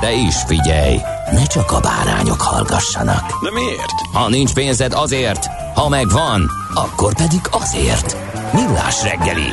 De 0.00 0.12
is 0.12 0.34
figyelj, 0.46 0.96
ne 1.32 1.46
csak 1.46 1.72
a 1.72 1.80
bárányok 1.80 2.40
hallgassanak. 2.40 3.42
De 3.42 3.50
miért? 3.52 4.00
Ha 4.12 4.28
nincs 4.28 4.52
pénzed 4.52 4.92
azért, 4.92 5.46
ha 5.74 5.88
megvan, 5.88 6.50
akkor 6.74 7.14
pedig 7.14 7.40
azért. 7.50 8.16
Millás 8.52 9.02
reggeli. 9.02 9.50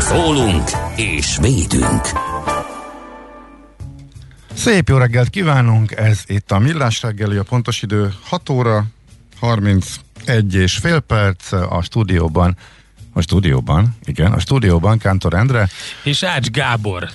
Szólunk 0.00 0.70
és 0.96 1.36
védünk. 1.40 2.08
Szép 4.54 4.88
jó 4.88 4.96
reggelt 4.96 5.30
kívánunk, 5.30 5.92
ez 5.92 6.22
itt 6.26 6.52
a 6.52 6.58
Millás 6.58 7.02
reggeli, 7.02 7.36
a 7.36 7.42
pontos 7.42 7.82
idő 7.82 8.14
6 8.24 8.48
óra 8.48 8.84
31 9.40 10.54
és 10.54 10.76
fél 10.76 11.00
perc 11.00 11.52
a 11.52 11.82
stúdióban. 11.82 12.56
A 13.12 13.20
stúdióban, 13.20 13.96
igen, 14.04 14.32
a 14.32 14.38
stúdióban 14.38 14.98
Kántor 14.98 15.34
Endre. 15.34 15.68
És 16.02 16.22
Ács 16.22 16.50
Gábor. 16.50 17.08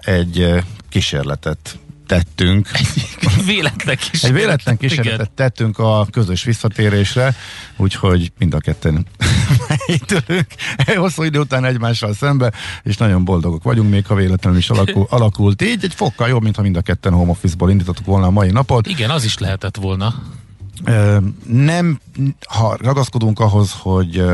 Egy 0.00 0.64
kísérletet 0.88 1.78
tettünk. 2.08 2.68
Egy 3.20 3.44
véletlen 3.44 3.96
kísérletet. 3.96 4.22
Egy 4.22 4.32
véletlen 4.32 4.76
kísérletet 4.76 5.20
igen. 5.20 5.30
tettünk 5.34 5.78
a 5.78 6.06
közös 6.10 6.44
visszatérésre, 6.44 7.34
úgyhogy 7.76 8.32
mind 8.38 8.54
a 8.54 8.58
ketten 8.58 9.06
itt 9.86 10.22
ülünk 10.28 10.46
hosszú 10.96 11.22
idő 11.22 11.38
után 11.38 11.64
egymással 11.64 12.14
szembe, 12.14 12.52
és 12.82 12.96
nagyon 12.96 13.24
boldogok 13.24 13.62
vagyunk, 13.62 13.90
még 13.90 14.06
ha 14.06 14.14
véletlenül 14.14 14.58
is 14.58 14.70
alakul, 14.70 15.06
alakult 15.18 15.62
így. 15.62 15.84
Egy 15.84 15.94
fokkal 15.94 16.28
jobb, 16.28 16.42
mintha 16.42 16.62
mind 16.62 16.76
a 16.76 16.80
ketten 16.80 17.12
home 17.12 17.30
office-ból 17.30 17.70
indítottuk 17.70 18.06
volna 18.06 18.26
a 18.26 18.30
mai 18.30 18.50
napot. 18.50 18.86
Igen, 18.86 19.10
az 19.10 19.24
is 19.24 19.38
lehetett 19.38 19.76
volna. 19.76 20.14
Nem, 21.46 22.00
ha 22.48 22.76
ragaszkodunk 22.80 23.40
ahhoz, 23.40 23.74
hogy 23.78 24.24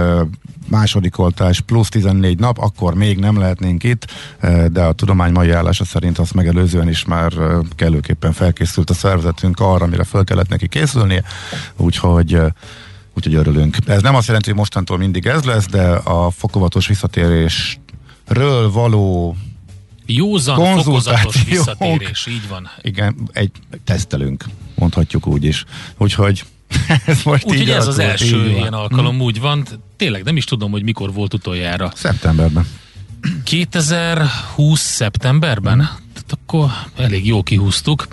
második 0.69 1.19
oltás 1.19 1.61
plusz 1.61 1.89
14 1.89 2.39
nap, 2.39 2.59
akkor 2.59 2.95
még 2.95 3.19
nem 3.19 3.39
lehetnénk 3.39 3.85
itt, 3.85 4.07
de 4.73 4.83
a 4.83 4.93
tudomány 4.93 5.33
mai 5.33 5.51
állása 5.51 5.85
szerint 5.85 6.19
azt 6.19 6.35
megelőzően 6.35 6.89
is 6.89 7.05
már 7.05 7.33
kellőképpen 7.77 8.33
felkészült 8.33 8.91
a 8.91 8.95
szervezetünk 8.95 9.61
arra, 9.61 9.85
amire 9.85 10.05
fel 10.05 10.25
kellett 10.25 10.49
neki 10.49 10.69
készülnie, 10.69 11.23
úgyhogy 11.77 12.39
úgyhogy 13.17 13.35
örülünk. 13.35 13.77
Ez 13.87 14.03
nem 14.03 14.15
azt 14.15 14.27
jelenti, 14.27 14.49
hogy 14.49 14.59
mostantól 14.59 14.99
mindig 14.99 15.27
ez 15.27 15.45
lesz, 15.45 15.67
de 15.67 15.89
a 15.93 16.31
fokozatos 16.31 16.87
visszatérésről 16.87 18.71
való 18.73 19.37
Józan, 20.07 20.83
fokozatos 20.83 21.45
visszatérés, 21.45 22.27
így 22.27 22.49
van. 22.49 22.71
Igen, 22.83 23.17
egy 23.33 23.51
tesztelünk, 23.85 24.45
mondhatjuk 24.75 25.27
úgy 25.27 25.45
is. 25.45 25.65
Úgyhogy 25.99 26.45
ez 27.07 27.23
most 27.23 27.45
Úgyhogy 27.45 27.71
ez 27.71 27.87
az 27.87 27.99
első 27.99 28.49
ilyen 28.49 28.73
alkalom 28.73 29.21
úgy 29.21 29.41
van. 29.41 29.67
Tényleg 29.97 30.25
nem 30.25 30.37
is 30.37 30.45
tudom, 30.45 30.71
hogy 30.71 30.83
mikor 30.83 31.13
volt 31.13 31.35
utoljára. 31.35 31.93
Szeptemberben. 31.95 32.67
2020 33.45 34.81
szeptemberben? 34.81 35.77
Tehát 35.79 36.39
akkor 36.43 36.71
elég 36.97 37.27
jó 37.27 37.43
kihúztuk. 37.43 38.07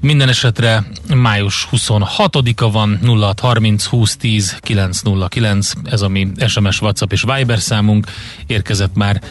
Minden 0.00 0.28
esetre 0.28 0.84
május 1.14 1.68
26-a 1.72 2.70
van, 2.70 2.98
0630 3.02 3.86
2010 3.86 4.56
909, 4.60 5.72
ez 5.84 6.00
a 6.00 6.08
mi 6.08 6.28
SMS, 6.46 6.80
WhatsApp 6.80 7.12
és 7.12 7.24
Viber 7.34 7.58
számunk. 7.58 8.06
Érkezett 8.46 8.94
már 8.94 9.22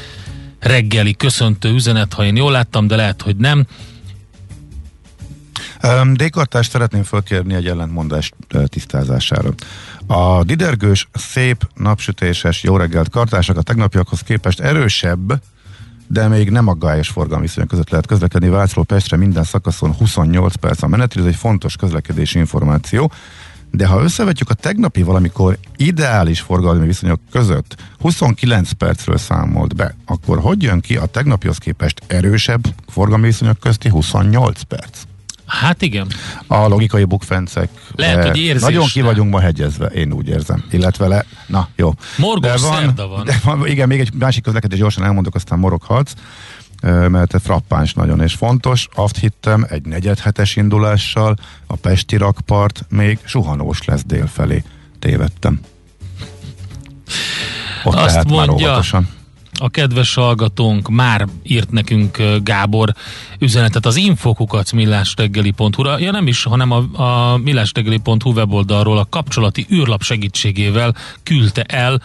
reggeli 0.59 1.15
köszöntő 1.15 1.73
üzenet, 1.73 2.13
ha 2.13 2.25
én 2.25 2.35
jól 2.35 2.51
láttam, 2.51 2.87
de 2.87 2.95
lehet, 2.95 3.21
hogy 3.21 3.35
nem. 3.35 3.65
Dékartást 6.13 6.71
szeretném 6.71 7.03
fölkérni 7.03 7.53
egy 7.53 7.67
ellentmondás 7.67 8.31
tisztázására. 8.65 9.49
A 10.07 10.43
didergős, 10.43 11.09
szép, 11.13 11.67
napsütéses, 11.75 12.63
jó 12.63 12.77
reggelt 12.77 13.09
kartások 13.09 13.57
a 13.57 13.61
tegnapiakhoz 13.61 14.21
képest 14.21 14.59
erősebb, 14.59 15.41
de 16.07 16.27
még 16.27 16.49
nem 16.49 16.67
aggályos 16.67 17.09
forgalmi 17.09 17.45
viszonyok 17.45 17.69
között 17.69 17.89
lehet 17.89 18.05
közlekedni 18.05 18.49
Vácról 18.49 18.85
Pestre 18.85 19.17
minden 19.17 19.43
szakaszon 19.43 19.93
28 19.93 20.55
perc 20.55 20.81
a 20.81 20.87
menetidő, 20.87 21.21
ez 21.21 21.27
egy 21.27 21.35
fontos 21.35 21.75
közlekedési 21.75 22.37
információ. 22.37 23.11
De 23.71 23.87
ha 23.87 24.01
összevetjük 24.01 24.49
a 24.49 24.53
tegnapi 24.53 25.01
valamikor 25.01 25.57
ideális 25.75 26.39
forgalmi 26.39 26.85
viszonyok 26.85 27.19
között 27.31 27.75
29 27.99 28.71
percről 28.71 29.17
számolt 29.17 29.75
be, 29.75 29.95
akkor 30.05 30.39
hogy 30.39 30.63
jön 30.63 30.79
ki 30.79 30.97
a 30.97 31.05
tegnapihoz 31.05 31.57
képest 31.57 32.01
erősebb 32.07 32.65
forgalmi 32.87 33.25
viszonyok 33.25 33.59
közti 33.59 33.89
28 33.89 34.61
perc? 34.61 34.99
Hát 35.49 35.81
igen. 35.81 36.07
A 36.47 36.67
logikai 36.67 37.03
bukfencek. 37.03 37.69
Lehet, 37.95 38.17
eh, 38.17 38.25
hogy 38.25 38.37
érzésre. 38.37 38.67
Nagyon 38.67 38.87
ki 38.87 39.01
vagyunk 39.01 39.31
ma 39.31 39.39
hegyezve, 39.39 39.85
én 39.85 40.13
úgy 40.13 40.27
érzem. 40.27 40.63
Illetve 40.71 41.07
le, 41.07 41.25
na 41.47 41.67
jó. 41.75 41.93
Morgos 42.17 42.61
szerda 42.61 43.07
van. 43.07 43.25
De 43.25 43.39
van. 43.43 43.67
Igen, 43.67 43.87
még 43.87 43.99
egy 43.99 44.13
másik 44.13 44.43
közlekedés 44.43 44.79
gyorsan 44.79 45.03
elmondok, 45.03 45.35
aztán 45.35 45.59
moroghatsz 45.59 46.13
eh, 46.79 47.07
mert 47.07 47.35
frappáns 47.41 47.93
nagyon 47.93 48.21
és 48.21 48.33
fontos. 48.33 48.87
Azt 48.95 49.17
hittem, 49.17 49.65
egy 49.69 49.85
negyedhetes 49.85 50.55
indulással 50.55 51.35
a 51.67 51.75
Pesti 51.75 52.17
rakpart 52.17 52.85
még 52.89 53.19
suhanós 53.23 53.83
lesz 53.83 54.03
délfelé. 54.05 54.63
Tévedtem. 54.99 55.59
Ott 57.83 57.95
Azt 57.95 58.05
lehet 58.05 58.29
már 58.29 58.47
mondja, 58.47 58.67
óvatosan. 58.67 59.09
A 59.59 59.69
kedves 59.69 60.13
hallgatónk 60.13 60.89
már 60.89 61.27
írt 61.43 61.71
nekünk 61.71 62.23
Gábor 62.43 62.93
üzenetet 63.39 63.85
az 63.85 63.95
infokukat 63.95 64.71
millásreggeli.hu-ra, 64.71 65.99
ja 65.99 66.11
nem 66.11 66.27
is, 66.27 66.43
hanem 66.43 66.71
a, 66.71 67.01
a 67.03 67.37
millásreggeli.hu 67.37 68.31
weboldalról 68.31 68.97
a 68.97 69.07
kapcsolati 69.09 69.65
űrlap 69.71 70.01
segítségével 70.03 70.95
küldte 71.23 71.63
el 71.63 72.01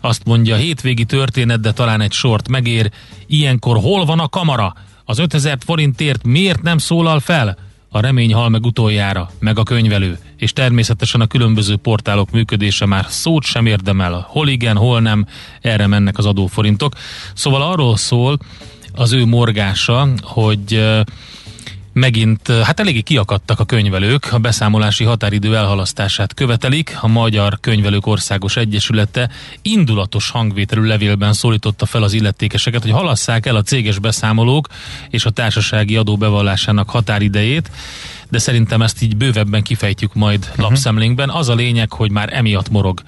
azt 0.00 0.24
mondja, 0.24 0.56
hétvégi 0.56 1.04
történet, 1.04 1.60
de 1.60 1.72
talán 1.72 2.00
egy 2.00 2.12
sort 2.12 2.48
megér. 2.48 2.90
Ilyenkor 3.26 3.76
hol 3.76 4.04
van 4.04 4.18
a 4.18 4.28
kamara? 4.28 4.74
Az 5.04 5.18
5000 5.18 5.58
forintért 5.64 6.24
miért 6.24 6.62
nem 6.62 6.78
szólal 6.78 7.20
fel? 7.20 7.58
A 7.88 8.00
remény 8.00 8.34
hal 8.34 8.48
meg 8.48 8.64
utoljára, 8.64 9.30
meg 9.38 9.58
a 9.58 9.62
könyvelő, 9.62 10.18
és 10.44 10.52
természetesen 10.52 11.20
a 11.20 11.26
különböző 11.26 11.76
portálok 11.76 12.30
működése 12.30 12.86
már 12.86 13.06
szót 13.08 13.44
sem 13.44 13.66
érdemel. 13.66 14.26
Hol 14.28 14.48
igen, 14.48 14.76
hol 14.76 15.00
nem, 15.00 15.26
erre 15.60 15.86
mennek 15.86 16.18
az 16.18 16.26
adóforintok. 16.26 16.92
Szóval 17.34 17.62
arról 17.62 17.96
szól 17.96 18.38
az 18.92 19.12
ő 19.12 19.24
morgása, 19.24 20.08
hogy 20.22 20.84
megint, 21.92 22.48
hát 22.48 22.80
eléggé 22.80 23.00
kiakadtak 23.00 23.60
a 23.60 23.64
könyvelők, 23.64 24.32
a 24.32 24.38
beszámolási 24.38 25.04
határidő 25.04 25.56
elhalasztását 25.56 26.34
követelik. 26.34 26.96
A 27.00 27.06
Magyar 27.06 27.60
Könyvelők 27.60 28.06
Országos 28.06 28.56
Egyesülete 28.56 29.30
indulatos 29.62 30.30
hangvételű 30.30 30.82
levélben 30.82 31.32
szólította 31.32 31.86
fel 31.86 32.02
az 32.02 32.12
illetékeseket, 32.12 32.82
hogy 32.82 32.90
halasszák 32.90 33.46
el 33.46 33.56
a 33.56 33.62
céges 33.62 33.98
beszámolók 33.98 34.68
és 35.10 35.24
a 35.24 35.30
társasági 35.30 35.96
adó 35.96 36.16
bevallásának 36.16 36.90
határidejét, 36.90 37.70
de 38.34 38.40
szerintem 38.40 38.82
ezt 38.82 39.02
így 39.02 39.16
bővebben 39.16 39.62
kifejtjük 39.62 40.14
majd 40.14 40.38
uh-huh. 40.38 40.58
lapszemlénkben. 40.58 41.30
Az 41.30 41.48
a 41.48 41.54
lényeg, 41.54 41.92
hogy 41.92 42.10
már 42.10 42.28
emiatt 42.32 42.70
morog. 42.70 43.00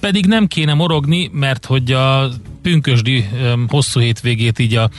Pedig 0.00 0.26
nem 0.26 0.46
kéne 0.46 0.74
morogni, 0.74 1.30
mert 1.32 1.64
hogy 1.64 1.92
a 1.92 2.28
pünkösdi 2.62 3.28
hosszú 3.68 4.00
hétvégét 4.00 4.58
így 4.58 4.74
a 4.74 4.90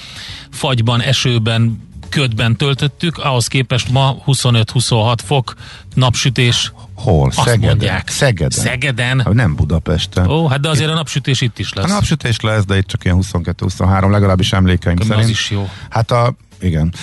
fagyban, 0.50 1.01
esőben, 1.01 1.83
ködben 2.09 2.56
töltöttük, 2.56 3.17
ahhoz 3.17 3.47
képest 3.47 3.89
ma 3.89 4.17
25-26 4.25 5.17
fok, 5.25 5.53
napsütés, 5.94 6.71
Hol? 6.95 7.27
Azt 7.27 7.38
Szegeden. 7.38 7.67
mondják. 7.67 8.09
Szegeden. 8.09 8.50
Szegeden? 8.50 9.21
Hát 9.21 9.33
Nem 9.33 9.56
Budapesten. 9.56 10.29
Ó, 10.29 10.47
hát 10.47 10.59
de 10.59 10.69
azért 10.69 10.89
a 10.89 10.94
napsütés 10.94 11.41
itt 11.41 11.59
is 11.59 11.73
lesz. 11.73 11.85
A 11.85 11.94
napsütés 11.94 12.39
lesz, 12.39 12.65
de 12.65 12.77
itt 12.77 12.88
csak 12.88 13.03
ilyen 13.03 13.19
22-23, 13.21 14.09
legalábbis 14.09 14.53
emlékeim 14.53 14.95
Akkor 14.95 15.07
szerint. 15.07 15.25
az 15.25 15.29
is 15.29 15.50
jó. 15.50 15.69
Hát 15.89 16.12
a, 16.12 16.35
igen, 16.59 16.93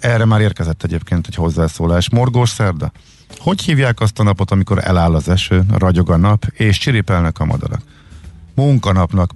erre 0.00 0.24
már 0.24 0.40
érkezett 0.40 0.82
egyébként 0.82 1.26
egy 1.26 1.34
hozzászólás. 1.34 2.10
Morgós 2.10 2.50
szerda. 2.50 2.92
Hogy 3.38 3.62
hívják 3.62 4.00
azt 4.00 4.18
a 4.18 4.22
napot, 4.22 4.50
amikor 4.50 4.78
eláll 4.84 5.14
az 5.14 5.28
eső, 5.28 5.62
ragyog 5.78 6.10
a 6.10 6.16
nap, 6.16 6.44
és 6.52 6.78
csiripelnek 6.78 7.38
a 7.38 7.44
madarak? 7.44 7.80
Munkanapnak, 8.54 9.30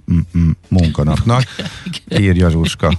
munkanapnak, 0.67 1.43
írja 2.19 2.49
Zsuska. 2.49 2.93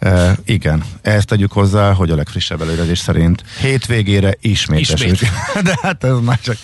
E, 0.00 0.38
igen, 0.44 0.84
ezt 1.02 1.26
tegyük 1.26 1.52
hozzá, 1.52 1.92
hogy 1.92 2.10
a 2.10 2.14
legfrissebb 2.14 2.62
előredés 2.62 2.98
szerint 2.98 3.44
hétvégére 3.60 4.34
ismét, 4.40 4.80
Ismét. 4.80 5.12
eső. 5.12 5.26
De 5.62 5.78
hát 5.82 6.04
ez 6.04 6.18
már 6.24 6.40
csak, 6.40 6.56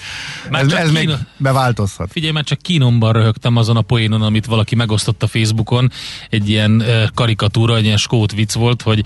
Már 0.50 0.62
ez, 0.62 0.68
csak 0.70 0.78
ez 0.78 0.90
még 0.90 1.00
Kína- 1.00 1.26
beváltozhat. 1.36 2.12
Figyelj, 2.12 2.32
már 2.32 2.44
csak 2.44 2.58
kínomban 2.58 3.12
röhögtem 3.12 3.56
azon 3.56 3.76
a 3.76 3.80
poénon, 3.82 4.22
amit 4.22 4.46
valaki 4.46 4.74
megosztott 4.74 5.22
a 5.22 5.26
Facebookon. 5.26 5.90
Egy 6.30 6.48
ilyen 6.48 6.84
karikatúra, 7.14 7.76
egy 7.76 7.84
ilyen 7.84 7.96
skót 7.96 8.32
vicc 8.32 8.52
volt, 8.52 8.82
hogy 8.82 9.04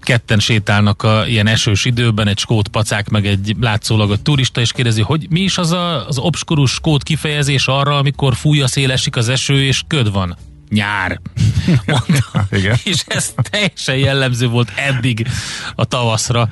ketten 0.00 0.38
sétálnak 0.38 1.02
a 1.02 1.26
ilyen 1.26 1.46
esős 1.46 1.84
időben, 1.84 2.28
egy 2.28 2.38
skót 2.38 2.68
pacák, 2.68 3.08
meg 3.08 3.26
egy 3.26 3.56
látszólag 3.60 4.10
a 4.10 4.22
turista, 4.22 4.60
és 4.60 4.72
kérdezi, 4.72 5.02
hogy 5.02 5.26
mi 5.30 5.40
is 5.40 5.58
az 5.58 5.70
a, 5.70 6.08
az 6.08 6.18
obskurus 6.18 6.70
skót 6.70 7.02
kifejezés 7.02 7.66
arra, 7.66 7.96
amikor 7.96 8.34
fúj 8.34 8.60
a 8.60 8.66
szél, 8.66 8.90
esik 8.90 9.16
az 9.16 9.28
eső, 9.28 9.64
és 9.64 9.82
köd 9.86 10.12
van. 10.12 10.36
Nyár. 10.70 11.20
Mondta. 11.86 12.46
Igen. 12.50 12.76
és 12.84 13.04
ez 13.06 13.34
teljesen 13.50 13.96
jellemző 13.96 14.48
volt 14.48 14.72
eddig 14.76 15.26
a 15.74 15.84
tavaszra. 15.84 16.48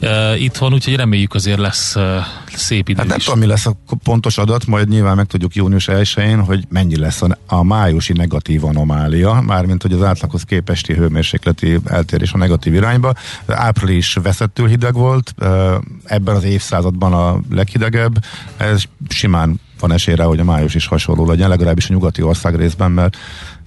Uh, 0.00 0.42
itthon, 0.42 0.72
úgyhogy 0.72 0.96
reméljük 0.96 1.34
azért 1.34 1.58
lesz 1.58 1.96
uh, 1.96 2.16
szép 2.54 2.88
idő 2.88 2.98
Hát 2.98 3.08
nem 3.08 3.16
is. 3.16 3.24
tudom, 3.24 3.38
mi 3.38 3.46
lesz 3.46 3.66
a 3.66 3.76
pontos 4.04 4.38
adat, 4.38 4.66
majd 4.66 4.88
nyilván 4.88 5.16
megtudjuk 5.16 5.54
június 5.54 5.88
1-én, 5.90 6.44
hogy 6.44 6.64
mennyi 6.68 6.96
lesz 6.96 7.22
a, 7.22 7.38
a 7.46 7.62
májusi 7.62 8.12
negatív 8.12 8.64
anomália, 8.64 9.40
mármint 9.40 9.82
hogy 9.82 9.92
az 9.92 10.02
átlaghoz 10.02 10.42
képesti 10.42 10.94
hőmérsékleti 10.94 11.78
eltérés 11.84 12.32
a 12.32 12.38
negatív 12.38 12.74
irányba. 12.74 13.12
Április 13.46 14.14
veszettül 14.22 14.68
hideg 14.68 14.94
volt, 14.94 15.34
ö, 15.38 15.76
ebben 16.04 16.36
az 16.36 16.44
évszázadban 16.44 17.12
a 17.12 17.40
leghidegebb, 17.50 18.24
ez 18.56 18.82
simán 19.08 19.60
van 19.80 19.92
esély 19.92 20.14
rá, 20.14 20.24
hogy 20.24 20.40
a 20.40 20.44
május 20.44 20.74
is 20.74 20.86
hasonló 20.86 21.26
legyen, 21.26 21.48
legalábbis 21.48 21.90
a 21.90 21.92
nyugati 21.92 22.22
ország 22.22 22.56
részben, 22.56 22.90
mert 22.90 23.16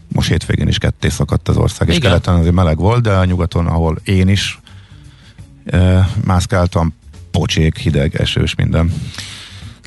most 0.08 0.30
hétvégén 0.30 0.68
is 0.68 0.78
ketté 0.78 1.10
szakadt 1.10 1.48
az 1.48 1.58
ország, 1.58 1.88
és 1.88 1.96
Igen. 1.96 2.10
keleten 2.10 2.36
azért 2.36 2.54
meleg 2.54 2.78
volt, 2.78 3.02
de 3.02 3.12
a 3.12 3.26
nyugaton, 3.26 3.68
ahol 3.68 3.98
én 4.04 4.28
is 4.28 4.60
ö, 5.66 6.00
mászkáltam, 6.26 6.94
pocsék, 7.32 7.78
hideg, 7.78 8.16
esős 8.16 8.56
minden. 8.56 8.94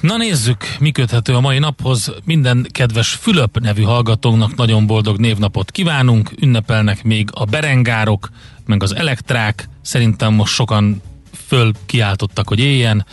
Na 0.00 0.16
nézzük, 0.16 0.76
mi 0.78 0.90
köthető 0.90 1.34
a 1.34 1.40
mai 1.40 1.58
naphoz. 1.58 2.12
Minden 2.24 2.66
kedves 2.70 3.08
Fülöp 3.08 3.60
nevű 3.60 3.82
hallgatónknak 3.82 4.54
nagyon 4.54 4.86
boldog 4.86 5.18
névnapot 5.18 5.70
kívánunk. 5.70 6.30
Ünnepelnek 6.40 7.04
még 7.04 7.28
a 7.32 7.44
berengárok, 7.44 8.30
meg 8.66 8.82
az 8.82 8.94
elektrák. 8.94 9.68
Szerintem 9.82 10.34
most 10.34 10.52
sokan 10.52 11.02
föl 11.46 11.72
kiáltottak, 11.86 12.48
hogy 12.48 12.58
éljen. 12.58 13.06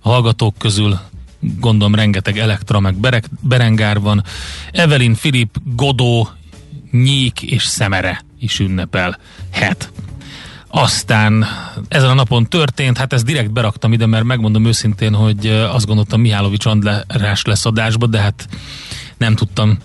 A 0.00 0.08
hallgatók 0.08 0.58
közül 0.58 0.98
gondolom 1.40 1.94
rengeteg 1.94 2.38
elektra, 2.38 2.80
meg 2.80 2.96
berengár 3.40 4.00
van. 4.00 4.24
Evelyn, 4.72 5.14
Filip, 5.14 5.56
Godó, 5.64 6.28
Nyík 6.90 7.42
és 7.42 7.62
Szemere 7.62 8.24
is 8.38 8.58
ünnepel. 8.58 9.18
Het. 9.50 9.92
Aztán 10.70 11.44
ezen 11.88 12.10
a 12.10 12.14
napon 12.14 12.46
történt, 12.46 12.98
hát 12.98 13.12
ezt 13.12 13.24
direkt 13.24 13.52
beraktam 13.52 13.92
ide, 13.92 14.06
mert 14.06 14.24
megmondom 14.24 14.64
őszintén, 14.64 15.14
hogy 15.14 15.46
azt 15.46 15.86
gondoltam 15.86 16.20
Mihálovics 16.20 16.66
András 16.66 17.44
lesz 17.44 17.64
adásba, 17.64 18.06
de 18.06 18.18
hát 18.18 18.48
nem 19.16 19.34
tudtam 19.34 19.78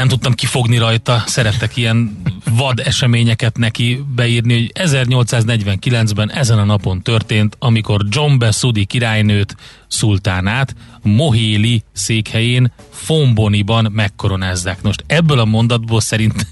nem 0.00 0.08
tudtam 0.08 0.34
kifogni 0.34 0.78
rajta, 0.78 1.22
szerettek 1.26 1.76
ilyen 1.76 2.22
vad 2.50 2.80
eseményeket 2.80 3.56
neki 3.56 4.04
beírni, 4.14 4.52
hogy 4.52 4.72
1849-ben 4.74 6.30
ezen 6.30 6.58
a 6.58 6.64
napon 6.64 7.02
történt, 7.02 7.56
amikor 7.58 8.04
Dzsombe 8.04 8.50
Szudi 8.50 8.84
királynőt, 8.84 9.56
szultánát 9.88 10.74
Mohéli 11.02 11.82
székhelyén 11.92 12.72
Fomboniban 12.90 13.92
megkoronázzák. 13.92 14.82
Most 14.82 15.04
ebből 15.06 15.38
a 15.38 15.44
mondatból 15.44 16.00
szerintem 16.00 16.46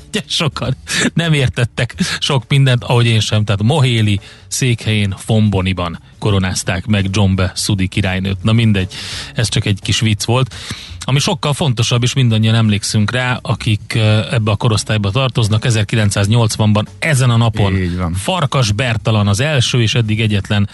sokan 0.26 0.76
nem 1.14 1.32
értettek 1.32 1.94
sok 2.18 2.44
mindent, 2.48 2.84
ahogy 2.84 3.06
én 3.06 3.20
sem. 3.20 3.44
Tehát 3.44 3.62
Mohéli 3.62 4.20
székhelyén 4.48 5.14
Fomboniban 5.18 5.98
koronázták 6.18 6.86
meg 6.86 7.10
Dzsombe 7.10 7.52
Szudi 7.54 7.86
királynőt. 7.86 8.42
Na 8.42 8.52
mindegy, 8.52 8.92
ez 9.34 9.48
csak 9.48 9.64
egy 9.64 9.78
kis 9.82 10.00
vicc 10.00 10.24
volt. 10.24 10.54
Ami 11.04 11.18
sokkal 11.18 11.52
fontosabb, 11.52 12.02
és 12.02 12.12
mindannyian 12.12 12.54
emlékszünk 12.54 13.10
rá, 13.10 13.38
akik 13.42 13.98
ebbe 14.30 14.50
a 14.50 14.56
korosztályba 14.56 15.10
tartoznak, 15.10 15.64
1980-ban 15.68 16.84
ezen 16.98 17.30
a 17.30 17.36
napon. 17.36 17.72
Farkas 18.14 18.72
Bertalan 18.72 19.28
az 19.28 19.40
első 19.40 19.82
és 19.82 19.94
eddig 19.94 20.20
egyetlen 20.20 20.68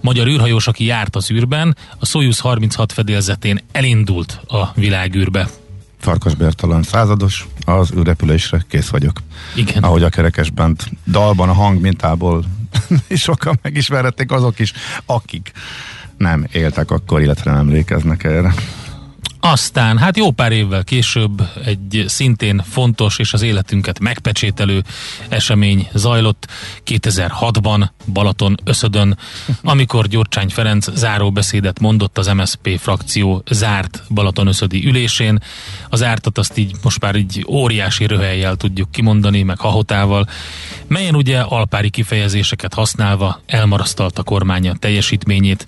magyar 0.00 0.26
űrhajós, 0.26 0.66
aki 0.66 0.84
járt 0.84 1.16
az 1.16 1.30
űrben, 1.30 1.76
a 1.98 2.06
Soyuz 2.06 2.38
36 2.38 2.92
fedélzetén 2.92 3.60
elindult 3.72 4.40
a 4.46 4.72
világűrbe. 4.74 5.48
Farkas 6.02 6.34
Bertalan 6.34 6.82
százados, 6.82 7.46
az 7.64 7.92
űrrepülésre 7.96 8.64
kész 8.68 8.88
vagyok. 8.88 9.22
Igen. 9.54 9.82
Ahogy 9.82 10.02
a 10.02 10.08
kerekesben 10.08 10.76
dalban 11.06 11.48
a 11.48 11.52
hang 11.52 11.80
mintából 11.80 12.44
sokan 13.10 13.58
megismerhették 13.62 14.30
azok 14.30 14.58
is, 14.58 14.72
akik 15.06 15.52
nem 16.16 16.46
éltek 16.52 16.90
akkor, 16.90 17.20
illetve 17.20 17.50
nem 17.50 17.60
emlékeznek 17.60 18.24
erre. 18.24 18.54
Aztán, 19.44 19.98
hát 19.98 20.16
jó 20.16 20.30
pár 20.30 20.52
évvel 20.52 20.84
később 20.84 21.48
egy 21.64 22.04
szintén 22.06 22.62
fontos 22.70 23.18
és 23.18 23.32
az 23.32 23.42
életünket 23.42 23.98
megpecsételő 23.98 24.82
esemény 25.28 25.88
zajlott 25.92 26.48
2006-ban 26.86 27.88
Balaton 28.12 28.56
összödön, 28.64 29.18
amikor 29.62 30.06
Gyurcsány 30.06 30.48
Ferenc 30.48 30.96
záróbeszédet 30.96 31.80
mondott 31.80 32.18
az 32.18 32.26
MSP 32.26 32.78
frakció 32.78 33.42
zárt 33.50 34.02
Balaton 34.08 34.46
összödi 34.46 34.86
ülésén. 34.86 35.42
Az 35.88 36.02
ártat 36.02 36.38
azt 36.38 36.58
így 36.58 36.76
most 36.82 37.00
már 37.00 37.14
így 37.14 37.44
óriási 37.48 38.06
röhelyjel 38.06 38.56
tudjuk 38.56 38.90
kimondani, 38.90 39.42
meg 39.42 39.58
hahotával, 39.58 40.28
melyen 40.86 41.14
ugye 41.14 41.40
alpári 41.40 41.90
kifejezéseket 41.90 42.74
használva 42.74 43.40
elmarasztalta 43.46 44.22
kormánya 44.22 44.74
teljesítményét. 44.78 45.66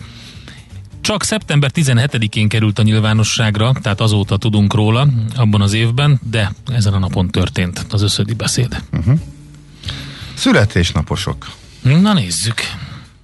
Csak 1.05 1.23
szeptember 1.23 1.71
17-én 1.75 2.49
került 2.49 2.79
a 2.79 2.83
nyilvánosságra, 2.83 3.73
tehát 3.83 4.01
azóta 4.01 4.37
tudunk 4.37 4.75
róla 4.75 5.09
abban 5.37 5.61
az 5.61 5.73
évben, 5.73 6.21
de 6.31 6.53
ezen 6.67 6.93
a 6.93 6.99
napon 6.99 7.29
történt 7.31 7.87
az 7.91 8.03
összödi 8.03 8.33
beszéd. 8.35 8.83
Születésnaposok. 10.35 11.51
Na 11.83 12.13
nézzük. 12.13 12.55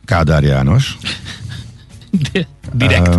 Kádár 0.05 0.43
János. 0.43 0.97
De, 2.33 2.47
direkt. 2.73 3.07
Ö, 3.15 3.19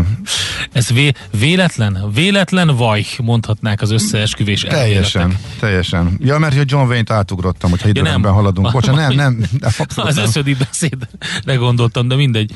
Ez 0.72 0.90
vé, 0.90 1.12
véletlen? 1.40 2.12
Véletlen 2.14 2.76
vaj, 2.76 3.06
mondhatnák 3.18 3.82
az 3.82 3.92
összeesküvés 3.92 4.62
teljesen, 4.62 5.22
elméletek. 5.22 5.60
teljesen. 5.60 6.18
Ja, 6.20 6.38
mert 6.38 6.56
hogy 6.58 6.72
John 6.72 6.88
Wayne-t 6.88 7.10
átugrottam, 7.12 7.70
hogyha 7.70 7.88
Ja, 7.88 7.94
időrendben 7.94 8.32
haladunk. 8.34 8.72
Bocsánat, 8.78 9.16
nem, 9.16 9.16
nem. 9.16 9.60
de 9.60 9.70
Az 9.96 10.18
összödi 10.18 10.54
beszédre 10.54 11.56
gondoltam, 11.56 12.08
de 12.08 12.16
mindegy. 12.16 12.52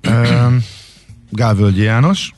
Ö, 0.00 0.46
Gálvölgyi 1.30 1.82
János, 1.82 2.32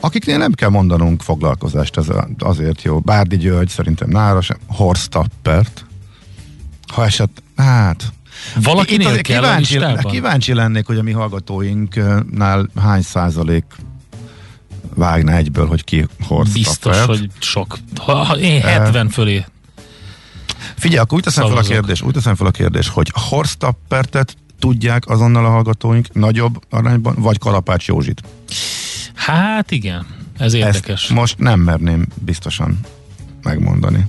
akiknél 0.00 0.38
nem 0.38 0.52
kell 0.52 0.68
mondanunk 0.68 1.22
foglalkozást, 1.22 1.96
ez 1.96 2.06
azért 2.38 2.82
jó. 2.82 3.00
Bárdi 3.00 3.36
György, 3.36 3.68
szerintem 3.68 4.08
nára 4.08 4.40
sem. 4.40 4.56
Horst 4.66 5.10
Tappert. 5.10 5.84
Ha 6.92 7.04
eset, 7.04 7.42
hát... 7.56 8.12
Valakinél 8.54 9.06
azért 9.06 9.22
kell 9.22 9.40
kíváncsi, 9.40 9.78
listában? 9.78 10.12
kíváncsi 10.12 10.54
lennék, 10.54 10.86
hogy 10.86 10.98
a 10.98 11.02
mi 11.02 11.12
hallgatóinknál 11.12 12.68
hány 12.80 13.02
százalék 13.02 13.64
vágna 14.94 15.32
egyből, 15.32 15.66
hogy 15.66 15.84
ki 15.84 16.06
Horst 16.26 16.52
Biztos, 16.52 16.96
Tappert. 16.96 17.06
hogy 17.06 17.30
sok. 17.38 17.78
Ha, 18.00 18.14
ha 18.14 18.38
én 18.38 18.60
70 18.60 19.08
fölé. 19.08 19.44
Figyelj, 20.76 21.00
akkor 21.00 21.18
úgy 21.18 21.24
teszem 21.24 21.48
fel 21.48 21.56
a 21.56 21.60
kérdés, 21.60 22.02
úgy 22.02 22.12
teszem 22.12 22.34
fel 22.34 22.46
a 22.46 22.50
kérdés, 22.50 22.88
hogy 22.88 23.12
Horst 23.14 23.58
Tappertet 23.58 24.36
tudják 24.60 25.08
azonnal 25.08 25.44
a 25.44 25.50
hallgatóink 25.50 26.12
nagyobb 26.12 26.62
arányban, 26.70 27.14
vagy 27.18 27.38
Kalapács 27.38 27.86
Józsit? 27.86 28.22
Hát 29.14 29.70
igen, 29.70 30.06
ez 30.38 30.52
érdekes. 30.54 31.02
Ezt 31.02 31.12
most 31.12 31.38
nem 31.38 31.60
merném 31.60 32.06
biztosan 32.24 32.80
megmondani. 33.42 34.06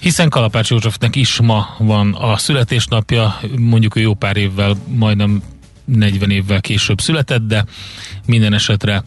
Hiszen 0.00 0.28
Kalapács 0.28 0.70
Józsefnek 0.70 1.16
is 1.16 1.40
ma 1.40 1.74
van 1.78 2.14
a 2.14 2.36
születésnapja, 2.36 3.40
mondjuk 3.58 3.96
ő 3.96 4.00
jó 4.00 4.14
pár 4.14 4.36
évvel, 4.36 4.76
majdnem 4.86 5.42
40 5.84 6.30
évvel 6.30 6.60
később 6.60 7.00
született, 7.00 7.46
de 7.46 7.64
minden 8.26 8.52
esetre 8.52 9.04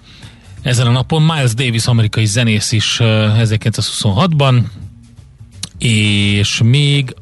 ezen 0.62 0.88
a 0.88 0.92
napon 0.92 1.22
Miles 1.22 1.54
Davis 1.54 1.86
amerikai 1.86 2.26
zenész 2.26 2.72
is 2.72 3.00
eh, 3.00 3.08
1926-ban, 3.42 4.64
és 5.78 6.62
még 6.64 7.16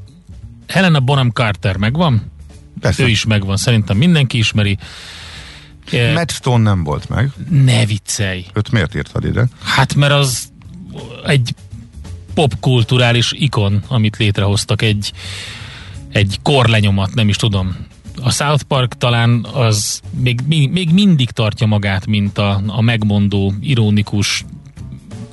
Helena 0.67 0.99
Bonham 0.99 1.29
Carter 1.29 1.77
megvan? 1.77 2.31
Persze. 2.79 3.03
Ő 3.03 3.07
is 3.07 3.25
megvan, 3.25 3.57
szerintem 3.57 3.97
mindenki 3.97 4.37
ismeri. 4.37 4.77
Eh, 5.91 6.13
Matt 6.13 6.31
Stone 6.31 6.63
nem 6.63 6.83
volt 6.83 7.09
meg. 7.09 7.31
Ne 7.49 7.85
viccelj. 7.85 8.45
Őt 8.53 8.71
miért 8.71 8.95
írtad 8.95 9.25
ide? 9.25 9.47
Hát 9.63 9.95
mert 9.95 10.13
az 10.13 10.51
egy 11.25 11.53
popkulturális 12.33 13.31
ikon, 13.31 13.83
amit 13.87 14.17
létrehoztak, 14.17 14.81
egy, 14.81 15.11
egy 16.11 16.39
korlenyomat, 16.43 17.13
nem 17.13 17.29
is 17.29 17.35
tudom. 17.35 17.75
A 18.23 18.31
South 18.31 18.63
Park 18.63 18.97
talán 18.97 19.45
az 19.53 20.01
még, 20.19 20.41
még, 20.47 20.71
még 20.71 20.89
mindig 20.93 21.29
tartja 21.29 21.67
magát, 21.67 22.05
mint 22.05 22.37
a, 22.37 22.61
a 22.67 22.81
megmondó, 22.81 23.53
ironikus 23.61 24.45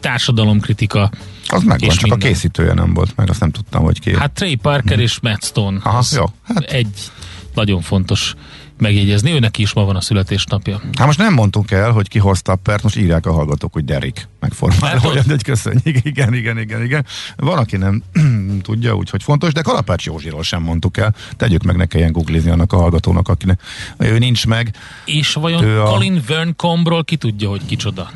társadalomkritika. 0.00 1.11
Az 1.47 1.62
megvan, 1.62 1.88
És 1.88 1.95
csak 1.95 2.03
minden. 2.03 2.29
a 2.29 2.33
készítője 2.33 2.75
nem 2.75 2.95
volt 2.95 3.17
meg, 3.17 3.31
azt 3.31 3.41
nem 3.41 3.50
tudtam, 3.50 3.83
hogy 3.83 4.00
ki. 4.00 4.17
Hát 4.17 4.33
Trey 4.33 4.55
Parker 4.55 4.99
és 4.99 5.21
Matt 5.21 5.45
Stone. 5.45 5.79
Aha, 5.83 6.03
jó, 6.15 6.25
hát. 6.43 6.59
Egy 6.65 7.11
nagyon 7.57 7.81
fontos 7.81 8.35
megjegyezni. 8.79 9.31
Őnek 9.33 9.59
is 9.59 9.73
ma 9.73 9.85
van 9.85 9.97
a 9.97 10.01
születésnapja. 10.01 10.81
Hát 10.99 11.07
most 11.07 11.19
nem 11.19 11.33
mondtunk 11.35 11.71
el, 11.71 11.91
hogy 11.91 12.09
ki 12.09 12.19
hozta 12.19 12.53
a 12.53 12.57
pert, 12.57 12.83
most 12.83 12.97
írják 12.97 13.27
a 13.27 13.33
hallgatók, 13.33 13.73
hogy 13.73 13.85
Derek 13.85 14.29
megformálja, 14.41 15.01
Hát, 15.01 15.07
hogy 15.23 15.33
egy 15.33 15.43
köszönjük, 15.43 16.05
igen, 16.05 16.35
igen, 16.35 16.59
igen, 16.59 16.83
igen. 16.85 17.07
Van, 17.37 17.59
aki 17.59 17.77
nem 17.77 18.03
tudja, 18.63 18.95
úgyhogy 18.95 19.23
fontos, 19.23 19.53
de 19.53 19.63
Kalapács 19.63 20.05
Józsiról 20.07 20.43
sem 20.43 20.63
mondtuk 20.63 20.97
el. 20.97 21.15
Tegyük 21.37 21.63
meg, 21.63 21.77
ne 21.77 21.87
kelljen 21.87 22.13
googlizni 22.13 22.51
annak 22.51 22.73
a 22.73 22.77
hallgatónak, 22.77 23.29
akinek 23.29 23.61
ő 23.99 24.19
nincs 24.19 24.47
meg. 24.47 24.75
És 25.05 25.33
vajon 25.33 25.65
Ő 25.65 25.81
a- 25.81 25.85
Colin 25.91 26.23
Verncombe-ról 26.27 27.05
ki 27.05 27.17
tudja, 27.17 27.49
hogy 27.49 27.67
kicsoda? 27.67 28.11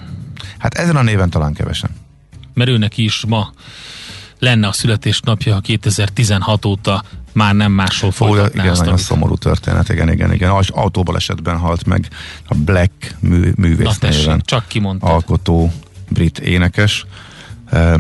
Hát 0.59 0.75
ezen 0.75 0.97
a 0.97 1.03
néven 1.03 1.31
talán 1.31 1.53
kevesen. 1.55 1.91
mert 2.55 2.71
őnek 2.71 2.99
is 2.99 3.25
ma 3.29 3.53
lenne 4.39 4.67
a 4.67 4.73
születésnapja, 4.73 5.55
ha 5.55 5.61
2016 5.61 6.65
óta 6.65 7.03
már 7.33 7.55
nem 7.55 7.73
máshol 7.73 8.09
Ó, 8.09 8.13
folytatná 8.13 8.61
igen, 8.61 8.71
azt, 8.71 8.79
nagyon 8.81 8.95
amit- 8.95 9.05
szomorú 9.07 9.35
történet, 9.37 9.89
igen, 9.89 10.11
igen, 10.13 10.33
igen. 10.33 10.51
Az 10.51 10.69
autóbalesetben 10.71 11.59
halt 11.59 11.87
meg 11.87 12.09
a 12.49 12.55
Black 12.55 13.17
mű, 13.21 13.39
Na 13.41 13.53
művész 13.57 13.99
tessék, 13.99 14.21
néven 14.25 14.43
csak 14.45 14.67
kimondtad. 14.69 15.11
alkotó 15.11 15.73
brit 16.09 16.39
énekes. 16.39 17.07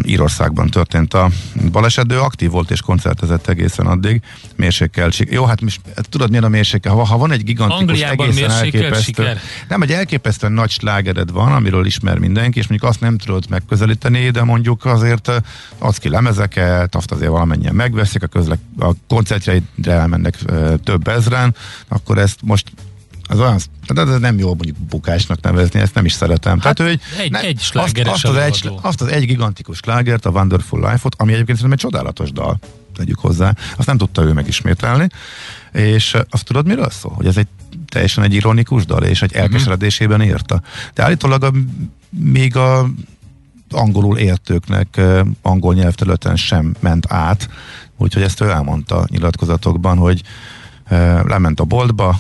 Írországban 0.02 0.70
történt 0.70 1.14
a 1.14 1.30
baleset, 1.70 2.12
ő 2.12 2.20
aktív 2.20 2.50
volt 2.50 2.70
és 2.70 2.80
koncertezett 2.80 3.48
egészen 3.48 3.86
addig. 3.86 4.22
Mérsékkel, 4.56 5.10
sik- 5.10 5.32
jó, 5.32 5.44
hát 5.44 5.60
most, 5.60 5.80
tudod 6.02 6.28
milyen 6.28 6.44
a 6.44 6.48
mérsékkel? 6.48 6.92
Ha, 6.92 7.04
ha 7.04 7.18
van 7.18 7.32
egy 7.32 7.44
gigantikus, 7.44 7.80
Angliában 7.80 8.26
egészen 8.26 8.50
elképesztő, 8.50 9.02
siker? 9.02 9.38
nem, 9.68 9.82
egy 9.82 9.92
elképesztően 9.92 10.52
nagy 10.52 10.70
slágered 10.70 11.32
van, 11.32 11.52
amiről 11.52 11.86
ismer 11.86 12.18
mindenki, 12.18 12.58
és 12.58 12.66
mondjuk 12.66 12.90
azt 12.90 13.00
nem 13.00 13.18
tudod 13.18 13.44
megközelíteni, 13.48 14.30
de 14.30 14.42
mondjuk 14.44 14.84
azért 14.84 15.42
adsz 15.78 15.98
ki 15.98 16.08
lemezeket, 16.08 16.94
azt 16.94 17.10
azért 17.10 17.30
valamennyien 17.30 17.74
megveszik, 17.74 18.22
a, 18.22 18.26
közlek, 18.26 18.58
a 18.78 18.92
koncertjeidre 19.08 19.92
elmennek 19.92 20.38
több 20.84 21.08
ezren, 21.08 21.54
akkor 21.88 22.18
ezt 22.18 22.38
most 22.42 22.72
az 23.30 23.38
olyan, 23.40 23.58
de 23.94 24.00
ez 24.00 24.20
nem 24.20 24.38
jó 24.38 24.46
mondjuk 24.48 24.76
bukásnak 24.76 25.40
nevezni, 25.40 25.80
ezt 25.80 25.94
nem 25.94 26.04
is 26.04 26.12
szeretem. 26.12 26.60
Hát 26.60 26.74
Tehát, 26.76 26.92
hogy 26.92 27.00
egy- 27.24 27.30
egy 27.44 27.60
azt, 27.74 27.94
azt, 28.08 28.24
az 28.24 28.36
egy, 28.36 28.70
azt 28.82 29.00
az 29.00 29.08
egy 29.08 29.26
gigantikus 29.26 29.76
slágert, 29.76 30.26
a 30.26 30.30
Wonderful 30.30 30.90
Life-ot, 30.90 31.14
ami 31.18 31.32
egyébként 31.32 31.58
szerintem 31.58 31.72
egy 31.72 31.92
csodálatos 31.92 32.32
dal, 32.32 32.58
tegyük 32.96 33.18
hozzá, 33.18 33.54
azt 33.76 33.86
nem 33.86 33.96
tudta 33.96 34.22
ő 34.22 34.32
megismételni, 34.32 35.08
és 35.72 36.16
azt 36.30 36.44
tudod 36.44 36.66
miről 36.66 36.90
szól? 36.90 37.12
Hogy 37.12 37.26
ez 37.26 37.36
egy 37.36 37.46
teljesen 37.88 38.24
egy 38.24 38.34
ironikus 38.34 38.86
dal, 38.86 39.02
és 39.02 39.22
egy 39.22 39.32
elkeseredésében 39.32 40.22
írta. 40.22 40.62
De 40.94 41.02
állítólag 41.02 41.42
a, 41.44 41.52
még 42.10 42.56
a 42.56 42.90
angolul 43.70 44.18
értőknek 44.18 45.00
angol 45.42 45.74
nyelvterületen 45.74 46.36
sem 46.36 46.74
ment 46.80 47.12
át, 47.12 47.48
úgyhogy 47.96 48.22
ezt 48.22 48.40
ő 48.40 48.48
elmondta 48.50 49.04
nyilatkozatokban, 49.10 49.96
hogy 49.98 50.22
lement 51.24 51.60
a 51.60 51.64
boltba, 51.64 52.18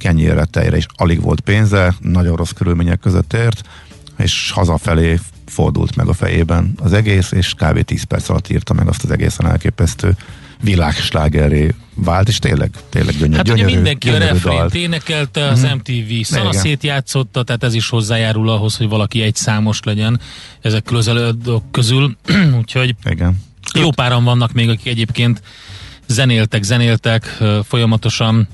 kenyérre, 0.00 0.44
tejre 0.44 0.76
is 0.76 0.86
alig 0.94 1.20
volt 1.20 1.40
pénze, 1.40 1.94
nagyon 2.00 2.36
rossz 2.36 2.50
körülmények 2.50 3.00
között 3.00 3.32
ért, 3.32 3.68
és 4.18 4.50
hazafelé 4.50 5.18
fordult 5.46 5.96
meg 5.96 6.08
a 6.08 6.12
fejében 6.12 6.72
az 6.78 6.92
egész, 6.92 7.32
és 7.32 7.54
kb. 7.54 7.80
10 7.82 8.02
perc 8.02 8.28
alatt 8.28 8.48
írta 8.48 8.72
meg 8.72 8.88
azt 8.88 9.04
az 9.04 9.10
egészen 9.10 9.46
elképesztő 9.46 10.16
világslágeré 10.60 11.74
vált, 11.94 12.28
és 12.28 12.38
tényleg, 12.38 12.70
tényleg 12.88 13.14
gyönyörű, 13.14 13.36
Hát 13.36 13.48
ugye 13.48 13.54
gyönyörű, 13.54 13.74
mindenki 13.74 14.10
a 14.10 14.18
refrént 14.18 14.74
énekelte, 14.74 15.48
az 15.48 15.66
MTV 15.74 16.12
szanaszét 16.22 16.82
játszotta, 16.82 17.42
tehát 17.42 17.64
ez 17.64 17.74
is 17.74 17.88
hozzájárul 17.88 18.48
ahhoz, 18.48 18.76
hogy 18.76 18.88
valaki 18.88 19.22
egy 19.22 19.34
számos 19.34 19.80
legyen 19.82 20.20
ezek 20.60 20.82
közül 20.82 20.98
az 20.98 21.08
előadók 21.08 21.72
közül, 21.72 22.16
úgyhogy 22.58 22.94
Igen. 23.04 23.42
jó 23.74 23.90
páran 23.90 24.24
vannak 24.24 24.52
még, 24.52 24.68
akik 24.68 24.86
egyébként 24.86 25.42
zenéltek, 26.06 26.62
zenéltek 26.62 27.38
folyamatosan, 27.64 28.48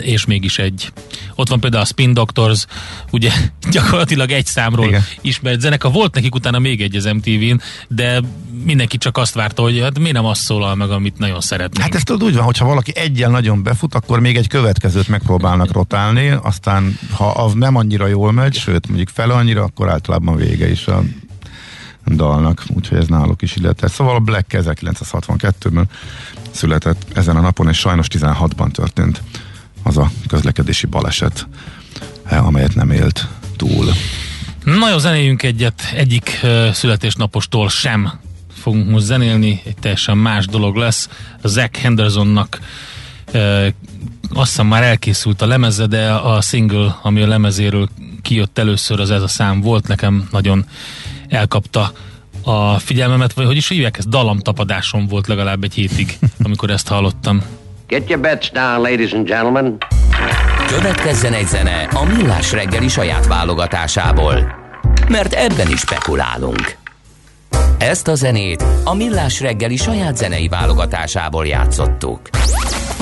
és 0.00 0.24
mégis 0.24 0.58
egy. 0.58 0.92
Ott 1.34 1.48
van 1.48 1.60
például 1.60 1.82
a 1.82 1.86
Spin 1.86 2.14
Doctors, 2.14 2.66
ugye 3.10 3.32
gyakorlatilag 3.70 4.30
egy 4.30 4.46
számról 4.46 4.86
Igen. 4.86 5.02
Ismert 5.20 5.60
zeneka. 5.60 5.90
Volt 5.90 6.14
nekik 6.14 6.34
utána 6.34 6.58
még 6.58 6.80
egy 6.80 6.96
az 6.96 7.04
MTV-n, 7.04 7.60
de 7.88 8.20
mindenki 8.64 8.98
csak 8.98 9.16
azt 9.16 9.34
várta, 9.34 9.62
hogy 9.62 9.80
hát 9.80 9.98
miért 9.98 10.14
nem 10.14 10.24
azt 10.24 10.40
szólal 10.40 10.74
meg, 10.74 10.90
amit 10.90 11.18
nagyon 11.18 11.40
szeretnénk. 11.40 11.84
Hát 11.84 11.94
ez 11.94 12.02
tudod 12.02 12.28
úgy 12.28 12.34
van, 12.34 12.44
hogyha 12.44 12.66
valaki 12.66 12.92
egyen 12.96 13.30
nagyon 13.30 13.62
befut, 13.62 13.94
akkor 13.94 14.20
még 14.20 14.36
egy 14.36 14.48
következőt 14.48 15.08
megpróbálnak 15.08 15.72
rotálni, 15.72 16.28
aztán 16.28 16.98
ha 17.16 17.30
az 17.30 17.52
nem 17.52 17.76
annyira 17.76 18.06
jól 18.06 18.32
megy, 18.32 18.54
sőt 18.54 18.86
mondjuk 18.86 19.08
fel 19.08 19.30
annyira, 19.30 19.62
akkor 19.62 19.88
általában 19.88 20.36
vége 20.36 20.70
is 20.70 20.86
a 20.86 21.02
dalnak, 22.06 22.64
úgyhogy 22.68 22.98
ez 22.98 23.06
náluk 23.06 23.42
is 23.42 23.56
illetett. 23.56 23.90
Szóval 23.90 24.14
a 24.14 24.18
Black 24.18 24.46
1962-ben 24.52 25.88
született 26.50 27.06
ezen 27.14 27.36
a 27.36 27.40
napon, 27.40 27.68
és 27.68 27.78
sajnos 27.78 28.06
16-ban 28.10 28.70
történt 28.70 29.22
az 29.82 29.96
a 29.96 30.10
közlekedési 30.28 30.86
baleset, 30.86 31.46
eh, 32.24 32.46
amelyet 32.46 32.74
nem 32.74 32.90
élt 32.90 33.26
túl. 33.56 33.92
Nagyon 34.64 34.98
zenéljünk 34.98 35.42
egyet, 35.42 35.82
egyik 35.94 36.40
uh, 36.42 36.70
születésnapostól 36.70 37.68
sem 37.68 38.12
fogunk 38.52 38.90
most 38.90 39.04
zenélni, 39.04 39.62
egy 39.64 39.76
teljesen 39.80 40.18
más 40.18 40.46
dolog 40.46 40.76
lesz. 40.76 41.08
Zach 41.42 41.78
Hendersonnak 41.78 42.60
uh, 43.34 43.66
azt 44.34 44.50
hiszem 44.50 44.66
már 44.66 44.82
elkészült 44.82 45.42
a 45.42 45.46
lemeze, 45.46 45.86
de 45.86 46.12
a 46.12 46.40
single, 46.40 46.98
ami 47.02 47.22
a 47.22 47.26
lemezéről 47.26 47.88
kijött 48.22 48.58
először, 48.58 49.00
az 49.00 49.10
ez 49.10 49.22
a 49.22 49.28
szám 49.28 49.60
volt, 49.60 49.88
nekem 49.88 50.28
nagyon 50.30 50.64
elkapta 51.28 51.92
a 52.42 52.78
figyelmemet, 52.78 53.32
vagy 53.32 53.46
hogy 53.46 53.56
is 53.56 53.68
hívják, 53.68 53.98
ez 53.98 54.06
dalamtapadásom 54.06 55.06
volt 55.06 55.26
legalább 55.26 55.64
egy 55.64 55.74
hétig, 55.74 56.18
amikor 56.42 56.70
ezt 56.70 56.88
hallottam. 56.88 57.42
Get 57.86 58.08
your 58.08 58.20
bets 58.20 58.50
down, 58.50 58.80
ladies 58.80 59.12
and 59.12 59.26
gentlemen. 59.26 59.76
Következzen 60.66 61.32
egy 61.32 61.46
zene 61.46 61.82
a 61.82 62.04
Millás 62.04 62.52
reggeli 62.52 62.88
saját 62.88 63.26
válogatásából. 63.26 64.54
Mert 65.08 65.32
ebben 65.32 65.70
is 65.70 65.80
spekulálunk. 65.80 66.76
Ezt 67.78 68.08
a 68.08 68.14
zenét 68.14 68.64
a 68.84 68.94
Millás 68.94 69.40
reggeli 69.40 69.76
saját 69.76 70.16
zenei 70.16 70.48
válogatásából 70.48 71.46
játszottuk. 71.46 72.20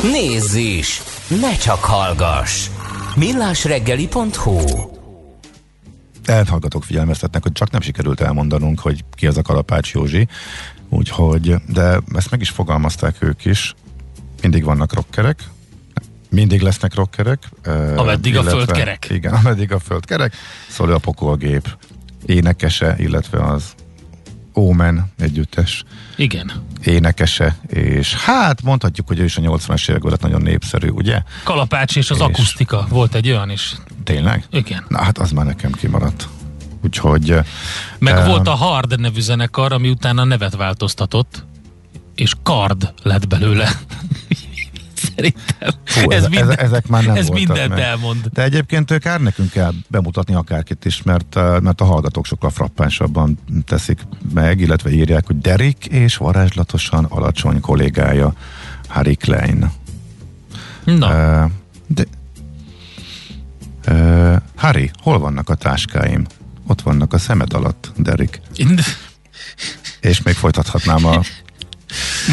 Nézz 0.03 0.55
is! 0.55 1.03
Ne 1.41 1.57
csak 1.57 1.85
hallgass! 1.85 2.69
millásreggeli.hu 3.17 4.59
elhallgatók 6.25 6.85
figyelmeztetnek, 6.85 7.43
hogy 7.43 7.53
csak 7.53 7.71
nem 7.71 7.81
sikerült 7.81 8.21
elmondanunk, 8.21 8.81
hogy 8.81 9.05
ki 9.15 9.27
az 9.27 9.37
a 9.37 9.43
Kalapács 9.43 9.93
Józsi, 9.93 10.29
úgyhogy, 10.89 11.55
de 11.67 12.01
ezt 12.15 12.31
meg 12.31 12.41
is 12.41 12.51
fogalmazták 12.51 13.17
ők 13.21 13.45
is, 13.45 13.75
mindig 14.43 14.65
vannak 14.65 14.93
rockerek, 14.95 15.43
mindig 16.31 16.61
lesznek 16.61 16.95
rockerek. 16.95 17.49
Ameddig 17.97 18.37
a 18.37 18.43
föld 18.43 18.71
kerek. 18.73 19.07
Igen, 19.11 19.35
ameddig 19.35 19.73
a 19.73 19.79
föld 19.79 20.05
kerek. 20.05 20.35
Szólja 20.69 20.95
a 20.95 20.99
pokolgép 20.99 21.77
énekese, 22.27 22.95
illetve 22.99 23.45
az 23.45 23.65
Omen 24.53 25.13
együttes 25.19 25.85
Igen. 26.17 26.53
énekese, 26.85 27.57
és 27.67 28.15
hát 28.15 28.63
mondhatjuk, 28.63 29.07
hogy 29.07 29.19
ő 29.19 29.25
is 29.25 29.37
a 29.37 29.41
80-as 29.41 29.91
évek 29.91 30.05
alatt 30.05 30.21
nagyon 30.21 30.43
népszerű, 30.43 30.89
ugye? 30.89 31.23
Kalapács 31.45 31.97
és 31.97 32.11
az 32.11 32.17
És- 32.17 32.23
akusztika 32.23 32.87
volt 32.89 33.15
egy 33.15 33.29
olyan 33.31 33.51
is. 33.51 33.75
Tényleg? 34.05 34.45
Igen. 34.51 34.85
Na 34.89 35.03
hát 35.03 35.19
az 35.19 35.31
már 35.31 35.47
nekem 35.47 35.73
kimaradt. 35.73 36.29
Úgyhogy 36.85 37.35
Meg 37.99 38.15
Em. 38.17 38.27
volt 38.27 38.49
a 38.49 38.55
Hard 38.55 39.01
nevű 39.01 39.21
zenekar, 39.21 39.73
ami 39.73 39.91
utána 39.91 40.25
nevet 40.25 40.57
változtatott, 40.57 41.45
és 42.15 42.33
Kard 42.43 42.93
lett 43.03 43.29
belőle. 43.29 43.71
Szerintem. 45.21 45.71
Fú, 45.85 46.11
ez, 46.11 46.27
ez, 46.31 46.49
ezek 46.49 46.87
már 46.87 47.05
nem 47.05 47.17
ez 47.17 47.29
mindent 47.29 47.69
meg. 47.69 47.79
elmond. 47.79 48.27
De 48.33 48.43
egyébként 48.43 48.99
kár 48.99 49.21
nekünk 49.21 49.51
kell 49.51 49.73
bemutatni 49.89 50.35
akárkit 50.35 50.85
is, 50.85 51.03
mert, 51.03 51.37
eh, 51.37 51.61
mert 51.61 51.81
a 51.81 51.85
hallgatók 51.85 52.27
sokkal 52.27 52.51
frappánsabban 52.51 53.39
teszik 53.65 54.01
meg, 54.35 54.61
illetve 54.61 54.91
írják, 54.91 55.27
hogy 55.27 55.39
Derek 55.39 55.87
és 55.87 56.17
varázslatosan 56.17 57.05
alacsony 57.05 57.61
kollégája 57.61 58.33
Harry 58.89 59.15
Klein. 59.15 59.71
Na, 60.85 61.09
Uh, 61.45 61.51
de, 61.87 62.05
uh, 63.89 64.37
Harry, 64.57 64.91
hol 65.03 65.19
vannak 65.19 65.49
a 65.49 65.55
táskáim? 65.55 66.27
Ott 66.67 66.81
vannak 66.83 67.13
a 67.13 67.19
szemed 67.19 67.53
alatt, 67.53 67.93
Derek. 67.97 68.41
És 70.01 70.23
még 70.23 70.35
folytathatnám 70.35 71.05
a 71.05 71.21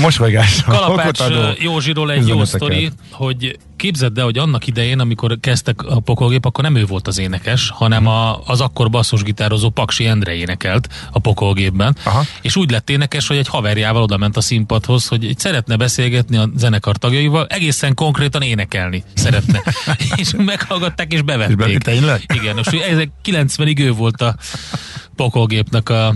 mosolygással. 0.02 0.76
Kalapács 0.76 1.20
Józsiról 1.60 2.12
egy 2.12 2.28
jó 2.28 2.46
sztori, 2.46 2.92
hogy 3.12 3.58
képzeld 3.78 4.18
el, 4.18 4.24
hogy 4.24 4.38
annak 4.38 4.68
idején, 4.68 5.00
amikor 5.00 5.38
kezdtek 5.42 5.82
a 5.84 6.00
pokolgép, 6.00 6.46
akkor 6.46 6.64
nem 6.64 6.76
ő 6.76 6.86
volt 6.86 7.08
az 7.08 7.18
énekes, 7.18 7.70
hanem 7.70 8.08
a, 8.08 8.40
az 8.46 8.62
akkor 8.62 8.90
basszusgitározó 8.90 9.70
Paksi 9.70 10.06
Endre 10.06 10.34
énekelt 10.34 10.88
a 11.12 11.20
pokolgépben. 11.20 11.96
Aha. 12.04 12.24
És 12.42 12.56
úgy 12.56 12.72
lett 12.72 12.90
énekes, 12.90 13.28
hogy 13.28 13.38
egy 13.38 13.48
haverjával 13.48 14.02
oda 14.02 14.18
ment 14.18 14.38
a 14.38 14.42
színpadhoz, 14.42 15.08
hogy 15.08 15.34
szeretne 15.38 15.76
beszélgetni 15.76 16.38
a 16.38 16.50
zenekar 16.56 16.98
tagjaival, 16.98 17.46
egészen 17.50 17.94
konkrétan 17.94 18.42
énekelni 18.42 19.04
szeretne. 19.14 19.62
és 20.16 20.32
meghallgatták 20.38 21.14
és 21.14 21.22
bevették. 21.22 21.88
És? 21.88 22.00
Igen, 22.34 22.58
és 22.58 22.68
ez 22.68 23.04
90-ig 23.26 23.80
ő 23.80 23.92
volt 23.92 24.22
a 24.22 24.36
pokolgépnek 25.16 25.90
a, 25.90 26.08
a 26.08 26.14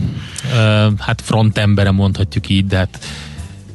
hát 1.00 1.22
frontembere 1.24 1.92
mondhatjuk 1.92 2.50
így, 2.50 2.66
de 2.66 2.78
hát 2.78 3.00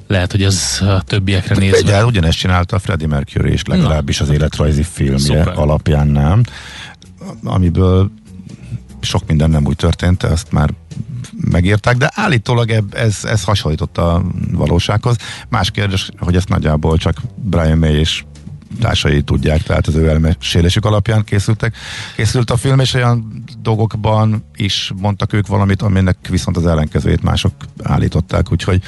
lehet, 0.06 0.30
hogy 0.30 0.42
az 0.42 0.80
a 0.82 1.02
többiekre 1.02 1.56
nézve. 1.56 1.78
Ugye, 1.78 2.04
ugyanezt 2.04 2.38
csinálta 2.38 2.76
a 2.76 2.78
Freddie 2.78 3.06
Mercury 3.06 3.52
is, 3.52 3.64
legalábbis 3.64 4.20
az 4.20 4.28
életrajzi 4.28 4.82
filmje 4.82 5.18
Szuper. 5.18 5.58
alapján 5.58 6.06
nem, 6.06 6.42
amiből 7.44 8.10
sok 9.00 9.26
minden 9.26 9.50
nem 9.50 9.66
úgy 9.66 9.76
történt, 9.76 10.22
ezt 10.22 10.52
már 10.52 10.70
megírták, 11.40 11.96
de 11.96 12.10
állítólag 12.14 12.70
ebb- 12.70 12.94
ez, 12.94 13.24
ez 13.24 13.44
hasonlított 13.44 13.98
a 13.98 14.22
valósághoz. 14.52 15.16
Más 15.48 15.70
kérdés, 15.70 16.08
hogy 16.18 16.36
ezt 16.36 16.48
nagyjából 16.48 16.96
csak 16.96 17.16
Brian 17.34 17.78
May 17.78 17.94
és 17.94 18.24
társai 18.80 19.22
tudják, 19.22 19.62
tehát 19.62 19.86
az 19.86 19.94
ő 19.94 20.08
elmesélésük 20.08 20.84
alapján 20.84 21.24
készültek. 21.24 21.76
Készült 22.16 22.50
a 22.50 22.56
film, 22.56 22.80
és 22.80 22.94
olyan 22.94 23.44
dolgokban 23.62 24.44
is 24.56 24.92
mondtak 25.00 25.32
ők 25.32 25.46
valamit, 25.46 25.82
aminek 25.82 26.16
viszont 26.28 26.56
az 26.56 26.66
ellenkezőjét 26.66 27.22
mások 27.22 27.52
állították, 27.82 28.52
úgyhogy 28.52 28.82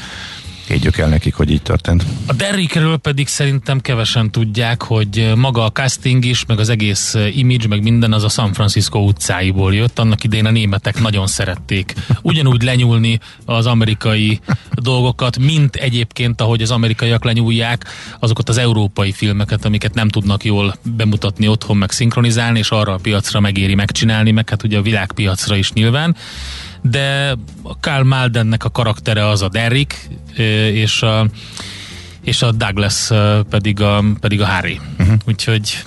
higgyük 0.69 0.99
el 0.99 1.09
nekik, 1.09 1.35
hogy 1.35 1.51
így 1.51 1.63
történt. 1.63 2.05
A 2.27 2.33
Derrickről 2.33 2.97
pedig 2.97 3.29
szerintem 3.29 3.81
kevesen 3.81 4.31
tudják, 4.31 4.83
hogy 4.83 5.33
maga 5.37 5.65
a 5.65 5.73
casting 5.73 6.25
is, 6.25 6.45
meg 6.47 6.59
az 6.59 6.69
egész 6.69 7.15
image, 7.35 7.69
meg 7.69 7.83
minden 7.83 8.13
az 8.13 8.25
a 8.25 8.29
San 8.29 8.53
Francisco 8.53 8.99
utcáiból 8.99 9.75
jött. 9.75 9.99
Annak 9.99 10.25
idején 10.25 10.47
a 10.47 10.51
németek 10.51 11.01
nagyon 11.01 11.27
szerették 11.27 11.95
ugyanúgy 12.23 12.63
lenyúlni 12.63 13.21
az 13.45 13.67
amerikai 13.67 14.41
dolgokat, 14.73 15.39
mint 15.39 15.77
egyébként, 15.77 16.41
ahogy 16.41 16.63
az 16.63 16.71
amerikaiak 16.71 17.25
lenyúlják 17.25 17.85
azokat 18.19 18.49
az 18.49 18.59
európai 18.59 19.13
filmeket, 19.13 19.65
amiket 19.65 19.95
nem 19.95 20.09
tudnak 20.09 20.45
jól 20.45 20.75
bemutatni 20.97 21.49
otthon, 21.49 21.77
meg 21.77 21.91
szinkronizálni, 21.91 22.59
és 22.59 22.71
arra 22.71 22.93
a 22.93 22.99
piacra 23.03 23.41
megéri 23.41 23.75
megcsinálni, 23.75 24.31
meg 24.31 24.49
hát 24.49 24.63
ugye 24.63 24.79
a 24.79 24.83
világpiacra 24.83 25.57
is 25.57 25.73
nyilván 25.73 26.17
de 26.83 27.37
a 27.63 27.79
Karl 27.81 28.07
Maldennek 28.07 28.65
a 28.65 28.71
karaktere 28.71 29.29
az 29.29 29.43
a 29.43 29.49
Derrick, 29.49 30.09
és 30.73 31.03
a, 31.03 31.27
és 32.23 32.43
a 32.43 32.53
Douglas 32.53 33.11
pedig 33.51 33.81
a, 33.81 34.05
pedig 34.21 34.41
a 34.41 34.47
Harry. 34.47 34.81
Uh-huh. 34.99 35.17
Úgyhogy 35.27 35.85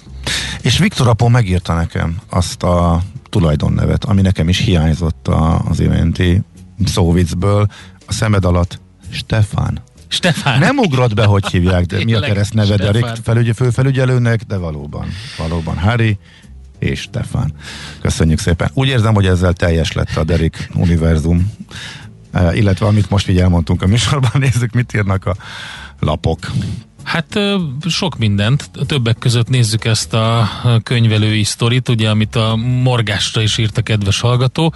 És 0.62 0.78
Viktor 0.78 1.08
Apó 1.08 1.28
megírta 1.28 1.74
nekem 1.74 2.18
azt 2.30 2.64
a 2.64 3.02
tulajdonnevet, 3.30 4.04
ami 4.04 4.22
nekem 4.22 4.50
is 4.50 4.58
hiányzott 4.58 5.28
a, 5.28 5.62
az 5.70 5.80
iménti 5.80 6.42
szóvicből, 6.86 7.68
a 8.06 8.14
szemed 8.14 8.46
alatt 8.46 8.80
Stefán. 9.12 9.82
Stefán. 10.08 10.60
Nem 10.60 10.78
ugrott 10.78 11.14
be, 11.14 11.26
hogy 11.26 11.46
hívják, 11.46 11.86
de 11.86 12.04
mi 12.04 12.14
a 12.14 12.20
kereszt 12.20 12.54
neve 12.54 12.74
Stefán. 12.74 12.96
Erik 12.96 13.24
felügy, 13.24 13.56
főfelügyelőnek, 13.56 14.42
de 14.42 14.58
valóban, 14.58 15.08
valóban 15.38 15.78
Harry 15.78 16.18
és 16.82 17.00
Stefán. 17.00 17.54
Köszönjük 18.02 18.40
szépen. 18.40 18.70
Úgy 18.74 18.88
érzem, 18.88 19.14
hogy 19.14 19.26
ezzel 19.26 19.54
teljes 19.54 19.92
lett 19.92 20.16
a 20.16 20.24
Derek 20.24 20.70
univerzum, 20.74 21.52
Eh, 22.32 22.58
illetve 22.58 22.86
amit 22.86 23.10
most 23.10 23.30
így 23.30 23.40
elmondtunk 23.40 23.82
a 23.82 23.88
műsorban, 23.88 24.32
nézzük, 24.40 24.72
mit 24.72 24.94
írnak 24.96 25.26
a 25.26 25.36
lapok. 26.00 26.52
Hát 27.04 27.40
sok 27.88 28.18
mindent. 28.18 28.70
Többek 28.86 29.18
között 29.18 29.50
nézzük 29.50 29.86
ezt 29.86 30.14
a 30.14 30.50
könyvelői 30.84 31.44
sztorit, 31.44 31.90
ugye, 31.90 32.10
amit 32.10 32.36
a 32.36 32.56
Morgásra 32.56 33.42
is 33.42 33.58
írt 33.58 33.78
a 33.78 33.82
kedves 33.82 34.20
hallgató. 34.20 34.74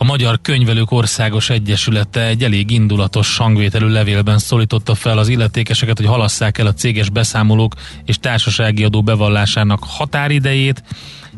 A 0.00 0.04
Magyar 0.04 0.40
Könyvelők 0.40 0.90
Országos 0.90 1.50
Egyesülete 1.50 2.26
egy 2.26 2.44
elég 2.44 2.70
indulatos 2.70 3.36
hangvételű 3.36 3.86
levélben 3.86 4.38
szólította 4.38 4.94
fel 4.94 5.18
az 5.18 5.28
illetékeseket, 5.28 5.96
hogy 5.96 6.06
halasszák 6.06 6.58
el 6.58 6.66
a 6.66 6.72
céges 6.72 7.10
beszámolók 7.10 7.74
és 8.04 8.18
társasági 8.18 8.84
adó 8.84 9.02
bevallásának 9.02 9.84
határidejét. 9.86 10.82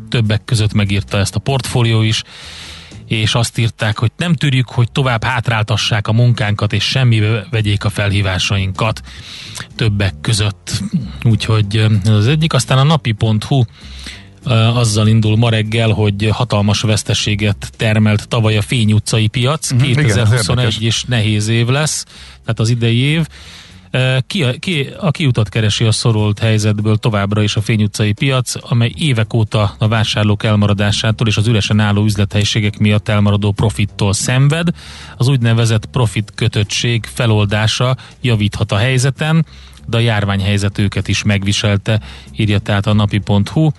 Többek 0.09 0.44
között 0.44 0.72
megírta 0.72 1.18
ezt 1.18 1.35
a 1.35 1.38
portfólió 1.38 2.03
is 2.03 2.22
és 3.07 3.35
azt 3.35 3.59
írták, 3.59 3.98
hogy 3.98 4.11
nem 4.16 4.35
tűrjük, 4.35 4.68
hogy 4.68 4.92
tovább 4.92 5.25
hátráltassák 5.25 6.09
a 6.09 6.12
munkánkat, 6.12 6.72
és 6.72 6.85
semmibe 6.85 7.46
vegyék 7.51 7.85
a 7.85 7.90
felhívásainkat 7.90 9.01
többek 9.77 10.14
között. 10.20 10.83
Úgyhogy 11.22 11.77
ez 12.05 12.09
az 12.09 12.27
egyik. 12.27 12.53
Aztán 12.53 12.79
a 12.79 12.83
napi.hu 12.83 13.62
azzal 14.74 15.07
indul 15.07 15.37
ma 15.37 15.48
reggel, 15.48 15.90
hogy 15.90 16.28
hatalmas 16.33 16.81
veszteséget 16.81 17.72
termelt 17.76 18.28
tavaly 18.28 18.57
a 18.57 18.62
Fény 18.62 18.92
utcai 18.92 19.26
piac. 19.26 19.70
Mhm, 19.72 19.85
igen, 19.85 20.05
ez 20.05 20.14
2021 20.14 20.64
érdekes. 20.64 20.87
is 20.87 21.05
nehéz 21.05 21.48
év 21.48 21.66
lesz, 21.66 22.05
tehát 22.40 22.61
az 22.61 22.68
idei 22.68 22.98
év. 22.98 23.26
Ki, 24.26 24.44
ki, 24.59 24.88
a 24.98 25.11
kiutat 25.11 25.48
keresi 25.48 25.85
a 25.85 25.92
szorolt 25.92 26.38
helyzetből 26.38 26.96
továbbra 26.96 27.42
is 27.42 27.57
a 27.57 27.61
Fény 27.61 27.83
utcai 27.83 28.12
piac, 28.12 28.55
amely 28.61 28.92
évek 28.96 29.35
óta 29.35 29.74
a 29.78 29.88
vásárlók 29.88 30.44
elmaradásától 30.44 31.26
és 31.26 31.37
az 31.37 31.46
üresen 31.46 31.81
álló 31.81 32.05
üzlethelyiségek 32.05 32.78
miatt 32.78 33.09
elmaradó 33.09 33.52
profittól 33.52 34.12
szenved. 34.12 34.68
Az 35.16 35.28
úgynevezett 35.28 35.87
profit 35.87 36.33
kötöttség 36.35 37.09
feloldása 37.12 37.96
javíthat 38.20 38.72
a 38.72 38.76
helyzeten, 38.76 39.46
de 39.87 39.96
a 39.96 40.00
járványhelyzet 40.00 40.78
őket 40.78 41.09
is 41.09 41.22
megviselte, 41.22 42.00
írja 42.37 42.59
tehát 42.59 42.87
a 42.87 42.92
napi.hu 42.92 43.70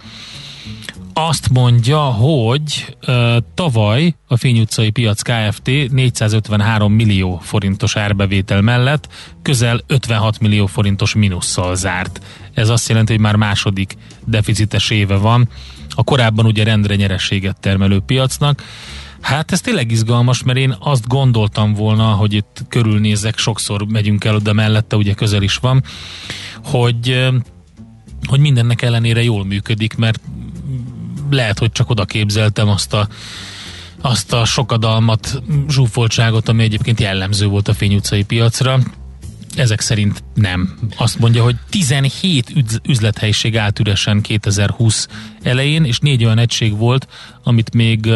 azt 1.14 1.50
mondja, 1.50 2.00
hogy 2.00 2.96
ö, 3.00 3.38
tavaly 3.54 4.16
a 4.28 4.38
Fény 4.38 4.60
utcai 4.60 4.90
piac 4.90 5.22
Kft. 5.22 5.70
453 5.92 6.94
millió 6.94 7.40
forintos 7.44 7.96
árbevétel 7.96 8.62
mellett 8.62 9.08
közel 9.42 9.82
56 9.88 10.40
millió 10.40 10.66
forintos 10.66 11.14
minusszal 11.14 11.76
zárt. 11.76 12.22
Ez 12.54 12.70
azt 12.70 12.90
jelenti, 12.90 13.12
hogy 13.12 13.22
már 13.22 13.36
második 13.36 13.98
deficites 14.26 14.90
éve 14.90 15.16
van. 15.16 15.50
A 15.90 16.04
korábban 16.04 16.46
ugye 16.46 16.64
rendre 16.64 16.96
nyereséget 16.96 17.60
termelő 17.60 18.00
piacnak. 18.00 18.64
Hát 19.22 19.52
ez 19.52 19.62
tényleg 19.62 19.92
izgalmas, 19.92 20.44
mert 20.44 20.58
én 20.58 20.76
azt 20.80 21.08
gondoltam 21.08 21.74
volna, 21.74 22.04
hogy 22.04 22.34
itt 22.34 22.66
körülnézek, 22.70 23.38
sokszor 23.38 23.86
megyünk 23.88 24.24
el 24.24 24.36
oda 24.36 24.54
mellette, 24.54 24.96
ugye 24.96 25.14
közel 25.14 25.42
is 25.42 25.56
van, 25.56 25.84
hogy 26.64 27.30
hogy 28.28 28.40
mindennek 28.40 28.82
ellenére 28.82 29.24
jól 29.24 29.46
működik, 29.46 29.96
mert 29.96 30.20
lehet, 31.34 31.60
hogy 31.60 31.72
csak 31.72 31.90
oda 31.90 32.06
képzeltem 32.06 32.68
azt 32.68 32.94
a 32.94 33.08
azt 34.02 34.34
a 34.34 34.46
sokadalmat, 34.46 35.42
zsúfoltságot, 35.70 36.50
ami 36.50 36.64
egyébként 36.64 37.00
jellemző 37.00 37.48
volt 37.48 37.68
a 37.68 37.74
Fény 37.74 37.96
utcai 37.96 38.24
piacra. 38.24 38.80
Ezek 39.56 39.80
szerint 39.80 40.24
nem. 40.34 40.78
Azt 40.98 41.20
mondja, 41.20 41.44
hogy 41.44 41.56
17 41.70 42.52
üz- 42.56 42.82
üzlethelyiség 42.88 43.58
állt 43.58 43.80
üresen 43.80 44.22
2020 44.22 45.08
elején, 45.42 45.84
és 45.84 46.00
négy 46.00 46.26
olyan 46.26 46.38
egység 46.38 46.78
volt, 46.78 47.08
amit 47.44 47.74
még 47.74 48.10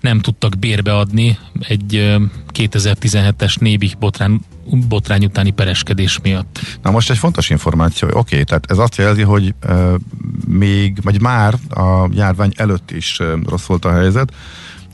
nem 0.00 0.20
tudtak 0.20 0.58
bérbe 0.58 0.96
adni 0.96 1.38
egy 1.68 1.96
ö, 1.96 2.22
2017-es 2.52 3.58
nébi 3.58 3.92
botrán, 3.98 4.40
botrány 4.88 5.24
utáni 5.24 5.50
pereskedés 5.50 6.18
miatt. 6.22 6.60
Na 6.82 6.90
most 6.90 7.10
egy 7.10 7.18
fontos 7.18 7.50
információ, 7.50 8.08
oké, 8.08 8.18
okay, 8.18 8.44
tehát 8.44 8.70
ez 8.70 8.78
azt 8.78 8.96
jelzi, 8.96 9.22
hogy 9.22 9.54
uh, 9.68 9.94
még, 10.46 11.02
vagy 11.02 11.20
már 11.20 11.54
a 11.68 12.08
járvány 12.12 12.52
előtt 12.56 12.90
is 12.90 13.18
uh, 13.20 13.32
rossz 13.48 13.66
volt 13.66 13.84
a 13.84 13.92
helyzet. 13.92 14.32
Uh, 14.32 14.34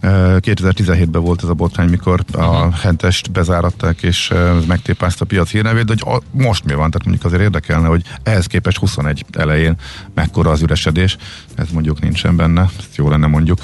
2017-ben 0.03 1.23
volt 1.23 1.43
ez 1.43 1.49
a 1.49 1.55
botrány, 1.55 1.89
mikor 1.89 2.25
a 2.33 2.77
hentest 2.77 3.31
bezáratták, 3.31 4.03
és 4.03 4.33
megtépázta 4.67 5.25
a 5.25 5.27
piac 5.27 5.51
hírnevét, 5.51 5.85
de 5.85 5.95
hogy 5.99 6.15
a, 6.15 6.23
most 6.31 6.65
mi 6.65 6.75
van? 6.75 6.91
Tehát 6.91 7.07
mondjuk 7.07 7.25
azért 7.25 7.43
érdekelne, 7.43 7.87
hogy 7.87 8.03
ehhez 8.23 8.47
képest 8.47 8.77
21 8.77 9.25
elején 9.33 9.77
mekkora 10.15 10.51
az 10.51 10.63
üresedés. 10.63 11.17
Ez 11.55 11.67
mondjuk 11.73 12.01
nincsen 12.01 12.37
benne, 12.37 12.71
ezt 12.79 12.97
jó 12.97 13.09
lenne 13.09 13.27
mondjuk 13.27 13.59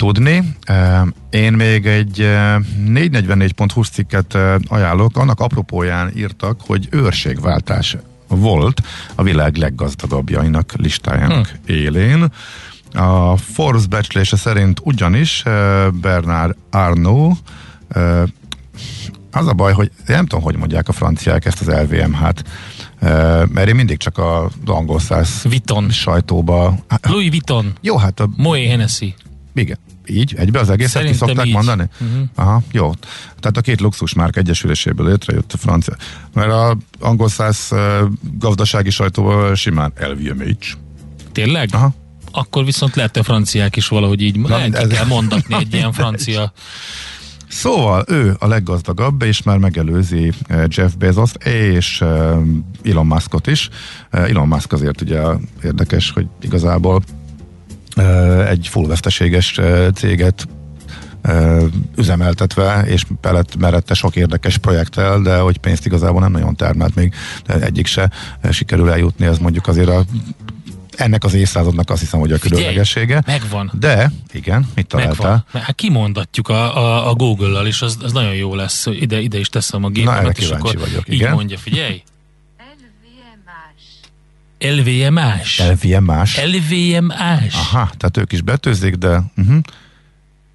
tudni. 0.00 0.56
Én 1.30 1.52
még 1.52 1.86
egy 1.86 2.20
eh, 2.20 2.56
444.hu 2.86 3.82
cikket 3.82 4.38
ajánlok, 4.66 5.16
annak 5.16 5.40
apropóján 5.40 6.12
írtak, 6.16 6.60
hogy 6.66 6.88
őrségváltás 6.90 7.96
volt 8.28 8.80
a 9.14 9.22
világ 9.22 9.56
leggazdagabbjainak 9.56 10.72
listájának 10.76 11.46
hm. 11.46 11.72
élén. 11.72 12.32
A 12.92 13.36
Forbes 13.36 13.86
becslése 13.86 14.36
szerint 14.36 14.80
ugyanis 14.84 15.42
Bernard 16.00 16.56
Arnault 16.70 17.38
az 19.30 19.46
a 19.46 19.52
baj, 19.52 19.72
hogy 19.72 19.90
nem 20.06 20.26
tudom, 20.26 20.44
hogy 20.44 20.56
mondják 20.56 20.88
a 20.88 20.92
franciák 20.92 21.44
ezt 21.44 21.60
az 21.60 21.66
LVMH-t, 21.66 22.44
mert 23.48 23.68
én 23.68 23.74
mindig 23.74 23.96
csak 23.96 24.18
a 24.18 24.50
angol 24.66 25.00
száz 25.00 25.42
Vuitton. 25.42 25.90
sajtóba... 25.90 26.74
Louis 27.02 27.28
Vuitton, 27.28 27.72
Jó, 27.80 27.96
hát 27.96 28.20
a 28.20 28.28
Moët 28.36 28.68
Hennessy. 28.68 29.14
Igen. 29.54 29.78
Így? 30.06 30.34
Egybe 30.36 30.58
az 30.60 30.70
egészet 30.70 31.02
ki 31.02 31.06
Szerintem 31.06 31.28
szokták 31.28 31.46
így. 31.46 31.52
mondani? 31.52 31.84
Uh-huh. 32.00 32.22
Aha, 32.34 32.62
jó. 32.72 32.92
Tehát 33.40 33.56
a 33.56 33.60
két 33.60 33.80
luxusmárk 33.80 34.36
egyesüléséből 34.36 35.06
létrejött 35.08 35.52
a 35.52 35.56
francia. 35.56 35.94
Mert 36.34 36.50
a 36.50 36.76
angol 37.00 37.28
száz 37.28 37.68
gazdasági 38.38 38.90
sajtóval 38.90 39.54
simán 39.54 39.92
LVMH. 40.00 40.56
Tényleg? 41.32 41.68
Aha. 41.72 41.94
Akkor 42.32 42.64
viszont 42.64 42.94
lehet 42.94 43.16
a 43.16 43.22
franciák 43.22 43.76
is 43.76 43.88
valahogy 43.88 44.22
így 44.22 44.38
Na, 44.40 44.48
Na, 44.48 44.60
ez- 44.78 44.88
kell 44.88 45.06
mondatni 45.06 45.54
egy 45.54 45.74
ilyen 45.74 45.92
francia. 45.92 46.52
Szóval 47.52 48.04
ő 48.08 48.36
a 48.38 48.46
leggazdagabb, 48.46 49.22
és 49.22 49.42
már 49.42 49.58
megelőzi 49.58 50.32
Jeff 50.68 50.92
Bezos 50.98 51.30
és 51.44 52.00
Elon 52.84 53.06
Muskot 53.06 53.46
is. 53.46 53.68
Elon 54.10 54.48
Musk 54.48 54.72
azért 54.72 55.00
ugye 55.00 55.20
érdekes, 55.64 56.10
hogy 56.10 56.26
igazából 56.40 57.02
egy 58.48 58.68
full 58.70 58.86
veszteséges 58.86 59.58
eh, 59.58 59.88
céget 59.94 60.48
üzemeltetve, 61.96 62.82
és 62.86 63.04
mellett, 63.20 63.56
mellette 63.56 63.94
sok 63.94 64.16
érdekes 64.16 64.58
projekttel, 64.58 65.20
de 65.20 65.38
hogy 65.38 65.58
pénzt 65.58 65.86
igazából 65.86 66.20
nem 66.20 66.32
nagyon 66.32 66.56
termelt 66.56 66.94
még 66.94 67.14
egyik 67.46 67.86
se 67.86 68.10
sikerül 68.50 68.90
eljutni, 68.90 69.26
ez 69.26 69.38
mondjuk 69.38 69.66
azért 69.66 69.88
a 69.88 70.04
ennek 70.96 71.24
az 71.24 71.34
évszázadnak 71.34 71.90
azt 71.90 72.00
hiszem, 72.00 72.20
hogy 72.20 72.32
a 72.32 72.38
különlegessége. 72.38 73.22
megvan. 73.26 73.70
De, 73.78 74.12
igen, 74.32 74.68
mit 74.74 74.86
találtál? 74.86 75.30
Megvan. 75.30 75.62
Hát 75.62 75.74
kimondatjuk 75.74 76.48
a, 76.48 76.76
a, 76.76 77.10
a 77.10 77.14
Google-lal, 77.14 77.66
és 77.66 77.82
az, 77.82 77.96
az 78.02 78.12
nagyon 78.12 78.34
jó 78.34 78.54
lesz. 78.54 78.86
Ide, 78.86 79.20
ide 79.20 79.38
is 79.38 79.48
teszem 79.48 79.84
a 79.84 79.88
gépemet, 79.88 80.38
és 80.38 80.44
kíváncsi 80.44 80.68
akkor 80.68 80.80
vagyok, 80.80 81.08
így 81.08 81.14
igen. 81.14 81.32
mondja, 81.32 81.58
figyelj. 81.58 82.02
LVMH. 84.60 85.60
LVMH. 85.72 86.30
LVMH. 86.44 87.54
Aha, 87.54 87.90
tehát 87.96 88.16
ők 88.16 88.32
is 88.32 88.40
betőzik, 88.40 88.94
de 88.94 89.22
uh-huh. 89.36 89.58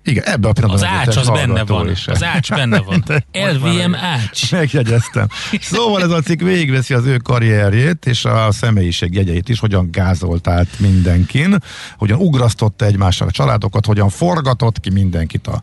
Igen, 0.05 0.23
ebbe 0.23 0.47
a 0.47 0.51
pillanatban 0.51 0.89
Az 0.89 0.95
ács 0.95 1.17
az 1.17 1.29
benne 1.29 1.63
van. 1.63 1.89
is. 1.89 2.07
Az 2.07 2.23
ács 2.23 2.49
benne 2.49 2.79
van. 2.79 3.03
Már 3.07 3.23
LVMH. 3.53 4.51
Megjegyeztem. 4.51 5.27
Szóval 5.61 6.01
ez 6.01 6.09
a 6.09 6.21
cikk 6.21 6.41
végigveszi 6.41 6.93
az 6.93 7.05
ő 7.05 7.17
karrierjét 7.17 8.05
és 8.05 8.25
a 8.25 8.51
személyiség 8.51 9.13
jegyeit 9.13 9.49
is, 9.49 9.59
hogyan 9.59 9.89
gázolt 9.91 10.47
át 10.47 10.67
mindenkin, 10.79 11.57
hogyan 11.97 12.19
ugrasztotta 12.19 12.85
egymásra 12.85 13.25
a 13.25 13.31
családokat, 13.31 13.85
hogyan 13.85 14.09
forgatott 14.09 14.79
ki 14.79 14.89
mindenkit 14.89 15.47
a 15.47 15.61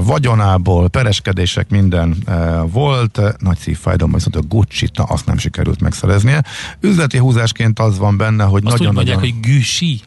vagyonából, 0.00 0.88
pereskedések 0.88 1.70
minden 1.70 2.16
e, 2.26 2.60
volt, 2.60 3.20
nagy 3.38 3.58
szívfájdalom, 3.58 4.12
viszont 4.12 4.36
a 4.36 4.40
Gucci-t, 4.40 4.96
na, 4.96 5.04
azt 5.04 5.26
nem 5.26 5.38
sikerült 5.38 5.80
megszereznie. 5.80 6.42
Üzleti 6.80 7.18
húzásként 7.18 7.78
az 7.78 7.98
van 7.98 8.16
benne, 8.16 8.44
hogy 8.44 8.62
nagyon-nagyon... 8.62 8.94
mondják, 8.94 9.18
hogy 9.18 9.40
Güsi. 9.40 10.00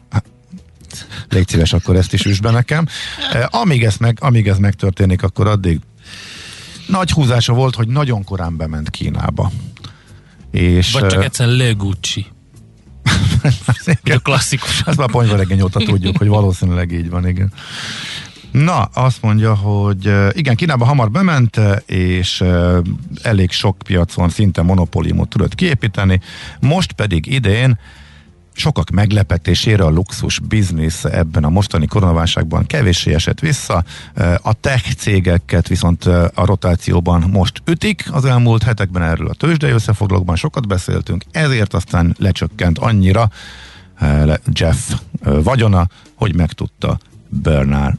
Légy 1.28 1.48
szíves, 1.48 1.72
akkor 1.72 1.96
ezt 1.96 2.12
is 2.12 2.24
üsd 2.24 2.42
be 2.42 2.50
nekem. 2.50 2.86
Eh, 3.32 3.46
Amíg 3.50 3.84
ez, 3.84 3.96
meg, 3.96 4.18
amíg 4.20 4.48
ez 4.48 4.58
megtörténik, 4.58 5.22
akkor 5.22 5.46
addig 5.46 5.80
nagy 6.86 7.10
húzása 7.10 7.52
volt, 7.52 7.74
hogy 7.74 7.88
nagyon 7.88 8.24
korán 8.24 8.56
bement 8.56 8.90
Kínába. 8.90 9.50
És, 10.50 10.92
Vagy 10.92 11.06
csak 11.06 11.18
eh, 11.18 11.24
egyszerűen 11.24 11.56
Le 11.56 11.70
Gucci. 11.70 12.26
A 14.04 14.18
klasszikus. 14.22 14.82
ezt 14.86 14.96
már 14.96 15.10
ponyvaregény 15.10 15.60
óta 15.62 15.78
tudjuk, 15.78 16.16
hogy 16.16 16.28
valószínűleg 16.28 16.92
így 16.92 17.10
van, 17.10 17.28
igen. 17.28 17.52
Na, 18.50 18.82
azt 18.82 19.22
mondja, 19.22 19.54
hogy 19.54 20.06
eh, 20.06 20.28
igen, 20.32 20.56
Kínába 20.56 20.84
hamar 20.84 21.10
bement, 21.10 21.60
és 21.86 22.44
elég 23.22 23.50
sok 23.50 23.76
piacon 23.84 24.28
szinte 24.28 24.62
monopóliumot 24.62 25.28
tudott 25.28 25.54
kiépíteni, 25.54 26.20
most 26.60 26.92
pedig 26.92 27.26
idén 27.26 27.78
sokak 28.52 28.90
meglepetésére 28.90 29.84
a 29.84 29.88
luxus 29.88 30.38
biznisz 30.38 31.04
ebben 31.04 31.44
a 31.44 31.48
mostani 31.48 31.86
koronaválságban 31.86 32.66
kevéssé 32.66 33.14
esett 33.14 33.40
vissza. 33.40 33.84
A 34.42 34.52
tech 34.52 34.94
cégeket 34.94 35.68
viszont 35.68 36.04
a 36.34 36.44
rotációban 36.44 37.20
most 37.32 37.62
ütik. 37.64 38.04
Az 38.12 38.24
elmúlt 38.24 38.62
hetekben 38.62 39.02
erről 39.02 39.28
a 39.28 39.34
tőzsdei 39.34 39.70
összefoglalókban 39.70 40.36
sokat 40.36 40.66
beszéltünk, 40.66 41.24
ezért 41.30 41.74
aztán 41.74 42.14
lecsökkent 42.18 42.78
annyira 42.78 43.30
Jeff 44.52 44.92
vagyona, 45.20 45.88
hogy 46.14 46.34
meg 46.34 46.52
tudta 46.52 46.98
Bernard 47.28 47.96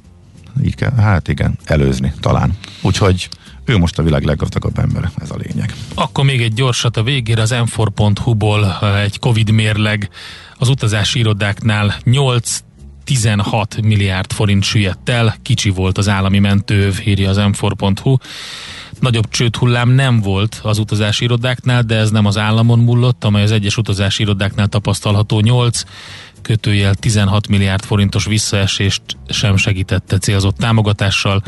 így 0.64 0.76
kell, 0.76 0.94
hát 0.94 1.28
igen, 1.28 1.58
előzni 1.64 2.14
talán. 2.20 2.58
Úgyhogy 2.82 3.30
ő 3.72 3.78
most 3.78 4.00
a 4.00 4.04
világ 4.04 4.24
leggazdagabb 4.24 4.78
embere, 4.78 5.12
ez 5.22 5.32
a 5.32 5.36
lényeg. 5.48 5.74
Akkor 5.94 6.24
még 6.24 6.42
egy 6.42 6.54
gyorsat 6.54 6.98
a 6.98 7.04
végére 7.04 7.42
az 7.42 7.54
m4.hu-ból 7.56 8.78
eh, 8.82 9.02
egy 9.02 9.20
Covid 9.20 9.52
mérleg 9.52 10.10
az 10.58 10.70
utazási 10.70 11.20
irodáknál 11.20 11.96
8 12.04 12.60
16 13.04 13.82
milliárd 13.82 14.32
forint 14.32 14.64
süllyedt 14.64 15.10
el, 15.10 15.36
kicsi 15.42 15.70
volt 15.70 15.98
az 15.98 16.10
állami 16.10 16.40
mentőv, 16.40 17.00
írja 17.06 17.30
az 17.30 17.38
m4.hu. 17.40 18.18
Nagyobb 19.00 19.30
csődhullám 19.30 19.90
nem 19.90 20.20
volt 20.20 20.60
az 20.64 20.78
utazási 20.78 21.24
irodáknál, 21.24 21.82
de 21.82 21.96
ez 21.96 22.12
nem 22.12 22.26
az 22.26 22.38
államon 22.38 22.80
múlott, 22.80 23.24
amely 23.24 23.44
az 23.44 23.52
egyes 23.52 23.78
utazási 23.78 24.22
irodáknál 24.22 24.68
tapasztalható 24.68 25.40
8 25.40 25.84
kötőjel 26.42 26.96
16 26.96 27.48
milliárd 27.48 27.84
forintos 27.84 28.26
visszaesést 28.26 29.02
sem 29.28 29.58
segítette 29.58 30.18
célzott 30.18 30.58
támogatással. 30.58 31.44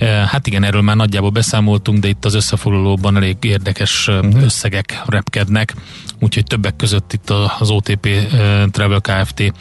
Hát 0.00 0.46
igen, 0.46 0.64
erről 0.64 0.82
már 0.82 0.96
nagyjából 0.96 1.30
beszámoltunk, 1.30 1.98
de 1.98 2.08
itt 2.08 2.24
az 2.24 2.34
összefoglalóban 2.34 3.16
elég 3.16 3.36
érdekes 3.40 4.08
uh-huh. 4.08 4.42
összegek 4.42 5.02
repkednek, 5.06 5.74
úgyhogy 6.20 6.44
többek 6.44 6.76
között 6.76 7.12
itt 7.12 7.30
az 7.58 7.70
OTP 7.70 8.08
Travel 8.70 9.00
Kft. 9.00 9.52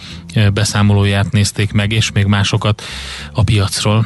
beszámolóját 0.53 1.31
nézték 1.31 1.71
meg, 1.71 1.91
és 1.91 2.11
még 2.11 2.25
másokat 2.25 2.81
a 3.33 3.43
piacról. 3.43 4.05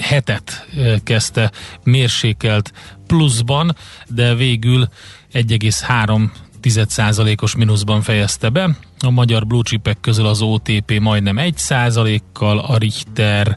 hetet 0.00 0.66
kezdte 1.04 1.52
mérsékelt 1.84 2.72
pluszban, 3.06 3.76
de 4.08 4.34
végül 4.34 4.88
1,3 5.32 6.30
10%-os 6.62 7.56
mínuszban 7.56 8.02
fejezte 8.02 8.48
be. 8.48 8.76
A 9.00 9.10
magyar 9.10 9.46
blue 9.46 9.62
chipek 9.62 10.00
közül 10.00 10.26
az 10.26 10.40
OTP 10.40 10.98
majdnem 11.00 11.36
1%-kal, 11.38 12.58
a 12.58 12.76
Richter 12.76 13.56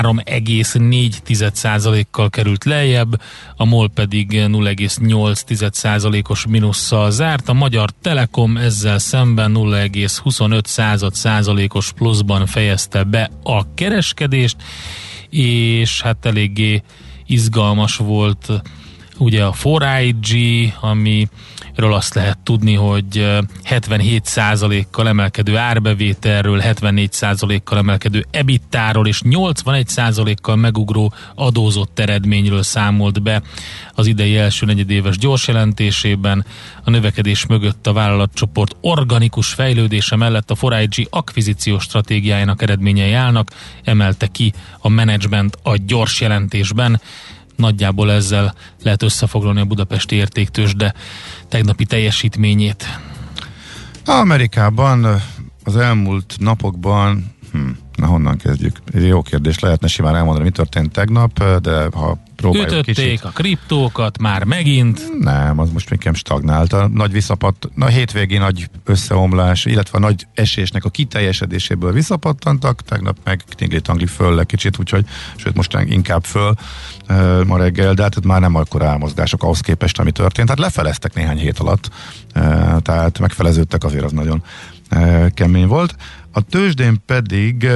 3,4%-kal 0.00 2.30
került 2.30 2.64
lejjebb, 2.64 3.20
a 3.56 3.64
MOL 3.64 3.90
pedig 3.90 4.30
0,8%-os 4.30 6.46
mínusszal 6.46 7.10
zárt, 7.10 7.48
a 7.48 7.52
Magyar 7.52 7.90
Telekom 8.02 8.56
ezzel 8.56 8.98
szemben 8.98 9.52
0,25%-os 9.54 11.92
pluszban 11.92 12.46
fejezte 12.46 13.02
be 13.02 13.30
a 13.42 13.74
kereskedést, 13.74 14.56
és 15.40 16.02
hát 16.02 16.26
eléggé 16.26 16.82
izgalmas 17.26 17.96
volt 17.96 18.62
ugye 19.22 19.44
a 19.44 19.52
4IG, 19.52 20.72
ami 20.80 21.28
ről 21.74 21.94
azt 21.94 22.14
lehet 22.14 22.38
tudni, 22.38 22.74
hogy 22.74 23.18
eh, 23.18 23.38
77%-kal 23.70 25.08
emelkedő 25.08 25.56
árbevételről, 25.56 26.60
74%-kal 26.64 27.78
emelkedő 27.78 28.26
ebittáról 28.30 29.06
és 29.06 29.20
81%-kal 29.24 30.56
megugró 30.56 31.12
adózott 31.34 31.98
eredményről 31.98 32.62
számolt 32.62 33.22
be 33.22 33.42
az 33.94 34.06
idei 34.06 34.36
első 34.36 34.66
negyedéves 34.66 35.18
gyors 35.18 35.48
jelentésében. 35.48 36.44
A 36.84 36.90
növekedés 36.90 37.46
mögött 37.46 37.86
a 37.86 37.92
vállalatcsoport 37.92 38.76
organikus 38.80 39.48
fejlődése 39.48 40.16
mellett 40.16 40.50
a 40.50 40.54
4IG 40.54 41.08
akvizíciós 41.10 41.82
stratégiájának 41.82 42.62
eredményei 42.62 43.12
állnak, 43.12 43.50
emelte 43.84 44.26
ki 44.26 44.52
a 44.78 44.88
menedzsment 44.88 45.58
a 45.62 45.76
gyors 45.76 46.20
jelentésben 46.20 47.00
nagyjából 47.56 48.12
ezzel 48.12 48.54
lehet 48.82 49.02
összefoglalni 49.02 49.60
a 49.60 49.64
budapesti 49.64 50.14
értéktős, 50.14 50.74
de 50.74 50.94
tegnapi 51.48 51.84
teljesítményét. 51.84 52.84
Amerikában 54.04 55.22
az 55.64 55.76
elmúlt 55.76 56.34
napokban, 56.38 57.34
hm, 57.52 57.68
na 58.02 58.08
honnan 58.08 58.36
kezdjük? 58.36 58.76
Ez 58.92 59.02
egy 59.02 59.08
jó 59.08 59.22
kérdés, 59.22 59.58
lehetne 59.58 59.88
simán 59.88 60.16
elmondani, 60.16 60.44
mi 60.44 60.50
történt 60.50 60.92
tegnap, 60.92 61.44
de 61.60 61.88
ha 61.92 62.18
próbáljuk 62.36 62.70
Ütötték 62.70 62.94
kicsit. 62.94 63.24
a 63.24 63.28
kriptókat 63.28 64.18
már 64.18 64.44
megint. 64.44 65.18
Nem, 65.18 65.58
az 65.58 65.70
most 65.70 65.90
még 65.90 66.10
stagnált. 66.12 66.72
A 66.72 66.88
nagy 66.88 67.12
visszapatt, 67.12 67.68
na 67.74 67.86
hétvégi 67.86 68.38
nagy 68.38 68.68
összeomlás, 68.84 69.64
illetve 69.64 69.98
a 69.98 70.00
nagy 70.00 70.26
esésnek 70.34 70.84
a 70.84 70.88
kiteljesedéséből 70.88 71.92
visszapattantak, 71.92 72.82
tegnap 72.82 73.16
meg 73.24 73.42
tingli-tangli 73.42 74.06
föl 74.06 74.34
le 74.34 74.44
kicsit, 74.44 74.78
úgyhogy, 74.78 75.04
sőt 75.36 75.56
most 75.56 75.78
inkább 75.84 76.24
föl 76.24 76.54
e, 77.06 77.44
ma 77.44 77.56
reggel, 77.56 77.94
de 77.94 78.02
hát 78.02 78.24
már 78.24 78.40
nem 78.40 78.54
akkor 78.54 78.82
elmozgások 78.82 79.42
ahhoz 79.42 79.60
képest, 79.60 79.98
ami 79.98 80.10
történt. 80.10 80.46
Tehát 80.46 80.62
lefeleztek 80.62 81.14
néhány 81.14 81.38
hét 81.38 81.58
alatt, 81.58 81.90
e, 82.32 82.40
tehát 82.82 83.18
megfeleződtek, 83.18 83.84
azért 83.84 84.04
az 84.04 84.12
nagyon 84.12 84.42
e, 84.88 85.30
kemény 85.30 85.66
volt. 85.66 85.96
A 86.32 86.40
tőzsdén 86.40 87.02
pedig 87.06 87.68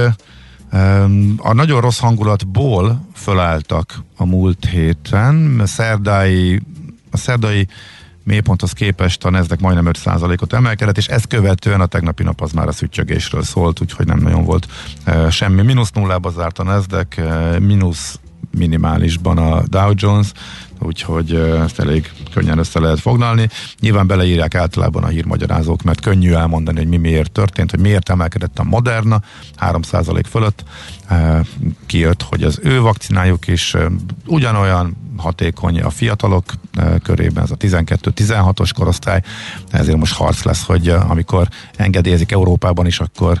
a 1.37 1.53
nagyon 1.53 1.81
rossz 1.81 1.99
hangulatból 1.99 3.07
fölálltak 3.13 4.03
a 4.17 4.25
múlt 4.25 4.65
héten. 4.65 5.59
A 5.59 5.65
szerdai, 5.65 6.61
a 7.11 7.17
szerdai 7.17 7.67
mélyponthoz 8.23 8.71
képest 8.71 9.25
a 9.25 9.29
Nasdaq 9.29 9.61
majdnem 9.61 9.93
5%-ot 9.93 10.53
emelkedett, 10.53 10.97
és 10.97 11.07
ezt 11.07 11.27
követően 11.27 11.81
a 11.81 11.85
tegnapi 11.85 12.23
nap 12.23 12.41
az 12.41 12.51
már 12.51 12.67
a 12.67 12.71
szüttyögésről 12.71 13.43
szólt, 13.43 13.81
úgyhogy 13.81 14.05
nem 14.05 14.19
nagyon 14.19 14.43
volt 14.43 14.67
semmi. 15.29 15.61
Minusz 15.61 15.91
nullába 15.91 16.29
zárt 16.29 16.59
a 16.59 16.81
e, 17.15 17.59
mínusz 17.59 18.19
minimálisban 18.57 19.37
a 19.37 19.63
Dow 19.67 19.91
Jones, 19.95 20.31
úgyhogy 20.79 21.33
ezt 21.35 21.79
elég 21.79 22.11
könnyen 22.33 22.57
össze 22.57 22.79
lehet 22.79 22.99
foglalni. 22.99 23.49
Nyilván 23.79 24.07
beleírják 24.07 24.55
általában 24.55 25.03
a 25.03 25.07
hírmagyarázók, 25.07 25.83
mert 25.83 26.01
könnyű 26.01 26.33
elmondani, 26.33 26.77
hogy 26.77 26.87
mi 26.87 26.97
miért 26.97 27.31
történt, 27.31 27.71
hogy 27.71 27.79
miért 27.79 28.09
emelkedett 28.09 28.59
a 28.59 28.63
Moderna 28.63 29.21
3% 29.59 30.23
fölött. 30.29 30.63
Kijött, 31.85 32.21
hogy 32.21 32.43
az 32.43 32.59
ő 32.63 32.81
vakcinájuk 32.81 33.47
is 33.47 33.75
ugyanolyan 34.25 34.97
hatékony 35.17 35.81
a 35.81 35.89
fiatalok 35.89 36.43
körében, 37.03 37.43
ez 37.43 37.51
a 37.51 37.57
12-16-os 37.57 38.69
korosztály, 38.75 39.21
ezért 39.71 39.97
most 39.97 40.13
harc 40.13 40.43
lesz, 40.43 40.65
hogy 40.65 40.89
amikor 40.89 41.47
engedélyezik 41.75 42.31
Európában 42.31 42.85
is, 42.85 42.99
akkor 42.99 43.39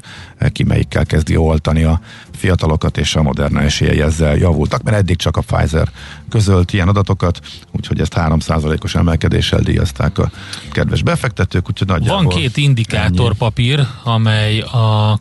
ki 0.51 0.63
melyikkel 0.63 1.05
kezdi 1.05 1.35
oltani 1.35 1.83
a 1.83 2.01
fiatalokat, 2.37 2.97
és 2.97 3.15
a 3.15 3.21
Moderna 3.21 3.61
esélyei 3.61 4.01
ezzel 4.01 4.35
javultak, 4.35 4.83
mert 4.83 4.97
eddig 4.97 5.15
csak 5.15 5.37
a 5.37 5.41
Pfizer 5.41 5.87
közölt 6.29 6.73
ilyen 6.73 6.87
adatokat, 6.87 7.39
úgyhogy 7.71 7.99
ezt 7.99 8.13
3%-os 8.15 8.95
emelkedéssel 8.95 9.59
díjazták 9.59 10.17
a 10.17 10.31
kedves 10.71 11.03
befektetők, 11.03 11.69
úgyhogy 11.69 11.87
nagyjából 11.87 12.23
Van 12.23 12.33
két 12.33 12.57
indikátorpapír, 12.57 13.87
amely 14.03 14.59
a 14.59 15.19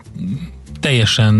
teljesen 0.81 1.35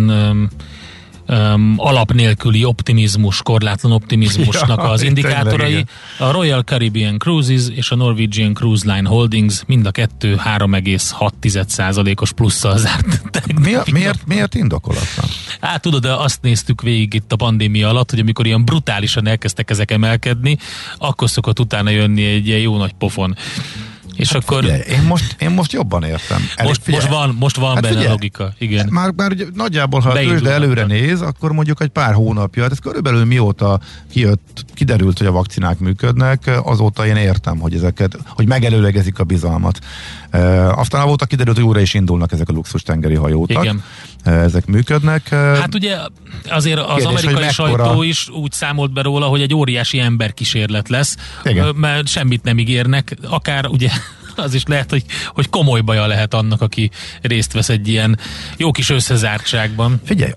um, 1.29 1.75
alap 1.77 2.13
nélküli 2.13 2.65
optimizmus, 2.65 3.43
korlátlan 3.43 3.93
optimizmusnak 3.93 4.79
Ja, 4.87 4.89
az 4.89 5.03
indikátorai. 5.03 5.67
tényleg, 5.67 5.89
a 6.19 6.31
Royal 6.31 6.63
Caribbean 6.63 7.19
Cruises 7.19 7.69
és 7.69 7.91
a 7.91 7.97
Norwegian 7.97 8.55
Cruise 8.55 8.93
Line 8.95 9.09
Holdings 9.09 9.63
mind 9.67 9.87
a 9.87 9.91
kettő 9.91 10.41
3,6%-os 10.45 12.33
plusszal 12.33 12.79
zárt. 12.79 13.23
miért, 13.61 13.91
miért, 13.91 14.27
miért 14.27 14.55
indokolatlan? 14.55 15.27
Hát 15.61 15.81
tudod, 15.81 16.03
de 16.03 16.13
azt 16.13 16.43
néztük 16.43 16.83
végig 16.83 17.15
itt 17.15 17.33
a 17.33 17.37
pandémia 17.37 17.89
alatt, 17.89 18.11
hogy 18.11 18.19
amikor 18.19 18.47
ilyen 18.47 18.65
brutálisan 18.65 19.27
elkezdtek 19.27 19.71
ezek 19.71 19.91
emelkedni, 19.91 20.59
akkor 20.99 21.31
szokott 21.31 21.61
utána 21.61 21.91
jönni 21.91 22.25
egy 22.25 22.47
ilyen 22.47 22.61
jó 22.61 22.77
nagy 22.77 22.93
pofon. 22.93 23.37
És 24.17 24.33
hát 24.33 24.43
akkor 24.43 24.63
Figyelj, 24.63 24.81
én, 24.81 25.03
most, 25.03 25.37
én 25.39 25.51
most 25.51 25.73
jobban 25.73 26.03
értem. 26.03 26.41
Elég, 26.57 26.71
most, 26.71 26.87
most 26.87 27.09
van, 27.09 27.37
most 27.39 27.57
van 27.57 27.73
Hát 27.75 27.83
benne 27.83 27.95
figyelj, 27.95 28.11
logika. 28.11 28.53
Igen. 28.59 28.89
Már, 28.91 29.13
már 29.17 29.31
ugye 29.31 29.45
nagyjából, 29.55 30.01
ha 30.01 30.13
tőzsde 30.13 30.51
előre 30.51 30.85
néz, 30.85 31.21
akkor 31.21 31.53
mondjuk 31.53 31.81
egy 31.81 31.89
pár 31.89 32.15
hónapja, 32.15 32.63
hát 32.63 32.73
ez 32.73 32.79
körülbelül 32.79 33.25
mióta 33.25 33.81
kijött, 34.11 34.65
kiderült, 34.75 35.19
hogy 35.19 35.27
a 35.27 35.33
vakcinák 35.33 35.79
működnek, 35.79 36.51
azóta 36.63 37.07
én 37.07 37.17
értem, 37.17 37.59
hogy 37.59 37.75
ezeket, 37.75 38.19
hogy 38.29 38.47
megelőlegezik 38.47 39.19
a 39.19 39.25
bizalmat. 39.25 39.79
E, 40.31 40.71
aztán 40.71 41.01
avóta 41.01 41.27
kiderült, 41.27 41.57
hogy 41.57 41.67
újra 41.67 41.81
is 41.81 41.95
indulnak 41.95 42.33
ezek 42.33 42.49
a 42.49 42.53
luxus 42.53 42.83
tengeri 42.83 43.15
hajótak. 43.15 43.65
Igen. 43.65 43.83
Ezek 44.27 44.67
működnek. 44.67 45.29
Hát 45.29 45.75
ugye 45.75 45.97
azért 46.51 46.79
az 46.79 46.87
Kérdés, 46.87 47.05
amerikai 47.05 47.49
sajtó 47.53 48.03
is 48.03 48.29
úgy 48.29 48.53
számolt 48.53 48.93
be 48.93 49.03
róla, 49.03 49.27
hogy 49.27 49.41
egy 49.41 49.55
óriási 49.55 49.99
emberkísérlet 49.99 50.89
lesz, 50.89 51.17
Igen. 51.45 51.75
mert 51.75 52.09
semmit 52.09 52.43
nem 52.43 52.59
ígérnek, 52.59 53.17
akár 53.29 53.67
ugye 53.67 53.91
az 54.37 54.55
is 54.55 54.63
lehet, 54.67 54.91
hogy, 54.91 55.05
hogy 55.29 55.49
komoly 55.51 55.81
baja 55.81 56.07
lehet 56.07 56.35
annak, 56.35 56.61
aki 56.61 56.91
részt 57.23 57.53
vesz 57.53 57.69
egy 57.69 57.89
ilyen 57.89 58.19
jó 58.57 58.71
kis 58.71 58.91
összezártságban. 58.91 60.01
Figyelj, 60.05 60.33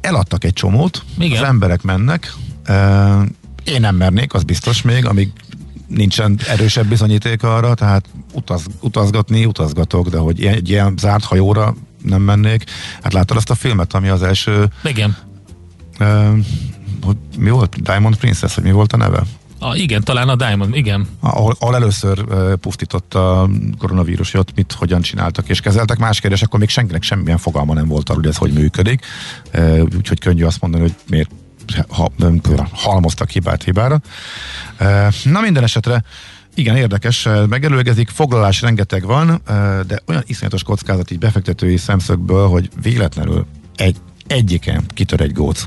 eladtak 0.00 0.44
egy 0.44 0.52
csomót, 0.52 1.02
Igen. 1.18 1.42
az 1.42 1.48
emberek 1.48 1.82
mennek, 1.82 2.32
én 3.64 3.80
nem 3.80 3.96
mernék, 3.96 4.34
az 4.34 4.42
biztos 4.42 4.82
még, 4.82 5.06
amíg 5.06 5.28
nincsen 5.86 6.38
erősebb 6.48 6.86
bizonyíték 6.86 7.42
arra, 7.42 7.74
tehát 7.74 8.04
utaz, 8.32 8.66
utazgatni, 8.80 9.44
utazgatok, 9.44 10.08
de 10.08 10.18
hogy 10.18 10.44
egy 10.44 10.68
ilyen 10.68 10.94
zárt 10.98 11.24
hajóra 11.24 11.74
nem 12.06 12.22
mennék. 12.22 12.64
Hát 13.02 13.12
láttad 13.12 13.36
azt 13.36 13.50
a 13.50 13.54
filmet, 13.54 13.94
ami 13.94 14.08
az 14.08 14.22
első, 14.22 14.68
Igen. 14.84 15.16
e, 15.98 16.30
hogy 17.02 17.16
mi 17.38 17.50
volt? 17.50 17.82
Diamond 17.82 18.16
Princess, 18.16 18.54
hogy 18.54 18.64
mi 18.64 18.72
volt 18.72 18.92
a 18.92 18.96
neve? 18.96 19.22
A, 19.58 19.74
igen, 19.74 20.02
talán 20.02 20.28
a 20.28 20.36
Diamond, 20.36 20.76
igen. 20.76 21.08
Ahol, 21.20 21.56
ahol 21.58 21.74
először 21.74 22.24
uh, 22.28 22.52
pusztított 22.52 23.14
a 23.14 23.48
koronavírus, 23.78 24.30
hogy 24.30 24.40
ott 24.40 24.54
mit, 24.54 24.72
hogyan 24.72 25.00
csináltak 25.00 25.48
és 25.48 25.60
kezeltek. 25.60 25.98
Más 25.98 26.20
kérdés, 26.20 26.42
akkor 26.42 26.58
még 26.58 26.68
senkinek 26.68 27.02
semmilyen 27.02 27.38
fogalma 27.38 27.74
nem 27.74 27.86
volt 27.86 28.08
arról, 28.08 28.20
hogy 28.20 28.30
ez 28.30 28.36
hogy 28.36 28.52
működik. 28.52 29.06
Uh, 29.54 29.82
úgyhogy 29.96 30.20
könnyű 30.20 30.44
azt 30.44 30.60
mondani, 30.60 30.82
hogy 30.82 30.94
miért 31.08 31.30
ha, 31.88 32.10
nem, 32.16 32.40
halmoztak 32.72 33.30
hibát 33.30 33.62
hibára. 33.62 34.00
Uh, 34.80 35.14
na 35.24 35.40
minden 35.40 35.62
esetre 35.62 36.04
igen, 36.56 36.76
érdekes, 36.76 37.28
megelőlegezik, 37.48 38.08
foglalás 38.08 38.60
rengeteg 38.60 39.04
van, 39.04 39.40
de 39.86 40.02
olyan 40.06 40.22
iszonyatos 40.26 40.62
kockázat 40.62 41.10
így 41.10 41.18
befektetői 41.18 41.76
szemszögből, 41.76 42.48
hogy 42.48 42.70
véletlenül 42.82 43.46
egy, 43.76 43.96
egyiken 44.26 44.84
kitör 44.94 45.20
egy 45.20 45.32
góc 45.32 45.64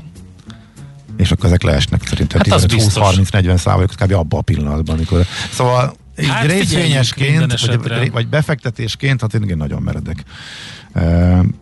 és 1.16 1.30
akkor 1.30 1.44
ezek 1.44 1.62
leesnek 1.62 2.06
szerintem 2.06 2.40
Hát 2.44 2.52
az 2.52 2.66
biztos. 2.66 3.16
20-30-40 3.16 3.56
százalékot 3.56 3.94
kb. 3.94 4.12
abban 4.12 4.38
a 4.38 4.42
pillanatban, 4.42 4.96
amikor... 4.96 5.26
Szóval 5.52 5.94
így 6.20 6.28
Hát 6.28 6.46
részvényesként, 6.46 7.60
vagy, 7.88 8.10
vagy, 8.10 8.28
befektetésként, 8.28 9.20
hát 9.20 9.34
én 9.34 9.42
igen 9.42 9.56
nagyon 9.56 9.82
meredek. 9.82 10.24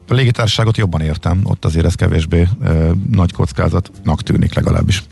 A 0.08 0.14
légitársaságot 0.14 0.76
jobban 0.76 1.00
értem, 1.00 1.40
ott 1.42 1.64
azért 1.64 1.86
ez 1.86 1.94
kevésbé 1.94 2.48
nagy 3.10 3.32
kockázatnak 3.32 4.22
tűnik 4.22 4.54
legalábbis. 4.54 5.02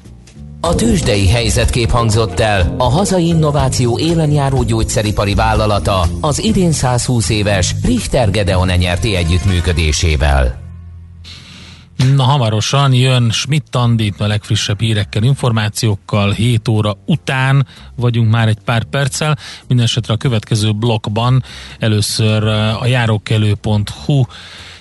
A 0.61 0.75
tőzsdei 0.75 1.29
helyzetkép 1.29 1.91
hangzott 1.91 2.41
el 2.41 2.75
a 2.79 2.89
hazai 2.89 3.27
innováció 3.27 3.99
élen 3.99 4.31
járó 4.31 4.63
gyógyszeripari 4.63 5.35
vállalata 5.35 6.07
az 6.21 6.45
idén 6.45 6.73
120 6.73 7.29
éves 7.29 7.75
Richter 7.83 8.31
Gedeon 8.31 8.69
nyerti 8.69 9.15
együttműködésével. 9.15 10.65
Na 12.15 12.23
hamarosan 12.23 12.93
jön 12.93 13.31
Schmidt 13.31 13.77
Andi 13.77 14.13
a 14.19 14.27
legfrissebb 14.27 14.81
hírekkel, 14.81 15.23
információkkal, 15.23 16.33
7 16.33 16.69
óra 16.69 16.97
után 17.07 17.67
vagyunk 17.97 18.31
már 18.31 18.49
egy 18.49 18.59
pár 18.65 18.85
perccel. 18.85 19.39
Mindenesetre 19.69 20.15
a 20.15 20.17
következő 20.17 20.73
blokkban 20.73 21.43
először 21.79 22.47
eh, 22.47 22.83
a 22.83 22.87
járókelő.hu 22.87 24.23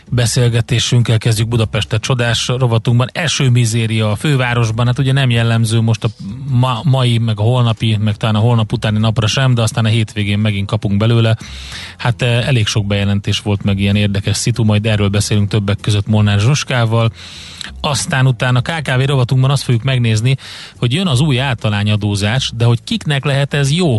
beszélgetésünkkel 0.09 1.17
kezdjük 1.17 1.47
Budapestet 1.47 2.01
csodás 2.01 2.47
rovatunkban. 2.47 3.09
Esőmizéria 3.13 4.11
a 4.11 4.15
fővárosban, 4.15 4.85
hát 4.85 4.99
ugye 4.99 5.11
nem 5.11 5.29
jellemző 5.29 5.81
most 5.81 6.03
a 6.03 6.07
ma, 6.49 6.79
mai, 6.83 7.17
meg 7.17 7.39
a 7.39 7.43
holnapi, 7.43 7.97
meg 7.99 8.15
talán 8.15 8.35
a 8.35 8.39
holnap 8.39 8.71
utáni 8.71 8.99
napra 8.99 9.27
sem, 9.27 9.53
de 9.53 9.61
aztán 9.61 9.85
a 9.85 9.87
hétvégén 9.87 10.39
megint 10.39 10.67
kapunk 10.67 10.97
belőle. 10.97 11.37
Hát 11.97 12.21
eh, 12.21 12.47
elég 12.47 12.67
sok 12.67 12.85
bejelentés 12.85 13.39
volt 13.39 13.63
meg 13.63 13.79
ilyen 13.79 13.95
érdekes 13.95 14.37
szitu, 14.37 14.63
majd 14.63 14.85
erről 14.85 15.09
beszélünk 15.09 15.49
többek 15.49 15.77
között 15.81 16.07
Molnár 16.07 16.39
Zsuskával. 16.39 17.11
Aztán 17.81 18.27
utána 18.27 18.61
KKV 18.61 19.01
rovatunkban 19.05 19.51
azt 19.51 19.63
fogjuk 19.63 19.83
megnézni, 19.83 20.37
hogy 20.77 20.93
jön 20.93 21.07
az 21.07 21.19
új 21.19 21.39
általányadózás, 21.39 22.51
de 22.55 22.65
hogy 22.65 22.83
kiknek 22.83 23.25
lehet 23.25 23.53
ez 23.53 23.71
jó? 23.71 23.97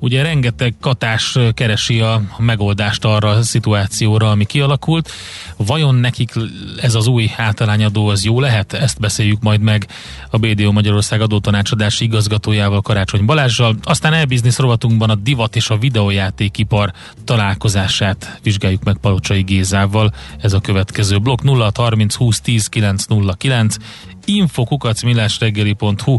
Ugye 0.00 0.22
rengeteg 0.22 0.74
katás 0.80 1.38
keresi 1.54 2.00
a 2.00 2.22
megoldást 2.38 3.04
arra 3.04 3.28
a 3.28 3.42
szituációra, 3.42 4.30
ami 4.30 4.44
kialakult. 4.44 5.10
Vajon 5.56 5.94
nekik 5.94 6.32
ez 6.80 6.94
az 6.94 7.06
új 7.06 7.30
általányadó 7.36 8.06
az 8.06 8.24
jó 8.24 8.40
lehet? 8.40 8.72
Ezt 8.72 9.00
beszéljük 9.00 9.40
majd 9.40 9.60
meg 9.60 9.86
a 10.30 10.38
BDO 10.38 10.72
Magyarország 10.72 11.20
adótanácsadási 11.20 12.04
igazgatójával 12.04 12.80
Karácsony 12.80 13.24
Balázsjal. 13.24 13.76
Aztán 13.82 14.12
e-business 14.12 14.58
rovatunkban 14.58 15.10
a 15.10 15.14
divat 15.14 15.56
és 15.56 15.70
a 15.70 15.78
videójátékipar 15.78 16.92
találkozását 17.24 18.38
vizsgáljuk 18.42 18.84
meg 18.84 18.96
Palocsai 18.96 19.42
Gézával. 19.42 20.14
Ez 20.40 20.52
a 20.52 20.60
következő 20.60 21.18
blokk 21.18 21.40
0630 21.44 22.14
20 22.14 22.40
10 22.40 22.66
909 22.66 23.76
infokukacmillásreggeli.hu 24.24 26.16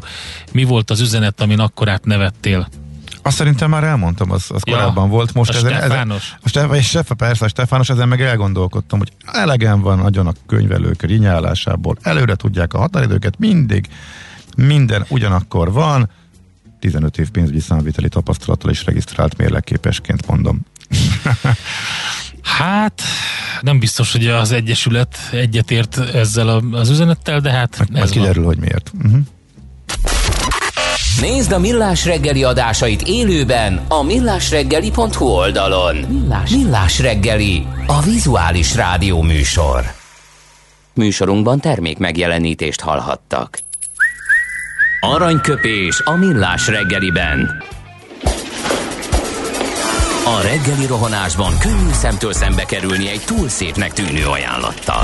Mi 0.52 0.64
volt 0.64 0.90
az 0.90 1.00
üzenet, 1.00 1.42
amin 1.42 1.60
akkorát 1.60 2.06
nevettél? 2.06 2.68
Azt 3.30 3.38
szerintem 3.38 3.70
már 3.70 3.84
elmondtam, 3.84 4.32
az, 4.32 4.46
az 4.50 4.62
Ja, 4.66 4.74
korábban 4.74 5.10
volt. 5.10 5.34
Most 5.34 5.50
a 5.54 5.56
ezen, 5.58 5.72
ezen, 5.72 5.82
Stefános. 5.82 6.36
a 6.42 6.50
Stef, 6.50 6.76
és 6.78 6.88
Stefa, 6.88 7.14
persze, 7.14 7.46
a 7.46 7.48
Stefános, 7.48 7.90
ezen 7.90 8.08
meg 8.08 8.22
elgondolkodtam, 8.22 9.00
hogy 9.00 9.12
elegem 9.26 9.82
van 9.82 9.98
nagyon 9.98 10.28
a 10.28 10.34
könyvelők 10.48 11.02
rinyálásából, 11.02 11.98
előre 12.02 12.36
tudják 12.36 12.74
a 12.74 12.78
határidőket 12.78 13.40
mindig, 13.40 13.88
Minden 14.56 15.06
ugyanakkor 15.10 15.72
van, 15.72 16.10
15 16.80 17.18
év 17.18 17.30
pénzügyi 17.30 17.60
számviteli 17.60 18.10
tapasztalattal 18.10 18.72
is 18.72 18.86
regisztrált 18.86 19.38
mérlegképesként 19.38 20.28
mondom. 20.28 20.60
Hát, 22.42 23.02
nem 23.62 23.80
biztos, 23.80 24.12
hogy 24.12 24.28
az 24.28 24.52
Egyesület 24.52 25.18
egyetért 25.32 25.98
ezzel 25.98 26.48
az 26.72 26.90
üzenettel, 26.90 27.40
de 27.40 27.52
hát 27.52 27.78
Majd 27.92 28.04
ez 28.04 28.10
kiderül, 28.10 28.44
van. 28.44 28.54
hogy 28.54 28.58
miért. 28.64 28.92
Uh-huh. 29.04 29.20
Nézd 31.22 31.52
a 31.52 31.60
Millás 31.60 32.06
reggeli 32.06 32.44
adásait 32.44 33.02
élőben 33.02 33.86
a 33.88 34.04
millásreggeli.hu 34.04 35.26
oldalon. 35.26 35.96
Millás, 35.96 36.50
Millás 36.50 37.00
reggeli, 37.00 37.68
a 37.88 38.02
vizuális 38.02 38.76
rádió 38.76 39.22
műsor. 39.22 39.84
Műsorunkban 40.94 41.60
termék 41.60 41.98
megjelenítést 41.98 42.82
hallhattak. 42.82 43.60
Aranyköpés 45.00 46.02
a 46.04 46.12
Millás 46.12 46.68
reggeliben. 46.68 47.64
A 50.26 50.42
reggeli 50.42 50.86
rohanásban 50.88 51.58
könnyű 51.58 51.92
szemtől 51.92 52.34
szembe 52.34 52.66
kerülni 52.66 53.10
egy 53.10 53.22
túl 53.26 53.50
szépnek 53.50 53.94
tűnő 53.94 54.26
ajánlattal. 54.26 55.04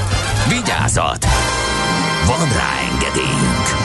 Vigyázat! 0.49 1.25
Van 2.25 2.47
rá 2.53 2.79
engedélyünk! 2.91 3.81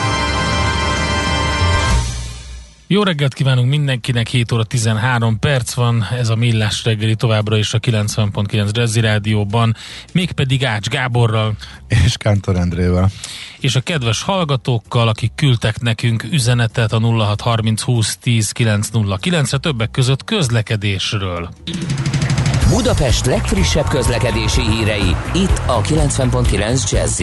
Jó 2.89 3.03
reggelt 3.03 3.35
kívánunk 3.35 3.69
mindenkinek, 3.69 4.29
7 4.29 4.53
óra 4.53 4.65
13 4.65 5.39
perc 5.39 5.75
van, 5.75 6.07
ez 6.19 6.29
a 6.29 6.35
Millás 6.35 6.85
reggeli 6.85 7.15
továbbra 7.15 7.57
is 7.57 7.75
a 7.75 7.79
90.9 7.79 8.73
Jazzy 8.73 9.01
Rádióban, 9.01 9.77
mégpedig 10.13 10.65
Ács 10.65 10.89
Gáborral 10.89 11.57
És 11.89 12.17
Kántor 12.17 12.57
Endrével. 12.57 13.11
és 13.61 13.77
a 13.77 13.81
kedves 13.81 14.23
hallgatókkal, 14.23 15.09
akik 15.09 15.33
küldtek 15.35 15.81
nekünk 15.81 16.25
üzenetet 16.31 16.93
a 16.93 16.99
0630 16.99 17.83
20 17.83 18.17
10 18.17 18.53
909-re 18.57 19.59
többek 19.59 19.91
között 19.91 20.25
közlekedésről. 20.25 21.49
Budapest 22.71 23.27
legfrissebb 23.27 23.89
közlekedési 23.89 24.61
hírei, 24.61 25.17
itt 25.35 25.61
a 25.67 25.81
90.9 25.81 26.91
jazz 26.91 27.23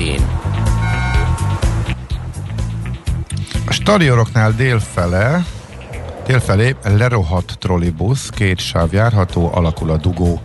A 3.66 3.72
stadionoknál 3.72 4.52
délfele, 4.52 5.46
délfelé 6.26 6.76
lerohadt 6.84 7.58
trollibusz, 7.60 8.30
két 8.30 8.60
sáv 8.60 8.94
járható, 8.94 9.52
alakul 9.54 9.90
a 9.90 9.98
dugó. 9.98 10.42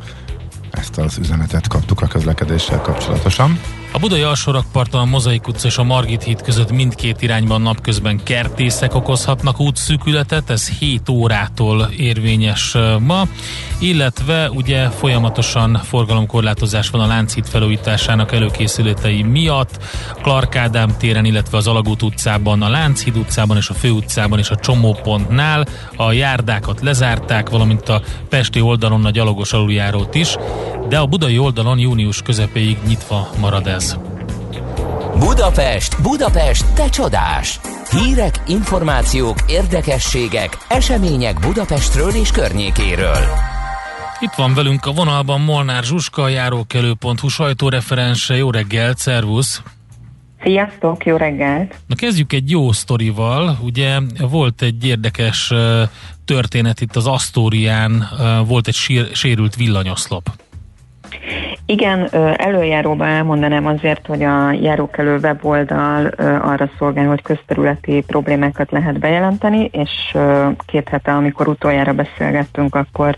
Ezt 0.71 0.99
az 0.99 1.19
üzenetet 1.19 1.69
kaptuk 1.69 2.01
a 2.01 2.07
közlekedéssel 2.07 2.81
kapcsolatosan. 2.81 3.61
A 3.93 3.99
budai 3.99 4.23
alsórakparton 4.23 5.01
a 5.01 5.05
Mozaik 5.05 5.49
utca 5.49 5.67
és 5.67 5.79
a 5.79 5.83
Margit 5.83 6.23
híd 6.23 6.43
között 6.43 6.73
mindkét 6.73 7.23
irányban 7.23 7.63
napközben 7.63 8.23
kertészek 8.23 8.95
okozhatnak 8.95 9.61
útszűkületet, 9.61 10.51
ez 10.51 10.69
7 10.69 11.09
órától 11.09 11.91
érvényes 11.97 12.77
ma, 13.01 13.23
illetve 13.79 14.51
ugye 14.51 14.89
folyamatosan 14.89 15.81
forgalomkorlátozás 15.85 16.91
van 16.91 17.01
a 17.01 17.07
Lánchíd 17.07 17.47
felújításának 17.47 18.33
előkészületei 18.33 19.23
miatt, 19.23 19.85
Clark 20.23 20.57
Ádám 20.57 20.97
téren, 20.97 21.25
illetve 21.25 21.57
az 21.57 21.67
Alagút 21.67 22.03
utcában, 22.03 22.63
a 22.63 22.69
Lánchíd 22.69 23.17
utcában 23.17 23.57
és 23.57 23.69
a 23.69 23.75
Főutcában 23.75 24.39
és 24.39 24.51
a 24.51 24.57
Csomópontnál. 24.57 25.67
A 25.97 26.13
járdákat 26.13 26.81
lezárták, 26.81 27.49
valamint 27.49 27.89
a 27.89 28.03
Pesti 28.29 28.61
oldalon 28.61 29.05
a 29.05 29.11
gyalogos 29.11 29.53
aluljárót 29.53 30.15
is, 30.15 30.37
de 30.89 30.99
a 30.99 31.07
budai 31.07 31.39
oldalon 31.39 31.79
június 31.79 32.23
közepéig 32.23 32.79
nyitva 32.87 33.31
marad 33.41 33.67
ez. 33.67 33.97
Budapest, 35.19 36.03
Budapest, 36.03 36.75
te 36.75 36.89
csodás! 36.89 37.61
Hírek, 37.91 38.43
információk, 38.47 39.37
érdekességek, 39.49 40.57
események 40.69 41.41
Budapestről 41.41 42.11
és 42.11 42.31
környékéről. 42.31 43.25
Itt 44.21 44.33
van 44.37 44.55
velünk 44.55 44.87
a 44.87 44.93
vonalban 44.93 45.41
Molnár 45.41 45.85
Zsuska, 45.85 46.23
a 46.23 46.29
járókelő.hu 46.29 47.29
sajtóreferense. 47.29 48.37
Jó 48.37 48.51
reggelt, 48.51 48.99
szervusz! 48.99 49.63
Sziasztok, 50.43 51.05
jó 51.05 51.17
reggelt! 51.17 51.75
Na 51.87 51.95
kezdjük 51.95 52.33
egy 52.33 52.51
jó 52.51 52.73
sztorival. 52.73 53.59
Ugye 53.63 53.99
volt 54.31 54.63
egy 54.63 54.85
érdekes 54.85 55.53
történet 56.25 56.81
itt 56.81 56.97
az 56.97 57.07
Asztórián, 57.07 58.09
volt 58.47 58.69
egy 58.69 58.75
sír, 58.75 59.09
sérült 59.13 59.57
villanyoszlop. 59.57 60.31
Igen, 61.71 62.09
előjáróban 62.37 63.09
elmondanám 63.09 63.67
azért, 63.67 64.07
hogy 64.07 64.23
a 64.23 64.53
járókelő 64.53 65.19
weboldal 65.19 66.07
arra 66.43 66.71
szolgál, 66.79 67.07
hogy 67.07 67.23
közterületi 67.23 68.05
problémákat 68.07 68.71
lehet 68.71 68.99
bejelenteni, 68.99 69.71
és 69.73 70.17
két 70.67 70.89
hete, 70.89 71.13
amikor 71.13 71.49
utoljára 71.49 71.93
beszélgettünk, 71.93 72.75
akkor 72.75 73.17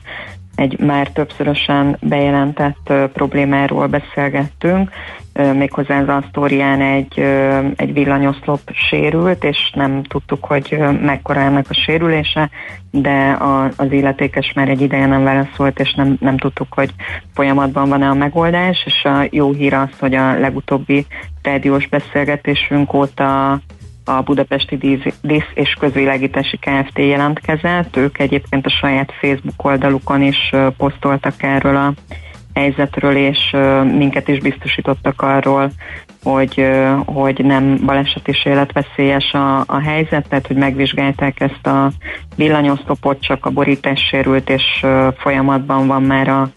egy 0.60 0.78
már 0.78 1.08
többszörösen 1.08 1.96
bejelentett 2.00 2.92
problémáról 3.12 3.86
beszélgettünk, 3.86 4.90
méghozzá 5.32 6.00
az 6.00 6.08
Asztórián 6.08 6.80
egy, 6.80 7.18
egy 7.76 7.92
villanyoszlop 7.92 8.60
sérült, 8.72 9.44
és 9.44 9.70
nem 9.74 10.02
tudtuk, 10.02 10.44
hogy 10.44 10.78
mekkora 11.00 11.40
ennek 11.40 11.66
a 11.68 11.74
sérülése, 11.74 12.50
de 12.90 13.30
a, 13.30 13.64
az 13.76 13.92
illetékes 13.92 14.52
már 14.52 14.68
egy 14.68 14.80
ideje 14.80 15.06
nem 15.06 15.24
válaszolt, 15.24 15.80
és 15.80 15.94
nem, 15.94 16.16
nem 16.20 16.36
tudtuk, 16.36 16.74
hogy 16.74 16.90
folyamatban 17.34 17.88
van-e 17.88 18.08
a 18.08 18.14
megoldás, 18.14 18.82
és 18.86 19.04
a 19.04 19.26
jó 19.30 19.52
hír 19.52 19.74
az, 19.74 19.98
hogy 19.98 20.14
a 20.14 20.38
legutóbbi 20.38 21.06
rádiós 21.42 21.88
beszélgetésünk 21.88 22.92
óta 22.92 23.60
a 24.04 24.22
Budapesti 24.22 24.76
Dísz- 25.22 25.52
és 25.54 25.76
Közvilágítási 25.80 26.58
Kft. 26.58 26.98
jelentkezett. 26.98 27.96
Ők 27.96 28.18
egyébként 28.18 28.66
a 28.66 28.70
saját 28.80 29.12
Facebook 29.20 29.64
oldalukon 29.64 30.22
is 30.22 30.50
posztoltak 30.76 31.42
erről 31.42 31.76
a 31.76 31.92
helyzetről, 32.54 33.16
és 33.16 33.56
minket 33.96 34.28
is 34.28 34.38
biztosítottak 34.38 35.22
arról, 35.22 35.70
hogy, 36.22 36.66
hogy 37.04 37.44
nem 37.44 37.78
baleset 37.84 38.28
és 38.28 38.44
életveszélyes 38.44 39.32
a, 39.32 39.58
a 39.66 39.80
helyzet, 39.80 40.28
tehát 40.28 40.46
hogy 40.46 40.56
megvizsgálták 40.56 41.40
ezt 41.40 41.66
a 41.66 41.90
villanyoszlopot, 42.36 43.20
csak 43.20 43.46
a 43.46 43.50
borítás 43.50 44.00
sérült, 44.00 44.50
és 44.50 44.86
folyamatban 45.16 45.86
van 45.86 46.02
már 46.02 46.28
a, 46.28 46.48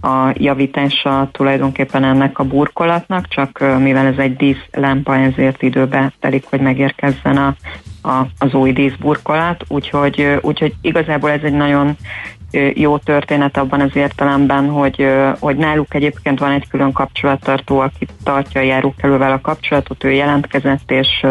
a 0.00 0.32
javítása 0.34 1.28
tulajdonképpen 1.32 2.04
ennek 2.04 2.38
a 2.38 2.44
burkolatnak, 2.44 3.28
csak 3.28 3.64
mivel 3.78 4.06
ez 4.06 4.18
egy 4.18 4.36
díszlámpa, 4.36 5.16
ezért 5.16 5.62
időbe 5.62 6.12
telik, 6.20 6.44
hogy 6.50 6.60
megérkezzen 6.60 7.36
a, 7.36 7.54
a, 8.08 8.26
az 8.38 8.54
új 8.54 8.72
díszburkolat, 8.72 9.64
úgyhogy, 9.68 10.38
úgyhogy 10.40 10.74
igazából 10.80 11.30
ez 11.30 11.42
egy 11.42 11.52
nagyon 11.52 11.96
jó 12.74 12.98
történet 12.98 13.56
abban 13.56 13.80
az 13.80 13.96
értelemben, 13.96 14.68
hogy, 14.68 15.06
hogy 15.38 15.56
náluk 15.56 15.94
egyébként 15.94 16.38
van 16.38 16.52
egy 16.52 16.68
külön 16.68 16.92
kapcsolattartó, 16.92 17.78
aki 17.78 18.06
tartja 18.24 18.60
a 18.60 18.64
járókelővel 18.64 19.32
a 19.32 19.40
kapcsolatot, 19.40 20.04
ő 20.04 20.10
jelentkezett, 20.10 20.90
és 20.90 21.26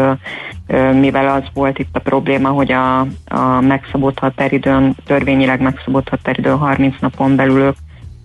mivel 0.92 1.28
az 1.28 1.42
volt 1.54 1.78
itt 1.78 1.96
a 1.96 1.98
probléma, 1.98 2.48
hogy 2.48 2.72
a, 2.72 3.00
a 3.26 3.60
megszabott 3.60 4.18
határidőn, 4.18 4.96
törvényileg 5.06 5.60
megszabott 5.60 6.08
határidőn 6.08 6.56
30 6.56 6.94
napon 7.00 7.36
belül 7.36 7.60
ők 7.60 7.76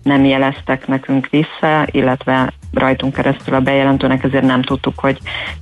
nem 0.06 0.24
jeleztek 0.24 0.86
nekünk 0.86 1.28
vissza, 1.30 1.86
illetve 1.90 2.52
rajtunk 2.72 3.14
keresztül 3.14 3.54
a 3.54 3.60
bejelentőnek, 3.60 4.24
ezért 4.24 4.44
nem 4.44 4.62
tudtuk, 4.62 4.98
hogy 5.00 5.18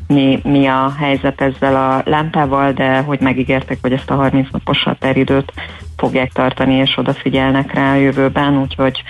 mi, 0.06 0.40
mi 0.42 0.66
a 0.66 0.92
helyzet 0.98 1.40
ezzel 1.40 1.76
a 1.76 2.10
lámpával, 2.10 2.72
de 2.72 2.98
hogy 2.98 3.20
megígértek, 3.20 3.78
hogy 3.82 3.92
ezt 3.92 4.10
a 4.10 4.14
30 4.14 4.48
napos 4.50 4.82
határidőt 4.82 5.52
fogják 5.96 6.32
tartani, 6.32 6.74
és 6.74 6.96
odafigyelnek 6.96 7.74
rá 7.74 7.92
a 7.92 7.96
jövőben, 7.96 8.60
úgyhogy 8.60 9.02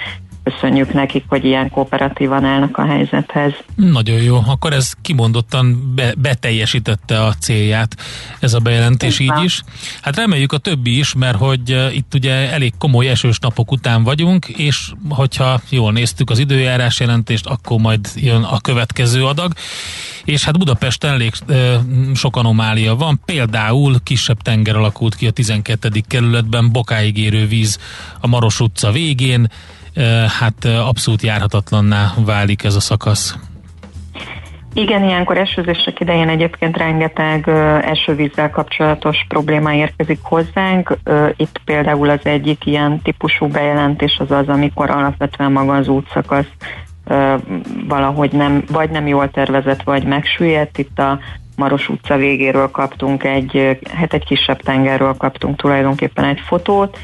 köszönjük 0.44 0.92
nekik, 0.92 1.24
hogy 1.28 1.44
ilyen 1.44 1.70
kooperatívan 1.70 2.44
állnak 2.44 2.78
a 2.78 2.84
helyzethez. 2.84 3.52
Nagyon 3.74 4.22
jó, 4.22 4.40
akkor 4.46 4.72
ez 4.72 4.92
kimondottan 5.02 5.92
be, 5.94 6.14
beteljesítette 6.18 7.24
a 7.24 7.32
célját 7.32 7.96
ez 8.40 8.54
a 8.54 8.58
bejelentés 8.58 9.18
így 9.18 9.42
is. 9.42 9.62
Hát 10.02 10.16
reméljük 10.16 10.52
a 10.52 10.58
többi 10.58 10.98
is, 10.98 11.14
mert 11.14 11.36
hogy 11.36 11.72
uh, 11.72 11.96
itt 11.96 12.14
ugye 12.14 12.32
elég 12.32 12.72
komoly 12.78 13.08
esős 13.08 13.38
napok 13.38 13.72
után 13.72 14.02
vagyunk, 14.02 14.46
és 14.46 14.92
hogyha 15.08 15.60
jól 15.68 15.92
néztük 15.92 16.30
az 16.30 16.38
időjárás 16.38 17.00
jelentést, 17.00 17.46
akkor 17.46 17.80
majd 17.80 18.08
jön 18.16 18.42
a 18.42 18.60
következő 18.60 19.24
adag. 19.24 19.52
És 20.24 20.44
hát 20.44 20.58
Budapesten 20.58 21.12
elég 21.12 21.32
uh, 21.48 21.74
sok 22.14 22.36
anomália 22.36 22.94
van, 22.94 23.20
például 23.24 23.94
kisebb 24.02 24.42
tenger 24.42 24.76
alakult 24.76 25.14
ki 25.14 25.26
a 25.26 25.30
12. 25.30 25.90
kerületben, 26.08 26.72
bokáig 26.72 27.18
érő 27.18 27.46
víz 27.46 27.78
a 28.20 28.26
Maros 28.26 28.60
utca 28.60 28.90
végén, 28.90 29.48
hát 30.38 30.64
abszolút 30.64 31.22
járhatatlanná 31.22 32.12
válik 32.24 32.64
ez 32.64 32.74
a 32.74 32.80
szakasz. 32.80 33.38
Igen, 34.76 35.04
ilyenkor 35.04 35.38
esőzések 35.38 36.00
idején 36.00 36.28
egyébként 36.28 36.76
rengeteg 36.76 37.48
esővízzel 37.84 38.50
kapcsolatos 38.50 39.24
probléma 39.28 39.74
érkezik 39.74 40.18
hozzánk. 40.22 40.96
Itt 41.36 41.60
például 41.64 42.10
az 42.10 42.20
egyik 42.22 42.66
ilyen 42.66 43.00
típusú 43.02 43.46
bejelentés 43.46 44.16
az 44.18 44.30
az, 44.30 44.48
amikor 44.48 44.90
alapvetően 44.90 45.52
maga 45.52 45.74
az 45.74 45.88
útszakasz 45.88 46.50
valahogy 47.88 48.32
nem, 48.32 48.64
vagy 48.72 48.90
nem 48.90 49.06
jól 49.06 49.30
tervezett, 49.30 49.82
vagy 49.82 50.04
megsüllyedt. 50.04 50.78
Itt 50.78 50.98
a 50.98 51.18
Maros 51.56 51.88
utca 51.88 52.16
végéről 52.16 52.70
kaptunk 52.70 53.24
egy, 53.24 53.78
hát 53.94 54.12
egy 54.12 54.24
kisebb 54.24 54.60
tengerről 54.60 55.14
kaptunk 55.14 55.56
tulajdonképpen 55.56 56.24
egy 56.24 56.40
fotót, 56.46 56.98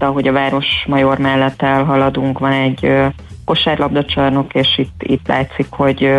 itt, 0.00 0.06
ahogy 0.06 0.28
a 0.28 0.32
Városmajor 0.32 1.18
mellett 1.18 1.62
elhaladunk, 1.62 2.38
van 2.38 2.52
egy 2.52 2.92
kosárlabdacsarnok, 3.44 4.54
és 4.54 4.78
itt, 4.78 5.02
itt 5.02 5.26
látszik, 5.28 5.66
hogy, 5.70 6.10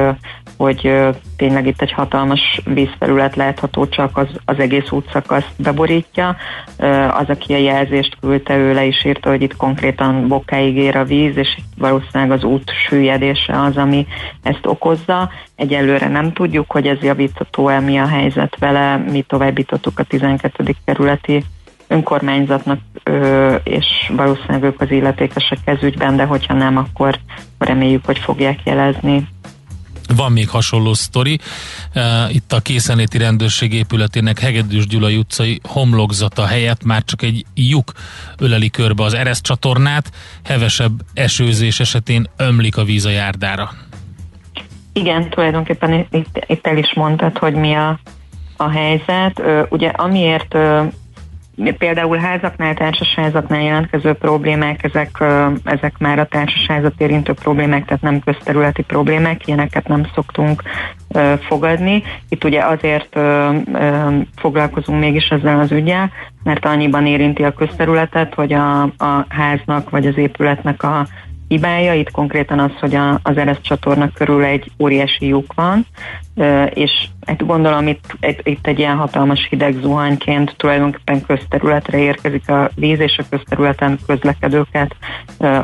hogy 0.58 0.94
tényleg 1.38 1.68
itt 1.68 1.82
egy 1.82 1.92
hatalmas 1.92 2.62
vízfelület 2.66 3.36
látható, 3.36 3.88
csak 3.88 4.18
az, 4.18 4.28
az 4.46 4.60
egész 4.60 4.92
útszakaszt 4.92 5.52
beborítja. 5.58 6.36
Az, 7.12 7.30
aki 7.30 7.54
a 7.54 7.58
jelzést 7.58 8.18
küldte, 8.20 8.58
ő 8.58 8.74
le 8.74 8.86
is 8.86 9.06
írta, 9.06 9.30
hogy 9.30 9.42
itt 9.42 9.56
konkrétan 9.56 10.28
bokáig 10.28 10.76
ér 10.76 10.96
a 10.96 11.04
víz, 11.04 11.38
és 11.38 11.58
valószínűleg 11.78 12.32
az 12.32 12.44
út 12.44 12.72
süllyedése 12.88 13.62
az, 13.62 13.78
ami 13.78 14.08
ezt 14.44 14.66
okozza. 14.66 15.30
Egyelőre 15.56 16.08
nem 16.08 16.34
tudjuk, 16.34 16.72
hogy 16.72 16.88
ez 16.88 17.02
javítható-e, 17.02 17.80
mi 17.80 17.98
a 17.98 18.08
helyzet 18.08 18.58
vele. 18.60 18.98
Mi 18.98 19.22
továbbítottuk 19.28 20.00
a 20.00 20.04
12. 20.04 20.76
kerületi 20.86 21.44
önkormányzatnak, 21.92 22.80
és 23.64 23.86
valószínűleg 24.16 24.64
ők 24.64 24.82
az 24.82 24.92
illetékesek 24.92 25.58
ez 25.64 25.84
ügyben, 25.84 26.16
de 26.16 26.26
hogyha 26.26 26.54
nem, 26.54 26.78
akkor 26.78 27.20
reméljük, 27.58 28.06
hogy 28.06 28.20
fogják 28.20 28.60
jelezni. 28.64 29.28
Van 30.16 30.32
még 30.32 30.50
hasonló 30.50 30.94
sztori. 30.94 31.40
Itt 32.30 32.54
a 32.54 32.60
készenléti 32.60 33.18
rendőrség 33.18 33.74
épületének 33.74 34.40
Hegedűs 34.40 34.88
Gyulai 34.88 35.18
utcai 35.18 35.60
homlokzata 35.64 36.46
helyett 36.46 36.84
már 36.84 37.04
csak 37.04 37.22
egy 37.22 37.46
lyuk 37.54 37.92
öleli 38.38 38.70
körbe 38.70 39.04
az 39.04 39.14
Ereszt 39.14 39.44
csatornát, 39.44 40.12
hevesebb 40.44 40.92
esőzés 41.14 41.80
esetén 41.80 42.30
ömlik 42.38 42.78
a 42.78 42.84
víz 42.84 43.06
a 43.06 43.10
járdára. 43.10 43.70
Igen, 44.94 45.30
tulajdonképpen 45.30 46.08
itt, 46.12 46.46
itt 46.48 46.68
el 46.68 46.78
is 46.78 46.94
mondtad, 46.94 47.38
hogy 47.38 47.54
mi 47.54 47.74
a, 47.74 48.00
a 48.58 48.70
helyzet. 48.70 49.42
Ugye 49.70 49.88
amiért 49.88 50.58
például 51.78 52.18
házaknál, 52.18 52.74
társasházaknál 52.74 53.62
jelentkező 53.62 54.14
problémák, 54.14 54.84
ezek, 54.84 55.24
ezek 55.64 55.98
már 55.98 56.20
a 56.20 56.26
társasházat 56.26 56.94
érintő 56.98 57.34
problémák, 57.34 57.86
tehát 57.86 58.02
nem 58.02 58.20
közterületi 58.20 58.82
problémák, 58.82 59.48
ilyeneket 59.48 59.88
nem 59.88 60.08
szoktunk 60.16 60.62
fogadni. 61.48 62.04
Itt 62.30 62.44
ugye 62.44 62.62
azért 62.66 63.20
foglalkozunk 64.36 65.00
mégis 65.00 65.28
ezzel 65.28 65.60
az 65.60 65.72
ügyel, 65.72 66.12
mert 66.44 66.66
annyiban 66.66 67.06
érinti 67.06 67.44
a 67.44 67.54
közterületet, 67.54 68.34
hogy 68.34 68.54
a, 68.54 68.82
a 68.82 69.26
háznak 69.30 69.90
vagy 69.90 70.08
az 70.08 70.18
épületnek 70.18 70.84
a 70.84 71.08
hibája. 71.52 71.94
Itt 71.94 72.12
konkrétan 72.12 72.60
az, 72.60 72.72
hogy 72.80 72.96
a, 72.96 73.20
az 73.24 73.38
Ereszt 73.38 73.62
csatorna 73.62 74.12
körül 74.14 74.44
egy 74.44 74.72
óriási 74.80 75.28
lyuk 75.28 75.54
van, 75.54 75.86
és 76.74 77.08
hát 77.26 77.46
gondolom 77.46 77.88
itt, 77.88 78.18
itt 78.44 78.68
egy 78.68 78.80
ilyen 78.80 78.98
hatalmas 78.98 79.48
hideg 79.50 79.74
zuhanyként 79.82 80.54
tulajdonképpen 80.58 81.26
közterületre 81.26 81.98
érkezik 81.98 82.50
a 82.50 82.70
víz, 82.76 83.00
és 83.00 83.18
a 83.18 83.24
közterületen 83.30 84.00
közlekedőket 84.08 84.96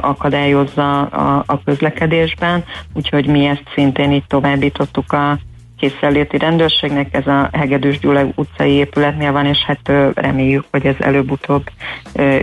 akadályozza 0.01 1.01
a, 1.01 1.43
a 1.45 1.63
közlekedésben, 1.63 2.63
úgyhogy 2.93 3.27
mi 3.27 3.45
ezt 3.45 3.69
szintén 3.73 4.11
így 4.11 4.27
továbbítottuk 4.27 5.11
a 5.11 5.38
készenléti 5.78 6.38
rendőrségnek, 6.38 7.15
ez 7.15 7.28
a 7.28 7.49
Hegedűs 7.51 7.99
Gyula 7.99 8.25
utcai 8.36 8.71
épületnél 8.71 9.32
van, 9.32 9.45
és 9.45 9.57
hát 9.57 9.91
reméljük, 10.13 10.65
hogy 10.71 10.86
ez 10.86 10.95
előbb-utóbb 10.99 11.69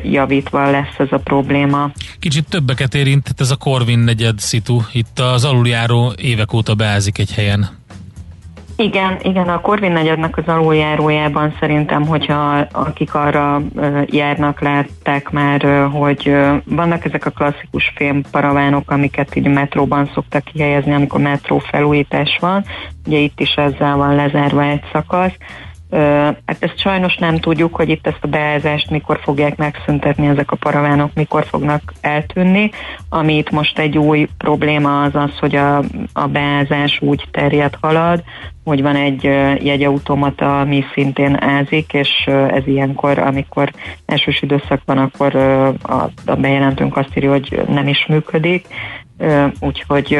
javítva 0.02 0.70
lesz 0.70 0.98
ez 0.98 1.08
a 1.10 1.18
probléma. 1.18 1.90
Kicsit 2.18 2.48
többeket 2.48 2.94
érint 2.94 3.34
ez 3.36 3.50
a 3.50 3.56
Korvin 3.56 3.98
negyed 3.98 4.38
szitu. 4.38 4.80
Itt 4.92 5.18
az 5.18 5.44
aluljáró 5.44 6.12
évek 6.16 6.52
óta 6.52 6.74
beázik 6.74 7.18
egy 7.18 7.32
helyen. 7.34 7.82
Igen, 8.76 9.18
igen, 9.22 9.48
a 9.48 9.60
Korvin 9.60 9.92
negyednek 9.92 10.36
az 10.36 10.46
aluljárójában 10.46 11.56
szerintem, 11.60 12.06
hogyha 12.06 12.66
akik 12.72 13.14
arra 13.14 13.62
járnak, 14.06 14.60
látták 14.60 15.30
már, 15.30 15.88
hogy 15.92 16.36
vannak 16.64 17.04
ezek 17.04 17.26
a 17.26 17.30
klasszikus 17.30 17.92
fémparavánok, 17.96 18.90
amiket 18.90 19.36
így 19.36 19.46
metróban 19.46 20.10
szoktak 20.14 20.44
kihelyezni, 20.44 20.94
amikor 20.94 21.20
metró 21.20 21.58
felújítás 21.58 22.38
van. 22.40 22.64
Ugye 23.06 23.18
itt 23.18 23.40
is 23.40 23.54
ezzel 23.54 23.96
van 23.96 24.14
lezárva 24.14 24.62
egy 24.62 24.82
szakasz. 24.92 25.36
Hát 25.94 26.56
ezt 26.58 26.78
sajnos 26.78 27.16
nem 27.16 27.38
tudjuk, 27.38 27.74
hogy 27.74 27.88
itt 27.88 28.06
ezt 28.06 28.18
a 28.20 28.26
beázást 28.26 28.90
mikor 28.90 29.20
fogják 29.22 29.56
megszüntetni 29.56 30.26
ezek 30.26 30.50
a 30.50 30.56
paravánok, 30.56 31.10
mikor 31.14 31.44
fognak 31.44 31.92
eltűnni. 32.00 32.70
Ami 33.08 33.36
itt 33.36 33.50
most 33.50 33.78
egy 33.78 33.98
új 33.98 34.28
probléma 34.38 35.02
az 35.02 35.14
az, 35.14 35.38
hogy 35.38 35.56
a, 35.56 35.82
a 36.12 36.26
beázás 36.26 36.98
úgy 37.00 37.24
terjed 37.30 37.74
halad, 37.80 38.22
hogy 38.64 38.82
van 38.82 38.96
egy 38.96 39.22
jegyautomata, 39.64 40.60
ami 40.60 40.84
szintén 40.94 41.42
ázik, 41.42 41.92
és 41.92 42.10
ez 42.26 42.66
ilyenkor, 42.66 43.18
amikor 43.18 43.70
elsős 44.06 44.42
időszak 44.42 44.80
van, 44.84 44.98
akkor 44.98 45.36
a, 45.82 46.10
a 46.26 46.34
bejelentőnk 46.36 46.96
azt 46.96 47.16
írja, 47.16 47.30
hogy 47.30 47.62
nem 47.68 47.88
is 47.88 48.06
működik, 48.06 48.66
úgyhogy 49.60 50.18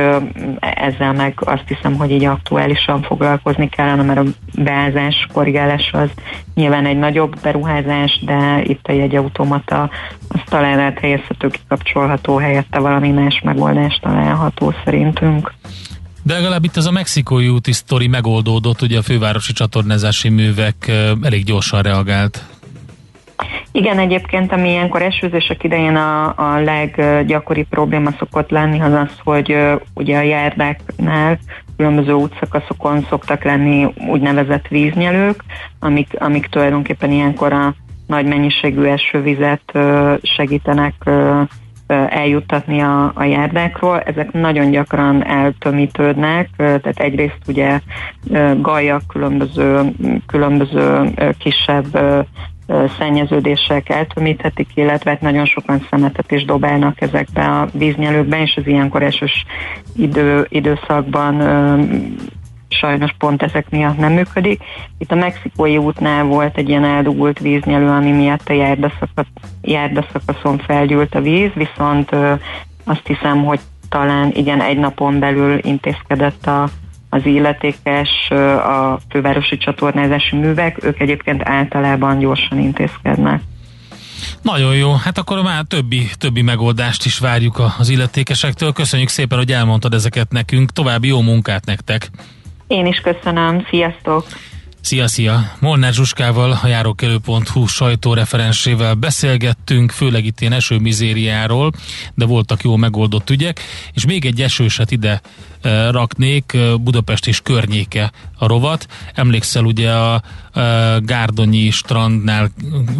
ezzel 0.60 1.12
meg 1.12 1.38
azt 1.44 1.64
hiszem, 1.66 1.94
hogy 1.94 2.10
így 2.10 2.24
aktuálisan 2.24 3.02
foglalkozni 3.02 3.68
kellene, 3.68 4.02
mert 4.02 4.18
a 4.18 4.24
beázás, 4.62 5.26
korrigálás 5.32 5.90
az 5.92 6.08
nyilván 6.54 6.86
egy 6.86 6.98
nagyobb 6.98 7.40
beruházás, 7.40 8.20
de 8.24 8.62
itt 8.62 8.86
a 8.86 8.92
jegyautomata 8.92 9.90
az 10.28 10.40
talán 10.44 10.78
áthelyezhető, 10.78 11.48
kikapcsolható 11.48 12.36
helyette 12.36 12.78
valami 12.78 13.10
más 13.10 13.40
megoldás 13.44 13.98
található 14.02 14.74
szerintünk. 14.84 15.52
De 16.22 16.34
legalább 16.34 16.64
itt 16.64 16.76
ez 16.76 16.86
a 16.86 16.90
mexikói 16.90 17.48
úti 17.48 17.72
sztori 17.72 18.06
megoldódott, 18.06 18.82
ugye 18.82 18.98
a 18.98 19.02
fővárosi 19.02 19.52
csatornázási 19.52 20.28
művek 20.28 20.92
elég 21.22 21.44
gyorsan 21.44 21.82
reagált. 21.82 22.44
Igen, 23.76 23.98
egyébként 23.98 24.52
ami 24.52 24.68
ilyenkor 24.68 25.02
esőzések 25.02 25.64
idején 25.64 25.96
a, 25.96 26.34
a 26.36 26.60
leggyakoribb 26.60 27.68
probléma 27.68 28.10
szokott 28.18 28.50
lenni, 28.50 28.80
az 28.80 28.92
az, 28.92 29.18
hogy 29.24 29.56
ugye 29.94 30.18
a 30.18 30.22
járdáknál 30.22 31.38
különböző 31.76 32.12
útszakaszokon 32.12 33.06
szoktak 33.08 33.44
lenni 33.44 33.86
úgynevezett 34.08 34.68
víznyelők, 34.68 35.44
amik, 35.80 36.08
amik 36.18 36.46
tulajdonképpen 36.46 37.10
ilyenkor 37.10 37.52
a 37.52 37.74
nagy 38.06 38.26
mennyiségű 38.26 38.82
esővizet 38.82 39.78
segítenek 40.22 40.94
eljuttatni 42.08 42.80
a, 42.80 43.12
a 43.14 43.24
járdákról. 43.24 44.00
Ezek 44.00 44.32
nagyon 44.32 44.70
gyakran 44.70 45.26
eltömítődnek, 45.26 46.48
tehát 46.56 47.00
egyrészt 47.00 47.42
ugye 47.46 47.80
gajak, 48.60 49.02
különböző, 49.06 49.92
különböző 50.26 51.14
kisebb 51.38 51.98
szennyeződések 52.98 53.88
eltömíthetik, 53.88 54.68
illetve 54.74 55.10
hát 55.10 55.20
nagyon 55.20 55.44
sokan 55.44 55.86
szemetet 55.90 56.32
is 56.32 56.44
dobálnak 56.44 57.00
ezekbe 57.00 57.44
a 57.44 57.68
víznyelőkbe, 57.72 58.42
és 58.42 58.56
az 58.56 58.66
ilyenkor 58.66 59.02
esős 59.02 59.44
idő, 59.96 60.46
időszakban 60.48 61.42
sajnos 62.68 63.14
pont 63.18 63.42
ezek 63.42 63.70
miatt 63.70 63.98
nem 63.98 64.12
működik. 64.12 64.62
Itt 64.98 65.12
a 65.12 65.14
mexikói 65.14 65.78
útnál 65.78 66.24
volt 66.24 66.56
egy 66.56 66.68
ilyen 66.68 66.84
eldugult 66.84 67.38
víznyelő, 67.38 67.88
ami 67.88 68.10
miatt 68.10 68.48
a 68.48 68.52
járdaszakasz, 68.52 69.26
járdaszakaszon 69.62 70.58
felgyűlt 70.58 71.14
a 71.14 71.20
víz, 71.20 71.50
viszont 71.54 72.10
azt 72.84 73.06
hiszem, 73.06 73.44
hogy 73.44 73.60
talán 73.88 74.30
igen 74.34 74.60
egy 74.60 74.78
napon 74.78 75.18
belül 75.18 75.58
intézkedett 75.62 76.46
a 76.46 76.68
az 77.14 77.26
illetékes, 77.26 78.30
a 78.30 78.98
fővárosi 79.10 79.56
csatornázási 79.56 80.36
művek, 80.36 80.84
ők 80.84 81.00
egyébként 81.00 81.42
általában 81.44 82.18
gyorsan 82.18 82.58
intézkednek. 82.58 83.40
Nagyon 84.42 84.76
jó, 84.76 84.94
hát 84.94 85.18
akkor 85.18 85.42
már 85.42 85.64
többi, 85.68 86.10
többi 86.18 86.42
megoldást 86.42 87.04
is 87.04 87.18
várjuk 87.18 87.62
az 87.78 87.88
illetékesektől. 87.88 88.72
Köszönjük 88.72 89.08
szépen, 89.08 89.38
hogy 89.38 89.52
elmondtad 89.52 89.94
ezeket 89.94 90.32
nekünk. 90.32 90.72
További 90.72 91.08
jó 91.08 91.20
munkát 91.20 91.64
nektek! 91.64 92.10
Én 92.66 92.86
is 92.86 92.98
köszönöm, 92.98 93.66
sziasztok! 93.70 94.26
Szia, 94.84 95.08
szia! 95.08 95.50
Molnár 95.58 95.92
Zsuskával, 95.92 96.58
a 96.62 96.66
járókelő.hu 96.66 97.66
sajtóreferensével 97.66 98.94
beszélgettünk, 98.94 99.90
főleg 99.90 100.24
itt 100.24 100.40
ilyen 100.40 100.52
esőmizériáról, 100.52 101.72
de 102.14 102.24
voltak 102.24 102.62
jó 102.62 102.76
megoldott 102.76 103.30
ügyek, 103.30 103.60
és 103.92 104.06
még 104.06 104.24
egy 104.24 104.40
esőset 104.40 104.90
ide 104.90 105.20
e, 105.62 105.90
raknék, 105.90 106.52
e, 106.52 106.74
Budapest 106.74 107.26
és 107.26 107.40
környéke 107.40 108.12
a 108.38 108.46
rovat. 108.46 108.86
Emlékszel 109.14 109.64
ugye 109.64 109.92
a 109.92 110.22
e, 110.52 110.60
Gárdonyi 110.98 111.70
strandnál 111.70 112.50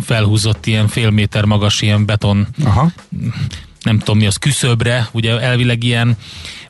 felhúzott 0.01 0.67
ilyen 0.67 0.89
fél 0.89 1.11
méter 1.11 1.45
magas 1.45 1.81
ilyen 1.81 2.07
beton 2.07 2.47
Aha. 2.65 2.91
Nem 3.85 3.99
tudom 3.99 4.19
mi 4.19 4.27
az, 4.27 4.37
küszöbre, 4.37 5.09
ugye 5.13 5.41
elvileg 5.41 5.83
ilyen 5.83 6.17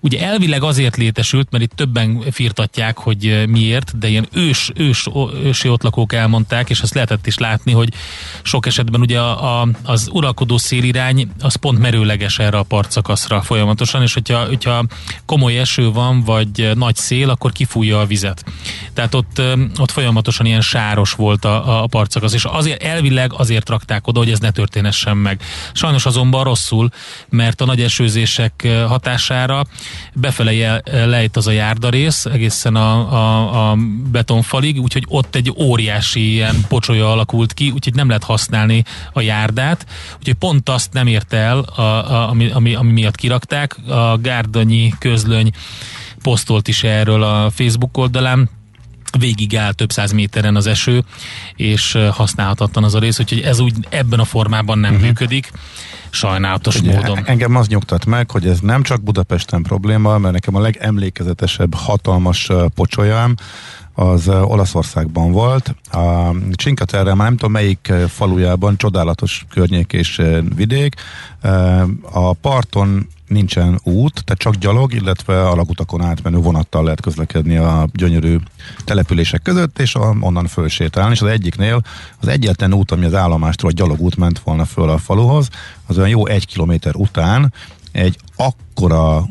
Ugye 0.05 0.21
elvileg 0.21 0.63
azért 0.63 0.97
létesült, 0.97 1.51
mert 1.51 1.65
itt 1.65 1.73
többen 1.73 2.21
firtatják, 2.31 2.99
hogy 2.99 3.27
eh, 3.27 3.47
miért, 3.47 3.99
de 3.99 4.09
ilyen 4.09 4.29
ős, 4.33 4.71
ős, 4.75 5.09
ősi 5.45 5.69
ott 5.69 5.83
lakók 5.83 6.13
elmondták, 6.13 6.71
és 6.71 6.81
azt 6.81 6.95
lehetett 6.95 7.27
is 7.27 7.39
látni, 7.39 7.73
hogy 7.73 7.93
sok 8.43 8.67
esetben 8.67 9.01
ugye 9.01 9.21
a, 9.21 9.61
a, 9.61 9.69
az 9.83 10.09
uralkodó 10.13 10.59
szélirány 10.59 11.29
az 11.41 11.55
pont 11.55 11.79
merőleges 11.79 12.39
erre 12.39 12.59
a 12.59 12.63
partszakaszra 12.63 13.43
folyamatosan, 13.43 14.03
és 14.03 14.15
hogyha, 14.15 14.47
hogyha 14.47 14.85
komoly 15.27 15.59
eső 15.59 15.91
van, 15.91 16.23
vagy 16.23 16.71
nagy 16.75 16.97
szél, 16.97 17.31
akkor 17.31 17.53
kifújja 17.53 18.01
a 18.01 18.07
vizet. 18.07 18.45
Tehát 18.93 19.15
ott, 19.15 19.39
eh, 19.39 19.53
ott 19.79 19.91
folyamatosan 19.91 20.47
ilyen 20.47 20.61
sáros 20.61 21.13
volt 21.13 21.45
a, 21.45 21.83
a 21.83 21.87
partszakasz, 21.87 22.35
és 22.35 22.45
azért 22.45 22.83
elvileg 22.83 23.33
azért 23.33 23.69
rakták 23.69 24.07
oda, 24.07 24.19
hogy 24.19 24.31
ez 24.31 24.39
ne 24.39 24.51
történessen 24.51 25.17
meg. 25.17 25.43
Sajnos 25.73 26.07
azonban 26.07 26.45
rosszul, 26.45 26.91
mert 27.29 27.61
a 27.61 27.65
nagy 27.65 27.81
esőzések 27.81 28.69
hatására 28.89 29.65
befele 30.15 30.83
lejt 30.85 31.37
az 31.37 31.47
a 31.47 31.51
járdarész 31.51 32.25
egészen 32.25 32.77
a, 32.77 33.13
a, 33.13 33.71
a 33.71 33.77
betonfalig, 34.11 34.81
úgyhogy 34.81 35.05
ott 35.09 35.35
egy 35.35 35.53
óriási 35.57 36.33
ilyen 36.33 36.65
pocsolya 36.69 37.13
alakult 37.13 37.53
ki, 37.53 37.71
úgyhogy 37.71 37.95
nem 37.95 38.07
lehet 38.07 38.25
használni 38.25 38.85
a 39.13 39.21
járdát, 39.21 39.87
úgyhogy 40.19 40.35
pont 40.35 40.69
azt 40.69 40.93
nem 40.93 41.07
érte 41.07 41.37
el, 41.37 41.59
a, 41.59 41.83
a, 41.83 42.29
ami, 42.29 42.51
ami, 42.51 42.75
ami 42.75 42.93
miatt 42.93 43.17
kirakták. 43.17 43.77
A 43.89 44.19
Gárdonyi 44.19 44.95
közlöny 44.99 45.51
posztolt 46.23 46.69
is 46.69 46.83
erről 46.83 47.23
a 47.23 47.51
Facebook 47.51 47.97
oldalán, 47.97 48.51
végig 49.19 49.57
áll 49.57 49.73
több 49.73 49.93
száz 49.93 50.13
méteren 50.13 50.57
az 50.57 50.67
eső, 50.67 51.05
és 51.57 51.99
használhatatlan 52.11 52.85
az 52.85 52.95
a 52.95 52.99
rész, 52.99 53.21
úgyhogy 53.21 53.41
ez 53.41 53.59
úgy 53.59 53.75
ebben 53.89 54.21
a 54.21 54.25
formában 54.25 54.79
nem 54.79 54.93
uh-huh. 54.93 55.07
működik 55.07 55.53
sajnálatos 56.11 56.81
Ugye, 56.81 56.95
módon. 56.95 57.19
Engem 57.25 57.57
az 57.57 57.67
nyugtat 57.67 58.05
meg, 58.05 58.31
hogy 58.31 58.47
ez 58.47 58.61
nem 58.61 58.83
csak 58.83 59.03
Budapesten 59.03 59.63
probléma, 59.63 60.19
mert 60.19 60.35
nekem 60.35 60.55
a 60.55 60.61
legemlékezetesebb 60.61 61.75
hatalmas 61.75 62.51
pocsolyám, 62.75 63.35
az 63.95 64.29
Olaszországban 64.29 65.33
volt. 65.33 65.75
A 65.93 66.35
Csinkaterre, 66.53 67.15
már 67.15 67.27
nem 67.27 67.37
tudom 67.37 67.53
melyik 67.53 67.93
falujában, 68.09 68.77
csodálatos 68.77 69.45
környék 69.51 69.93
és 69.93 70.23
vidék. 70.55 70.95
A 72.03 72.33
parton 72.33 73.09
nincsen 73.29 73.81
út, 73.83 74.25
tehát 74.25 74.41
csak 74.41 74.55
gyalog, 74.55 74.93
illetve 74.93 75.49
alagutakon 75.49 76.03
átmenő 76.03 76.37
vonattal 76.37 76.85
lehet 76.85 77.01
közlekedni 77.01 77.57
a 77.57 77.89
gyönyörű 77.93 78.37
települések 78.85 79.43
között, 79.43 79.79
és 79.79 79.95
a, 79.95 80.17
onnan 80.21 80.47
fölsétálni, 80.47 81.13
és 81.13 81.23
az 81.23 81.29
egyiknél 81.29 81.83
az 82.21 82.29
egyetlen 82.29 82.75
út, 82.75 82.91
ami 82.91 83.05
az 83.05 83.15
állomástól 83.15 83.71
a 83.71 83.73
gyalogút 83.73 84.17
ment 84.17 84.39
volna 84.39 84.65
föl 84.65 84.89
a 84.89 84.99
faluhoz, 84.99 85.49
az 85.87 85.97
olyan 85.97 86.09
jó 86.09 86.27
egy 86.27 86.47
kilométer 86.47 86.95
után 86.95 87.53
egy 87.93 88.19
akkora 88.37 89.29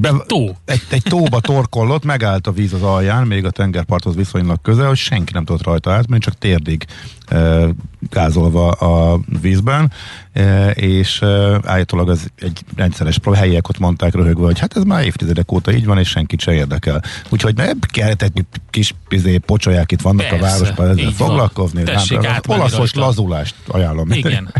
be, 0.00 0.12
tó. 0.26 0.56
Egy, 0.64 0.82
egy 0.88 1.02
tóba 1.02 1.40
torkollott, 1.40 2.04
megállt 2.04 2.46
a 2.46 2.52
víz 2.52 2.72
az 2.72 2.82
alján, 2.82 3.26
még 3.26 3.44
a 3.44 3.50
tengerparthoz 3.50 4.14
viszonylag 4.14 4.60
közel, 4.62 4.86
hogy 4.86 4.96
senki 4.96 5.32
nem 5.32 5.44
tudott 5.44 5.62
rajta 5.62 5.92
átmenni, 5.92 6.20
csak 6.20 6.38
térdig 6.38 6.84
e, 7.26 7.66
gázolva 8.10 8.70
a 8.70 9.20
vízben, 9.40 9.92
e, 10.32 10.70
és 10.70 11.22
e, 11.22 11.60
állítólag 11.64 12.08
az 12.08 12.30
egy 12.38 12.60
rendszeres 12.76 13.20
helyiek 13.34 13.68
ott 13.68 13.78
mondták 13.78 14.14
röhögve, 14.14 14.44
hogy 14.44 14.58
hát 14.58 14.76
ez 14.76 14.82
már 14.82 15.04
évtizedek 15.04 15.52
óta 15.52 15.72
így 15.72 15.86
van, 15.86 15.98
és 15.98 16.08
senkit 16.08 16.40
se 16.40 16.52
érdekel. 16.52 17.02
Úgyhogy 17.28 17.54
ne 17.54 17.70
kellett 17.92 18.22
egy 18.22 18.44
kis 18.70 18.94
pizé 19.08 19.38
pocsolyák 19.38 19.92
itt 19.92 20.00
vannak 20.00 20.28
Persze, 20.28 20.46
a 20.46 20.48
városban 20.48 20.88
ezzel 20.88 21.10
foglalkozni. 21.10 21.82
Tessék 21.82 22.22
hát, 22.22 22.48
olaszos 22.48 22.94
lazulást 22.94 23.54
ajánlom. 23.66 24.10
Igen. 24.10 24.52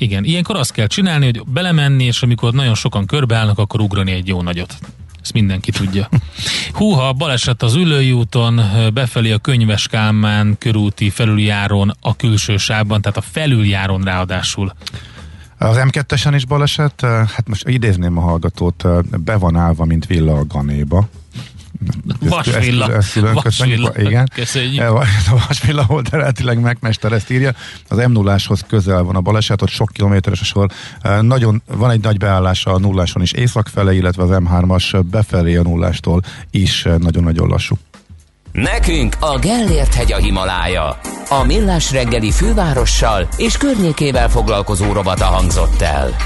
Igen, 0.00 0.24
ilyenkor 0.24 0.56
azt 0.56 0.72
kell 0.72 0.86
csinálni, 0.86 1.24
hogy 1.24 1.42
belemenni, 1.46 2.04
és 2.04 2.22
amikor 2.22 2.52
nagyon 2.52 2.74
sokan 2.74 3.06
körbeállnak, 3.06 3.58
akkor 3.58 3.80
ugrani 3.80 4.12
egy 4.12 4.28
jó 4.28 4.42
nagyot. 4.42 4.78
Ezt 5.22 5.32
mindenki 5.32 5.70
tudja. 5.70 6.08
Húha, 6.78 7.12
baleset 7.12 7.62
az 7.62 7.74
ülői 7.74 8.12
úton, 8.12 8.60
befelé 8.94 9.30
a 9.30 9.38
Könyves 9.38 9.88
Kálmán 9.88 10.58
körúti 10.58 11.10
felüljáron, 11.10 11.92
a 12.00 12.16
külső 12.16 12.56
sávban, 12.56 13.00
tehát 13.02 13.16
a 13.18 13.20
felüljáron 13.20 14.02
ráadásul. 14.02 14.72
Az 15.58 15.76
M2-esen 15.80 16.32
is 16.34 16.44
baleset, 16.44 17.00
hát 17.00 17.48
most 17.48 17.68
idézném 17.68 18.18
a 18.18 18.20
hallgatót, 18.20 18.84
be 19.24 19.36
van 19.36 19.56
állva, 19.56 19.84
mint 19.84 20.06
villa 20.06 20.34
a 20.34 20.44
ganéba. 20.46 21.08
Vasvilla. 22.20 22.92
Ezt, 22.92 23.16
ezt 23.16 23.42
Vasvilla. 23.42 23.92
Igen. 23.96 24.28
Köszönjük. 24.34 24.82
A 24.82 25.06
Vasvilla 25.46 25.84
volt 25.86 26.14
eredetileg 26.14 26.60
megmester 26.60 27.12
ezt 27.12 27.30
írja. 27.30 27.52
Az 27.88 27.98
m 27.98 28.12
0 28.12 28.36
közel 28.66 29.02
van 29.02 29.16
a 29.16 29.20
baleset, 29.20 29.62
ott 29.62 29.68
sok 29.68 29.90
kilométeres 29.92 30.40
a 30.40 30.44
sor. 30.44 30.70
Nagyon, 31.20 31.62
van 31.66 31.90
egy 31.90 32.00
nagy 32.00 32.16
beállása 32.16 32.72
a 32.72 32.78
nulláson 32.78 33.22
is 33.22 33.32
észak 33.32 33.68
fele, 33.68 33.94
illetve 33.94 34.22
az 34.22 34.30
M3-as 34.32 35.02
befelé 35.10 35.56
a 35.56 35.62
nullástól 35.62 36.22
is 36.50 36.82
nagyon-nagyon 36.98 37.48
lassú. 37.48 37.78
Nekünk 38.52 39.16
a 39.20 39.38
Gellért 39.38 39.94
hegy 39.94 40.12
a 40.12 40.16
Himalája. 40.16 40.98
A 41.28 41.44
Millás 41.44 41.92
reggeli 41.92 42.30
fővárossal 42.30 43.28
és 43.36 43.56
környékével 43.56 44.28
foglalkozó 44.28 44.92
robata 44.92 45.24
hangzott 45.24 45.80
el. 45.80 46.16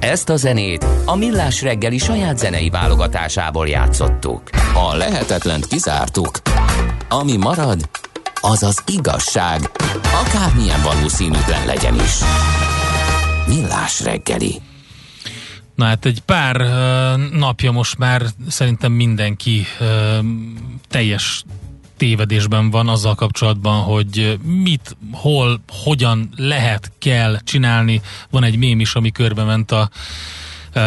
Ezt 0.00 0.28
a 0.28 0.36
zenét 0.36 0.86
a 1.04 1.16
Millás 1.16 1.62
reggeli 1.62 1.98
saját 1.98 2.38
zenei 2.38 2.70
válogatásából 2.70 3.68
játszottuk. 3.68 4.42
A 4.74 4.96
lehetetlent 4.96 5.66
kizártuk. 5.66 6.30
Ami 7.08 7.36
marad, 7.36 7.88
az 8.40 8.62
az 8.62 8.82
igazság, 8.86 9.70
akármilyen 10.24 10.82
valószínűtlen 10.82 11.66
legyen 11.66 11.94
is. 11.94 12.18
Millás 13.46 14.00
reggeli. 14.00 14.60
Na 15.74 15.84
hát 15.84 16.04
egy 16.04 16.20
pár 16.20 16.56
napja 17.32 17.70
most 17.70 17.98
már 17.98 18.22
szerintem 18.48 18.92
mindenki 18.92 19.66
teljes 20.88 21.44
tévedésben 21.98 22.70
van 22.70 22.88
azzal 22.88 23.14
kapcsolatban, 23.14 23.82
hogy 23.82 24.38
mit, 24.42 24.96
hol, 25.12 25.60
hogyan 25.68 26.30
lehet, 26.36 26.92
kell 26.98 27.38
csinálni. 27.44 28.00
Van 28.30 28.44
egy 28.44 28.58
mém 28.58 28.80
is, 28.80 28.94
ami 28.94 29.10
körbe 29.10 29.44
ment 29.44 29.70
a 29.70 29.90
uh, 30.74 30.82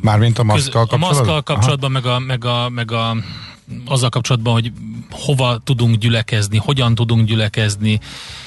Mármint 0.00 0.38
a 0.38 0.42
maszkkal 0.44 0.86
kapcsolatban? 0.86 1.02
A 1.02 1.14
maszkkal 1.14 1.42
kapcsolatban, 1.42 1.90
meg, 1.90 2.06
a, 2.06 2.18
meg, 2.18 2.44
a, 2.44 2.68
meg 2.68 2.92
a, 2.92 3.16
azzal 3.86 4.08
kapcsolatban, 4.08 4.52
hogy 4.52 4.72
hova 5.10 5.58
tudunk 5.64 5.96
gyülekezni, 5.96 6.56
hogyan 6.56 6.94
tudunk 6.94 7.26
gyülekezni, 7.26 8.00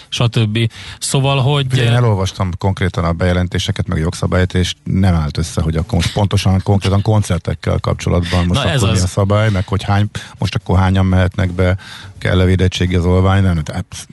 stb. 0.10 0.72
Szóval, 1.00 1.42
hogy... 1.42 1.78
Én 1.78 1.88
elolvastam 1.88 2.52
konkrétan 2.58 3.04
a 3.04 3.12
bejelentéseket, 3.12 3.88
meg 3.88 3.98
a 3.98 4.02
jogszabályt, 4.02 4.54
és 4.54 4.74
nem 4.84 5.16
állt 5.16 5.38
össze, 5.38 5.62
hogy 5.62 5.76
akkor 5.76 5.94
most 5.94 6.14
pontosan 6.14 6.62
konkrétan 6.64 7.02
koncertekkel 7.02 7.80
kapcsolatban 7.80 8.46
most 8.46 8.64
Na 8.64 8.72
akkor 8.72 8.90
ez 8.90 8.98
mi 8.98 9.04
a 9.04 9.08
szabály, 9.08 9.50
meg 9.50 9.68
hogy 9.68 9.84
hány, 9.84 10.10
most 10.38 10.56
akkor 10.56 10.78
hányan 10.78 11.06
mehetnek 11.06 11.52
be, 11.52 11.78
kell-e 12.18 12.46
védettségigazolvány, 12.46 13.44
nem, 13.44 13.64
tehát 13.64 14.08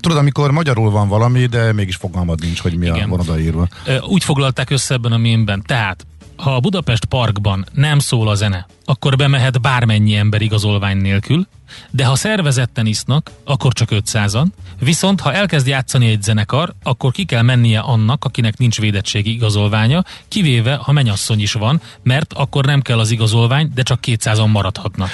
Tudod, 0.00 0.18
amikor 0.18 0.50
magyarul 0.50 0.90
van 0.90 1.08
valami, 1.08 1.46
de 1.46 1.72
mégis 1.72 1.96
fogalmad 1.96 2.40
nincs, 2.40 2.60
hogy 2.60 2.76
mi 2.76 2.86
Igen. 2.86 3.02
a 3.02 3.08
van 3.08 3.20
odaírva. 3.20 3.68
Úgy 4.08 4.24
foglalták 4.24 4.70
össze 4.70 4.94
ebben 4.94 5.12
a 5.12 5.16
mémben. 5.16 5.62
Tehát, 5.66 6.06
ha 6.38 6.54
a 6.54 6.60
Budapest 6.60 7.04
Parkban 7.04 7.66
nem 7.72 7.98
szól 7.98 8.28
a 8.28 8.34
zene, 8.34 8.66
akkor 8.84 9.16
bemehet 9.16 9.60
bármennyi 9.60 10.14
ember 10.14 10.42
igazolvány 10.42 10.96
nélkül, 10.96 11.46
de 11.90 12.04
ha 12.04 12.16
szervezetten 12.16 12.86
isznak, 12.86 13.30
akkor 13.44 13.72
csak 13.72 13.88
500-an, 13.92 14.46
viszont 14.78 15.20
ha 15.20 15.32
elkezd 15.32 15.66
játszani 15.66 16.10
egy 16.10 16.22
zenekar, 16.22 16.74
akkor 16.82 17.12
ki 17.12 17.24
kell 17.24 17.42
mennie 17.42 17.80
annak, 17.80 18.24
akinek 18.24 18.58
nincs 18.58 18.80
védettségi 18.80 19.32
igazolványa, 19.32 20.04
kivéve, 20.28 20.74
ha 20.74 20.92
menyasszony 20.92 21.40
is 21.40 21.52
van, 21.52 21.80
mert 22.02 22.32
akkor 22.32 22.64
nem 22.64 22.82
kell 22.82 22.98
az 22.98 23.10
igazolvány, 23.10 23.70
de 23.74 23.82
csak 23.82 23.98
200-an 24.06 24.52
maradhatnak. 24.52 25.10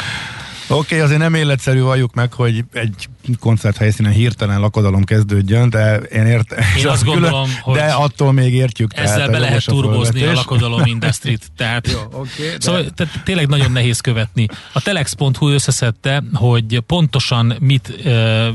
Okay, 0.68 0.98
azért 0.98 1.18
nem 1.18 1.34
életszerű 1.34 1.80
valljuk 1.80 2.14
meg, 2.14 2.32
hogy 2.32 2.64
egy 2.72 3.08
koncert 3.40 3.76
helyszínen 3.76 4.12
hirtelen 4.12 4.60
lakodalom 4.60 5.04
kezdődjön, 5.04 5.70
de 5.70 5.96
én 5.96 6.26
értem. 6.26 6.58
Én 6.78 6.86
azt 6.86 7.02
külön, 7.04 7.20
gondolom, 7.20 7.48
hogy 7.60 7.74
de 7.74 7.84
attól 7.84 8.32
még 8.32 8.54
értjük. 8.54 8.96
Ezzel 8.96 9.30
be 9.30 9.38
lehet 9.38 9.64
turbozni 9.64 10.24
a 10.24 10.32
lakodalom 10.32 10.82
industrit. 10.84 11.50
Tehát, 11.56 11.88
Jó, 11.90 11.98
okay, 12.12 12.54
szóval 12.58 12.82
de... 12.82 12.90
tehát 12.90 13.22
tényleg 13.24 13.48
nagyon 13.48 13.72
nehéz 13.72 14.00
követni. 14.00 14.46
A 14.72 14.80
telex.hu 14.80 15.48
összeszedte, 15.48 16.22
hogy 16.32 16.80
pontosan 16.80 17.56
mit 17.60 18.04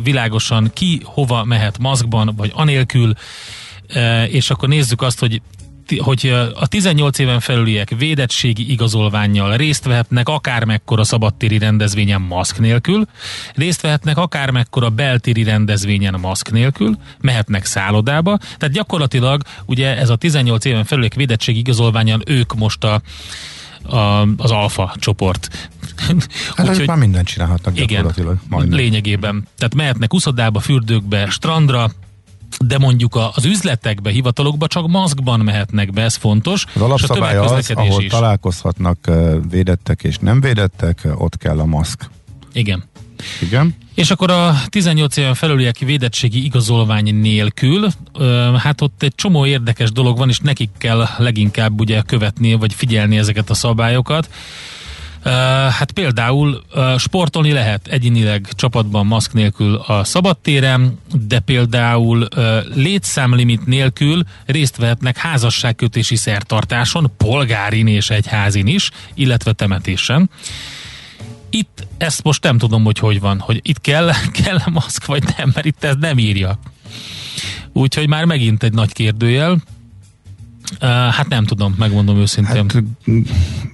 világosan 0.04 0.72
ki 0.74 1.02
hova 1.04 1.44
mehet 1.44 1.78
maszkban, 1.78 2.34
vagy 2.38 2.52
anélkül, 2.54 3.14
és 4.28 4.50
akkor 4.50 4.70
nézzük 4.70 5.02
azt, 5.02 5.20
hogy 5.20 5.42
hogy 5.98 6.28
a 6.56 6.68
18 6.68 7.20
éven 7.20 7.40
felüliek 7.40 7.90
védettségi 7.98 8.72
igazolványjal 8.72 9.58
részt 9.58 9.86
vehetnek 9.86 10.30
akármekkora 10.30 11.04
szabadtéri 11.04 11.58
rendezvényen 11.58 12.22
maszk 12.22 12.60
nélkül, 12.60 13.08
részt 13.56 13.82
vehetnek 13.82 14.18
akármekkora 14.18 14.90
beltéri 14.90 15.44
rendezvényen 15.44 16.20
maszk 16.20 16.52
nélkül, 16.52 16.98
mehetnek 17.22 17.66
szállodába, 17.66 18.38
tehát 18.38 18.76
gyakorlatilag 18.76 19.42
ugye 19.66 19.98
ez 19.98 20.10
a 20.10 20.16
18 20.16 20.66
éven 20.66 20.86
felüliek 20.86 21.14
védettségi 21.14 21.60
igazolványán 21.60 22.24
ők 22.26 22.56
most 22.56 22.84
a 22.84 23.02
a, 23.84 24.22
az 24.38 24.52
alfa 24.52 24.94
csoport. 24.96 25.70
Hát 26.56 26.70
Úgyhogy, 26.70 26.88
már 26.88 26.98
mindent 26.98 27.28
csinálhatnak 27.28 27.74
gyakorlatilag. 27.74 28.34
Igen, 28.34 28.50
majdnem. 28.50 28.80
lényegében. 28.80 29.48
Tehát 29.58 29.76
mehetnek 29.76 30.14
uszodába, 30.14 30.60
fürdőkbe, 30.60 31.30
strandra, 31.30 31.92
de 32.66 32.78
mondjuk 32.78 33.20
az 33.36 33.46
üzletekbe, 33.46 34.10
hivatalokba 34.10 34.68
csak 34.68 34.88
maszkban 34.88 35.40
mehetnek 35.40 35.94
be, 35.94 36.02
ez 36.02 36.16
fontos. 36.16 36.66
Az 36.76 36.82
alapszabály 36.82 37.38
az, 37.38 37.72
ahol 37.74 38.04
is. 38.04 38.12
találkozhatnak 38.12 39.12
védettek 39.50 40.04
és 40.04 40.18
nem 40.18 40.42
védettek, 40.42 41.08
ott 41.16 41.38
kell 41.38 41.60
a 41.60 41.66
maszk. 41.66 42.10
Igen. 42.54 42.84
Igen. 43.42 43.76
És 43.96 44.12
akkor 44.12 44.32
a 44.32 44.62
18 44.70 45.18
éven 45.18 45.34
felüliek 45.34 45.78
védettségi 45.78 46.44
igazolvány 46.44 47.16
nélkül, 47.16 47.88
hát 48.58 48.82
ott 48.82 49.04
egy 49.04 49.16
csomó 49.16 49.46
érdekes 49.46 49.92
dolog 49.92 50.18
van, 50.18 50.30
és 50.30 50.40
nekik 50.40 50.70
kell 50.78 51.06
leginkább 51.18 51.80
ugye 51.80 52.02
követni, 52.02 52.54
vagy 52.54 52.74
figyelni 52.74 53.18
ezeket 53.18 53.50
a 53.50 53.54
szabályokat. 53.54 54.30
Hát 55.24 55.92
például 55.92 56.64
sportolni 56.98 57.52
lehet 57.52 57.88
egyénileg 57.88 58.48
csapatban 58.56 59.06
maszk 59.06 59.34
nélkül 59.34 59.76
a 59.76 60.04
szabadtéren, 60.04 61.00
de 61.28 61.40
például 61.40 62.28
létszámlimit 62.74 63.66
nélkül 63.66 64.24
részt 64.46 64.78
vehetnek 64.78 65.18
házasságkötési 65.18 66.16
szertartáson, 66.16 67.12
polgárin 67.18 67.88
és 67.88 68.10
egyházin 68.10 68.68
is, 68.68 68.92
illetve 69.14 69.54
temetésen. 69.54 70.30
Itt 71.50 71.88
ezt 71.98 72.24
most 72.24 72.44
nem 72.44 72.58
tudom, 72.58 72.84
hogy 72.84 73.00
hogy 73.00 73.20
van, 73.20 73.40
hogy 73.40 73.60
itt 73.64 73.82
kell, 73.82 74.12
kell 74.44 74.60
maszk, 74.72 75.06
vagy 75.06 75.24
nem, 75.38 75.52
mert 75.54 75.66
itt 75.66 75.84
ez 75.84 75.96
nem 76.00 76.18
írja. 76.18 76.60
Úgyhogy 77.74 78.08
már 78.08 78.26
megint 78.26 78.64
egy 78.64 78.74
nagy 78.74 78.94
kérdőjel. 78.94 79.62
Uh, 80.82 80.90
hát 80.90 81.28
nem 81.28 81.46
tudom, 81.46 81.76
megmondom 81.78 82.18
őszintén. 82.18 82.56
Hát, 82.56 82.84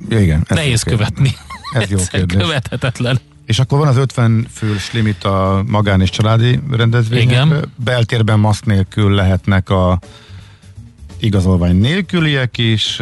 igen. 0.09 0.45
Nehéz 0.47 0.83
követni. 0.83 1.35
Ez 1.73 1.89
jó 1.89 1.97
kérdés. 2.11 2.41
Követhetetlen. 2.41 3.19
És 3.45 3.59
akkor 3.59 3.79
van 3.79 3.87
az 3.87 3.97
50 3.97 4.47
fős 4.53 4.91
limit 4.91 5.23
a 5.23 5.63
magán 5.67 6.01
és 6.01 6.09
családi 6.09 6.59
rendezvényekben. 6.71 7.47
Igen. 7.47 7.71
Beltérben 7.75 8.39
maszk 8.39 8.65
nélkül 8.65 9.11
lehetnek 9.11 9.69
a 9.69 9.99
igazolvány 11.19 11.75
nélküliek 11.75 12.57
is, 12.57 12.97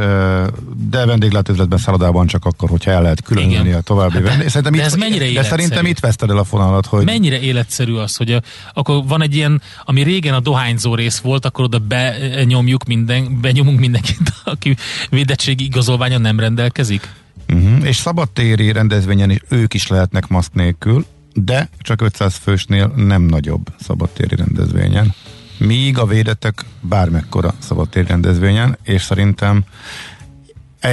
de 0.89 1.05
vendéglátózatban 1.05 1.78
szállodában 1.78 2.28
csak 2.28 2.45
akkor, 2.45 2.70
hogyha 2.70 2.91
el 2.91 3.01
lehet 3.01 3.22
különülni 3.22 3.72
a 3.72 3.82
további 3.82 4.14
hát, 4.14 4.24
vendég. 4.24 4.47
Szerintem 4.47 4.72
de, 4.72 4.78
itt, 4.78 4.86
ez 4.86 4.95
mennyire 4.95 5.32
de 5.32 5.43
szerintem 5.43 5.86
itt 5.86 5.99
veszted 5.99 6.30
el 6.30 6.38
a 6.38 6.43
fonalat, 6.43 6.86
hogy... 6.86 7.05
Mennyire 7.05 7.39
életszerű 7.39 7.93
az, 7.93 8.16
hogy 8.16 8.32
a, 8.32 8.41
akkor 8.74 9.03
van 9.07 9.22
egy 9.22 9.36
ilyen, 9.36 9.61
ami 9.86 10.03
régen 10.03 10.34
a 10.34 10.39
dohányzó 10.39 10.95
rész 10.95 11.20
volt, 11.20 11.45
akkor 11.45 11.66
oda 11.66 11.80
benyomjuk 11.80 12.84
minden, 12.86 13.39
benyomunk 13.41 13.80
mindenkit, 13.80 14.34
aki 14.43 14.76
védettségi 15.09 15.64
igazolványa 15.64 16.18
nem 16.18 16.39
rendelkezik? 16.39 17.09
Uh-huh. 17.49 17.88
És 17.88 17.95
szabadtéri 17.95 18.72
rendezvényen 18.72 19.30
is 19.30 19.39
ők 19.49 19.74
is 19.74 19.88
lehetnek 19.88 20.28
maszk 20.28 20.53
nélkül, 20.53 21.05
de 21.34 21.70
csak 21.80 22.01
500 22.01 22.36
fősnél 22.36 22.93
nem 22.95 23.22
nagyobb 23.22 23.68
szabadtéri 23.80 24.36
rendezvényen 24.36 25.14
míg 25.58 25.97
a 25.97 26.06
védetek 26.06 26.66
bármekkora 26.82 27.54
szabadtér 27.60 28.08
rendezvényen, 28.08 28.78
és 28.84 29.01
szerintem 29.01 29.64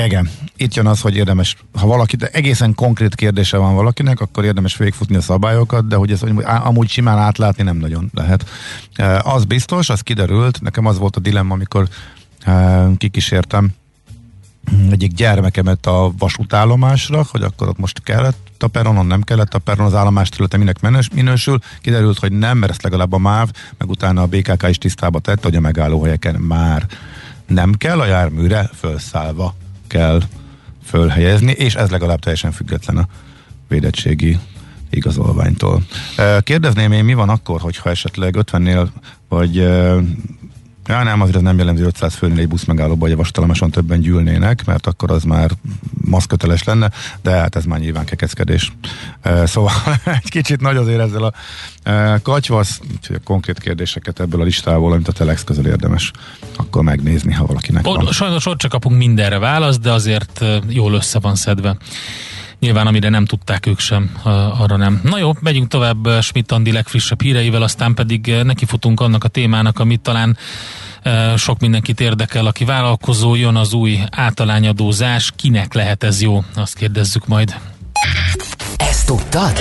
igen, 0.05 0.31
itt 0.57 0.75
jön 0.75 0.87
az, 0.87 1.01
hogy 1.01 1.17
érdemes, 1.17 1.57
ha 1.73 1.87
valaki, 1.87 2.17
de 2.17 2.29
egészen 2.33 2.75
konkrét 2.75 3.15
kérdése 3.15 3.57
van 3.57 3.75
valakinek, 3.75 4.21
akkor 4.21 4.45
érdemes 4.45 4.77
végigfutni 4.77 5.17
a 5.17 5.21
szabályokat, 5.21 5.87
de 5.87 5.97
hogy 5.97 6.11
ez 6.11 6.21
hogy 6.21 6.33
amúgy 6.45 6.89
simán 6.89 7.19
átlátni 7.19 7.63
nem 7.63 7.77
nagyon 7.77 8.11
lehet. 8.15 8.49
E, 8.95 9.21
az 9.21 9.45
biztos, 9.45 9.89
az 9.89 10.01
kiderült, 10.01 10.61
nekem 10.61 10.87
az 10.87 10.99
volt 10.99 11.17
a 11.17 11.21
dilemma, 11.21 11.55
amikor 11.55 11.89
e, 12.45 12.87
kikísértem 12.97 13.71
egyik 14.91 15.13
gyermekemet 15.13 15.87
a 15.87 16.13
vasútállomásra, 16.19 17.25
hogy 17.31 17.43
akkor 17.43 17.69
ott 17.69 17.79
most 17.79 18.03
kellett 18.03 18.63
a 18.63 18.67
peronon, 18.67 19.07
nem 19.07 19.23
kellett 19.23 19.55
a 19.55 19.59
peron, 19.59 19.87
az 19.87 19.95
állomás 19.95 20.29
területe 20.29 20.57
minek 20.57 20.81
minősül. 21.15 21.59
Kiderült, 21.81 22.19
hogy 22.19 22.33
nem, 22.33 22.59
mert 22.59 22.73
ezt 22.73 22.83
legalább 22.83 23.13
a 23.13 23.19
MÁV, 23.19 23.51
meg 23.79 23.89
utána 23.89 24.23
a 24.23 24.27
BKK 24.27 24.69
is 24.69 24.79
tisztába 24.79 25.19
tette, 25.19 25.41
hogy 25.43 25.57
a 25.57 25.61
megállóhelyeken 25.61 26.35
már 26.35 26.87
nem 27.47 27.75
kell 27.75 28.01
a 28.01 28.07
járműre 28.07 28.71
felszállva 28.73 29.55
kell 29.87 30.23
fölhelyezni, 30.85 31.53
és 31.53 31.75
ez 31.75 31.91
legalább 31.91 32.19
teljesen 32.19 32.53
független 32.53 32.97
a 32.97 33.07
védettségi 33.69 34.39
igazolványtól. 34.91 35.83
Kérdezném 36.41 36.93
én, 36.93 37.05
mi 37.05 37.15
van 37.15 37.29
akkor, 37.29 37.61
hogyha 37.61 37.91
esetleg 37.91 38.35
50-nél 38.39 38.89
vagy 39.29 39.69
Ja, 40.87 41.03
nem, 41.03 41.21
azért 41.21 41.37
ez 41.37 41.43
nem 41.43 41.57
jellemző 41.57 41.85
500 41.85 42.15
főnél 42.15 42.39
egy 42.39 42.49
busz 42.49 42.65
megállóba, 42.65 43.05
hogy 43.05 43.13
a 43.13 43.17
vastalamason 43.17 43.71
többen 43.71 44.01
gyűlnének, 44.01 44.65
mert 44.65 44.87
akkor 44.87 45.11
az 45.11 45.23
már 45.23 45.51
maszköteles 46.05 46.65
lenne, 46.65 46.91
de 47.23 47.31
hát 47.31 47.57
ez 47.57 47.65
már 47.65 47.79
nyilván 47.79 48.05
kekeckedés. 48.05 48.73
Szóval 49.45 49.73
egy 50.23 50.31
kicsit 50.31 50.61
nagy 50.61 50.77
azért 50.77 51.01
ezzel 51.01 51.23
a 51.23 51.33
katyvasz, 52.23 52.81
úgyhogy 52.95 53.17
a 53.17 53.25
konkrét 53.25 53.59
kérdéseket 53.59 54.21
ebből 54.21 54.41
a 54.41 54.45
listából, 54.45 54.93
amit 54.93 55.09
a 55.09 55.13
Telex 55.13 55.45
közül 55.45 55.67
érdemes 55.67 56.11
akkor 56.57 56.83
megnézni, 56.83 57.33
ha 57.33 57.47
valakinek 57.47 57.87
o, 57.87 57.95
van. 57.95 58.13
Sajnos 58.13 58.47
ott 58.47 58.59
csak 58.59 58.71
kapunk 58.71 58.97
mindenre 58.97 59.39
választ, 59.39 59.81
de 59.81 59.93
azért 59.93 60.45
jól 60.69 60.95
össze 60.95 61.19
van 61.19 61.35
szedve. 61.35 61.77
Nyilván 62.61 62.87
amire 62.87 63.09
nem 63.09 63.25
tudták 63.25 63.67
ők 63.67 63.79
sem, 63.79 64.11
arra 64.59 64.77
nem. 64.77 65.01
Na 65.03 65.19
jó, 65.19 65.33
megyünk 65.41 65.69
tovább 65.69 66.09
Schmidt 66.21 66.53
Andi 66.53 66.73
legfrissebb 66.73 67.23
híreivel, 67.23 67.63
aztán 67.63 67.95
pedig 67.95 68.35
nekifutunk 68.45 69.01
annak 69.01 69.25
a 69.25 69.29
témának, 69.29 69.79
amit 69.79 70.01
talán 70.01 70.37
sok 71.37 71.61
mindenkit 71.61 72.01
érdekel, 72.01 72.47
aki 72.47 72.65
vállalkozó, 72.65 73.35
jön 73.35 73.57
az 73.57 73.73
új 73.73 73.99
általányadózás, 74.11 75.33
kinek 75.37 75.75
lehet 75.75 76.03
ez 76.03 76.23
jó? 76.23 76.45
Azt 76.55 76.75
kérdezzük 76.75 77.27
majd. 77.27 77.55
Ezt 78.77 79.07
tudtad? 79.07 79.53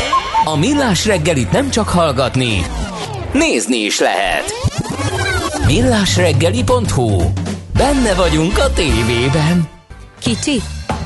A 0.45 0.55
Millás 0.55 1.05
reggelit 1.05 1.51
nem 1.51 1.69
csak 1.69 1.89
hallgatni, 1.89 2.65
nézni 3.33 3.77
is 3.77 3.99
lehet. 3.99 4.43
Millásreggeli.hu 5.65 7.31
Benne 7.73 8.13
vagyunk 8.13 8.57
a 8.57 8.73
tévében. 8.73 9.67
Kicsi, 10.19 10.61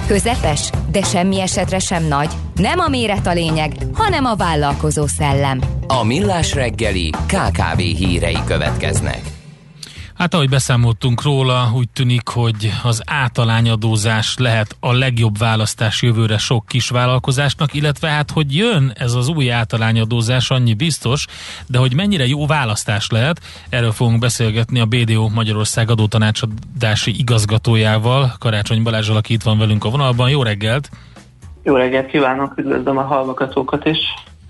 közepes, 0.07 0.69
de 0.91 1.01
semmi 1.01 1.41
esetre 1.41 1.79
sem 1.79 2.07
nagy. 2.07 2.29
Nem 2.55 2.79
a 2.79 2.87
méret 2.87 3.27
a 3.27 3.33
lényeg, 3.33 3.71
hanem 3.93 4.25
a 4.25 4.35
vállalkozó 4.35 5.07
szellem. 5.07 5.59
A 5.87 6.03
Millás 6.03 6.53
reggeli 6.53 7.09
KKV 7.09 7.77
hírei 7.77 8.37
következnek. 8.45 9.21
Hát 10.17 10.33
ahogy 10.33 10.49
beszámoltunk 10.49 11.21
róla, 11.21 11.71
úgy 11.75 11.89
tűnik, 11.89 12.27
hogy 12.27 12.71
az 12.83 13.01
általányadózás 13.05 14.37
lehet 14.37 14.75
a 14.79 14.93
legjobb 14.93 15.37
választás 15.37 16.01
jövőre 16.01 16.37
sok 16.37 16.65
kis 16.67 16.89
vállalkozásnak, 16.89 17.73
illetve 17.73 18.07
hát, 18.07 18.31
hogy 18.31 18.55
jön 18.55 18.93
ez 18.95 19.13
az 19.13 19.27
új 19.27 19.51
általányadózás, 19.51 20.49
annyi 20.49 20.73
biztos, 20.73 21.25
de 21.67 21.77
hogy 21.77 21.95
mennyire 21.95 22.27
jó 22.27 22.45
választás 22.45 23.09
lehet, 23.09 23.39
erről 23.69 23.91
fogunk 23.91 24.19
beszélgetni 24.19 24.79
a 24.79 24.85
BDO 24.85 25.29
Magyarország 25.29 25.89
adótanácsadási 25.89 27.19
igazgatójával, 27.19 28.33
Karácsony 28.39 28.83
Balázsral, 28.83 29.17
aki 29.17 29.33
itt 29.33 29.43
van 29.43 29.57
velünk 29.57 29.85
a 29.85 29.89
vonalban. 29.89 30.29
Jó 30.29 30.43
reggelt! 30.43 30.89
Jó 31.63 31.75
reggelt 31.75 32.07
kívánok, 32.07 32.57
üdvözlöm 32.57 32.97
a 32.97 33.03
hallgatókat 33.03 33.85
is! 33.85 33.97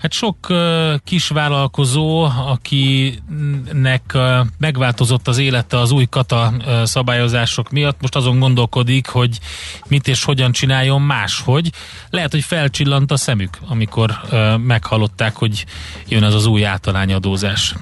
Hát 0.04 0.12
sok 0.12 0.36
uh, 0.50 0.58
kisvállalkozó, 1.04 2.24
akinek 2.24 4.02
uh, 4.14 4.22
megváltozott 4.60 5.28
az 5.28 5.38
élete 5.38 5.78
az 5.78 5.92
új 5.92 6.06
kata 6.10 6.52
uh, 6.58 6.84
szabályozások 6.84 7.70
miatt, 7.70 8.02
most 8.02 8.16
azon 8.16 8.40
gondolkodik, 8.40 9.08
hogy 9.08 9.40
mit 9.88 10.08
és 10.08 10.24
hogyan 10.24 10.52
csináljon 10.52 11.02
máshogy. 11.02 11.70
Lehet, 12.10 12.32
hogy 12.32 12.44
felcsillant 12.44 13.12
a 13.12 13.18
szemük, 13.18 13.58
amikor 13.70 14.10
uh, 14.10 14.58
meghallották, 14.58 15.36
hogy 15.36 15.66
jön 16.08 16.24
ez 16.24 16.34
az 16.34 16.46
új 16.46 16.66
általányadózás. 16.66 17.76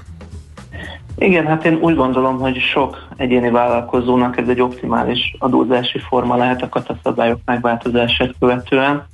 Igen, 1.18 1.46
hát 1.46 1.64
én 1.64 1.74
úgy 1.74 1.94
gondolom, 1.94 2.38
hogy 2.38 2.58
sok 2.58 3.08
egyéni 3.16 3.50
vállalkozónak 3.50 4.36
ez 4.38 4.48
egy 4.48 4.60
optimális 4.60 5.34
adózási 5.38 5.98
forma 5.98 6.36
lehet 6.36 6.62
a 6.62 6.68
kataszabályok 6.68 7.40
megváltozását 7.44 8.34
követően 8.38 9.10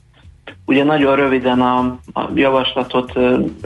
Ugye 0.66 0.84
nagyon 0.84 1.16
röviden 1.16 1.61
a, 1.61 1.78
a 2.12 2.28
javaslatot 2.34 3.12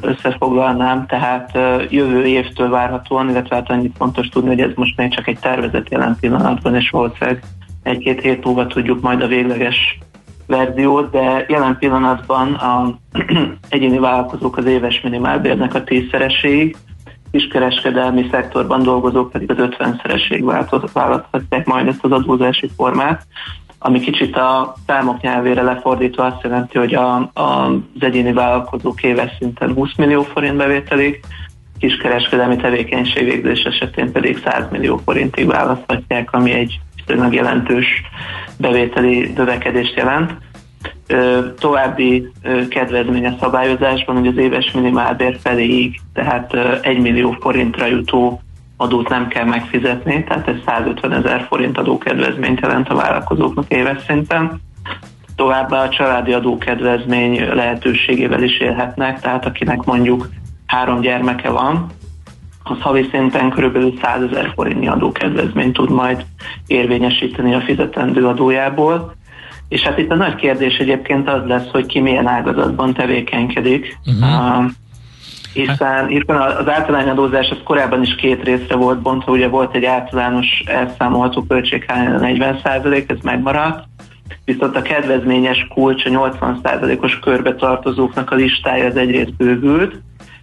összefoglalnám, 0.00 1.06
tehát 1.06 1.58
jövő 1.90 2.24
évtől 2.24 2.68
várhatóan, 2.68 3.30
illetve 3.30 3.56
hát 3.56 3.70
annyit 3.70 3.96
fontos 3.96 4.28
tudni, 4.28 4.48
hogy 4.48 4.60
ez 4.60 4.70
most 4.74 4.96
még 4.96 5.14
csak 5.14 5.26
egy 5.26 5.38
tervezet 5.38 5.90
jelen 5.90 6.16
pillanatban, 6.20 6.74
és 6.74 6.90
valószínűleg 6.90 7.42
egy-két 7.82 8.20
hét 8.20 8.44
múlva 8.44 8.66
tudjuk 8.66 9.00
majd 9.00 9.22
a 9.22 9.26
végleges 9.26 9.98
verziót, 10.46 11.10
de 11.10 11.44
jelen 11.48 11.76
pillanatban 11.78 12.54
a 12.54 12.94
egyéni 13.68 13.98
vállalkozók 13.98 14.56
az 14.56 14.64
éves 14.64 15.00
minimálbérnek 15.00 15.74
a 15.74 15.84
tízszereséig, 15.84 16.76
kiskereskedelmi 17.32 18.28
szektorban 18.30 18.82
dolgozók 18.82 19.30
pedig 19.30 19.50
az 19.50 19.56
50-szereség 19.60 20.62
választhatják 20.92 21.66
majd 21.66 21.86
ezt 21.86 22.04
az 22.04 22.10
adózási 22.10 22.70
formát, 22.76 23.26
ami 23.82 24.00
kicsit 24.00 24.36
a 24.36 24.74
számok 24.86 25.20
nyelvére 25.20 25.62
lefordítva 25.62 26.24
azt 26.24 26.42
jelenti, 26.42 26.78
hogy 26.78 26.94
a, 26.94 27.14
a, 27.16 27.40
az 27.40 28.00
egyéni 28.00 28.32
vállalkozók 28.32 29.02
éves 29.02 29.30
szinten 29.38 29.72
20 29.72 29.94
millió 29.96 30.22
forint 30.22 30.56
bevételig, 30.56 31.20
kiskereskedelmi 31.78 32.56
tevékenység 32.56 33.24
végzés 33.24 33.62
esetén 33.62 34.12
pedig 34.12 34.40
100 34.44 34.70
millió 34.70 35.00
forintig 35.04 35.46
választhatják, 35.46 36.32
ami 36.32 36.52
egy 36.52 36.80
viszonylag 36.96 37.34
jelentős 37.34 38.02
bevételi 38.58 39.32
növekedést 39.36 39.96
jelent. 39.96 40.34
További 41.58 42.28
kedvezmény 42.68 43.26
a 43.26 43.36
szabályozásban, 43.40 44.16
hogy 44.16 44.26
az 44.26 44.36
éves 44.36 44.70
minimálbér 44.70 45.38
feléig, 45.42 46.00
tehát 46.12 46.54
1 46.82 46.98
millió 46.98 47.36
forintra 47.40 47.86
jutó 47.86 48.40
adót 48.82 49.08
nem 49.08 49.28
kell 49.28 49.44
megfizetni, 49.44 50.24
tehát 50.24 50.48
ez 50.48 50.56
150 50.66 51.12
ezer 51.12 51.46
forint 51.48 51.78
adókedvezményt 51.78 52.60
jelent 52.60 52.88
a 52.88 52.94
vállalkozóknak 52.94 53.68
éves 53.68 54.02
szinten. 54.06 54.60
Továbbá 55.36 55.82
a 55.82 55.88
családi 55.88 56.32
adókedvezmény 56.32 57.54
lehetőségével 57.54 58.42
is 58.42 58.58
élhetnek, 58.58 59.20
tehát 59.20 59.46
akinek 59.46 59.84
mondjuk 59.84 60.28
három 60.66 61.00
gyermeke 61.00 61.50
van, 61.50 61.86
az 62.62 62.80
havi 62.80 63.08
szinten 63.10 63.50
kb. 63.50 64.00
100 64.02 64.22
ezer 64.30 64.52
forintnyi 64.54 64.88
adókedvezményt 64.88 65.72
tud 65.72 65.90
majd 65.90 66.24
érvényesíteni 66.66 67.54
a 67.54 67.60
fizetendő 67.60 68.26
adójából. 68.26 69.14
És 69.68 69.80
hát 69.82 69.98
itt 69.98 70.10
a 70.10 70.14
nagy 70.14 70.34
kérdés 70.34 70.76
egyébként 70.76 71.28
az 71.28 71.46
lesz, 71.46 71.70
hogy 71.70 71.86
ki 71.86 72.00
milyen 72.00 72.26
ágazatban 72.26 72.94
tevékenykedik. 72.94 73.98
Uh-huh. 74.06 74.70
Hiszen, 75.52 76.06
hiszen 76.06 76.36
az 76.36 76.68
általányadózás 76.68 77.50
az 77.50 77.58
korábban 77.64 78.02
is 78.02 78.14
két 78.14 78.42
részre 78.42 78.76
volt 78.76 78.98
bontva, 79.02 79.32
ugye 79.32 79.48
volt 79.48 79.74
egy 79.74 79.84
általános 79.84 80.62
elszámolható 80.66 81.44
költséghány 81.48 82.08
40% 82.18 83.10
ez 83.10 83.18
megmaradt, 83.22 83.84
viszont 84.44 84.76
a 84.76 84.82
kedvezményes 84.82 85.66
kulcs 85.74 86.04
a 86.04 86.08
80%-os 86.08 87.18
körbe 87.18 87.54
tartozóknak 87.54 88.30
a 88.30 88.34
listája 88.34 88.86
az 88.86 88.96
egyrészt 88.96 89.36
bővült, 89.36 90.00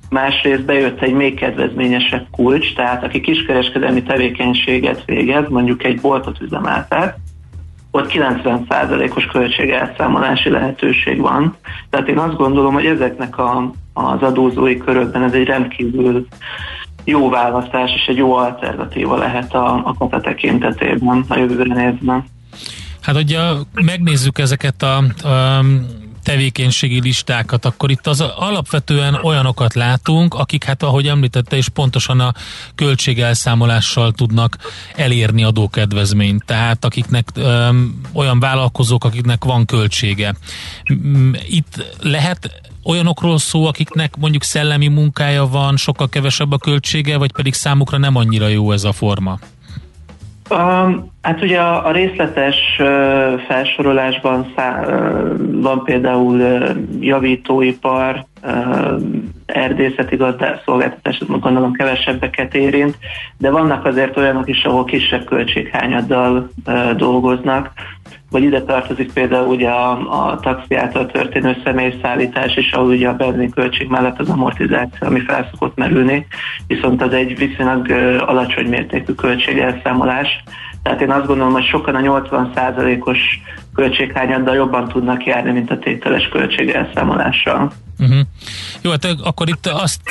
másrészt 0.09 0.65
bejött 0.65 1.01
egy 1.01 1.13
még 1.13 1.35
kedvezményesebb 1.39 2.25
kulcs, 2.31 2.75
tehát 2.75 3.03
aki 3.03 3.21
kiskereskedelmi 3.21 4.03
tevékenységet 4.03 5.05
végez, 5.05 5.49
mondjuk 5.49 5.83
egy 5.83 6.01
boltot 6.01 6.41
üzemeltet, 6.41 7.17
ott 7.91 8.11
90%-os 8.11 9.25
költségelszámolási 9.25 10.49
lehetőség 10.49 11.19
van. 11.19 11.55
Tehát 11.89 12.07
én 12.07 12.17
azt 12.17 12.35
gondolom, 12.35 12.73
hogy 12.73 12.85
ezeknek 12.85 13.37
a, 13.37 13.71
az 13.93 14.21
adózói 14.21 14.77
körökben 14.77 15.23
ez 15.23 15.33
egy 15.33 15.45
rendkívül 15.45 16.27
jó 17.03 17.29
választás 17.29 17.91
és 17.95 18.05
egy 18.05 18.17
jó 18.17 18.35
alternatíva 18.35 19.17
lehet 19.17 19.53
a, 19.53 19.81
a 19.85 19.93
kata 19.97 20.21
tekintetében 20.21 21.25
a 21.27 21.37
jövőre 21.37 21.73
nézve. 21.73 22.23
Hát, 23.01 23.15
hogyha 23.15 23.57
megnézzük 23.73 24.39
ezeket 24.39 24.83
a, 24.83 24.97
a 25.27 25.63
tevékenységi 26.29 27.01
listákat, 27.01 27.65
akkor 27.65 27.91
itt 27.91 28.07
az 28.07 28.21
alapvetően 28.21 29.13
olyanokat 29.13 29.73
látunk, 29.73 30.33
akik 30.33 30.63
hát 30.63 30.83
ahogy 30.83 31.07
említette 31.07 31.57
is 31.57 31.69
pontosan 31.69 32.19
a 32.19 32.33
költségelszámolással 32.75 34.11
tudnak 34.11 34.57
elérni 34.95 35.43
adókedvezményt. 35.43 36.45
Tehát 36.45 36.85
akiknek 36.85 37.29
öm, 37.33 38.01
olyan 38.13 38.39
vállalkozók, 38.39 39.03
akiknek 39.03 39.43
van 39.43 39.65
költsége. 39.65 40.35
Itt 41.47 41.97
lehet 42.01 42.61
olyanokról 42.83 43.37
szó, 43.37 43.65
akiknek 43.65 44.15
mondjuk 44.17 44.43
szellemi 44.43 44.87
munkája 44.87 45.47
van, 45.47 45.77
sokkal 45.77 46.09
kevesebb 46.09 46.51
a 46.51 46.57
költsége, 46.57 47.17
vagy 47.17 47.31
pedig 47.31 47.53
számukra 47.53 47.97
nem 47.97 48.15
annyira 48.15 48.47
jó 48.47 48.71
ez 48.71 48.83
a 48.83 48.91
forma? 48.91 49.39
Um, 50.49 51.11
hát 51.21 51.41
ugye 51.41 51.59
a, 51.59 51.85
a 51.85 51.91
részletes 51.91 52.55
uh, 52.79 53.39
felsorolásban 53.39 54.53
szá, 54.55 54.85
uh, 54.85 55.61
van 55.61 55.83
például 55.83 56.39
uh, 56.39 56.69
javítóipar, 56.99 58.25
uh, 58.43 59.01
erdészeti 59.49 60.15
gazdászolgáltatás, 60.15 61.21
gondolom 61.27 61.73
kevesebbeket 61.73 62.55
érint, 62.55 62.97
de 63.37 63.49
vannak 63.49 63.85
azért 63.85 64.17
olyanok 64.17 64.49
is, 64.49 64.63
ahol 64.63 64.85
kisebb 64.85 65.25
költséghányaddal 65.25 66.49
dolgoznak, 66.95 67.71
vagy 68.29 68.43
ide 68.43 68.61
tartozik 68.61 69.13
például 69.13 69.47
ugye 69.47 69.69
a, 69.69 69.91
a 70.29 70.39
taxi 70.39 70.75
által 70.75 71.05
történő 71.05 71.57
személyszállítás, 71.63 72.55
és 72.55 72.71
ahol 72.71 72.87
ugye 72.87 73.07
a 73.07 73.15
benzin 73.15 73.49
költség 73.49 73.87
mellett 73.87 74.19
az 74.19 74.29
amortizáció, 74.29 75.07
ami 75.07 75.19
fel 75.19 75.47
szokott 75.51 75.75
merülni, 75.75 76.27
viszont 76.67 77.01
az 77.01 77.13
egy 77.13 77.37
viszonylag 77.37 77.89
alacsony 78.19 78.67
mértékű 78.67 79.13
költségelszámolás. 79.13 80.43
Tehát 80.83 81.01
én 81.01 81.11
azt 81.11 81.25
gondolom, 81.25 81.53
hogy 81.53 81.65
sokan 81.65 81.95
a 81.95 82.21
80%-os 82.21 83.19
költséghányaddal 83.79 84.55
jobban 84.55 84.87
tudnak 84.87 85.25
járni, 85.25 85.51
mint 85.51 85.71
a 85.71 85.79
tételes 85.79 86.27
költségelszámolással. 86.27 87.71
Uh-huh. 87.99 88.19
Jó, 88.81 88.91
hát 88.91 89.05
akkor 89.23 89.49
itt 89.49 89.67
azt 89.67 90.01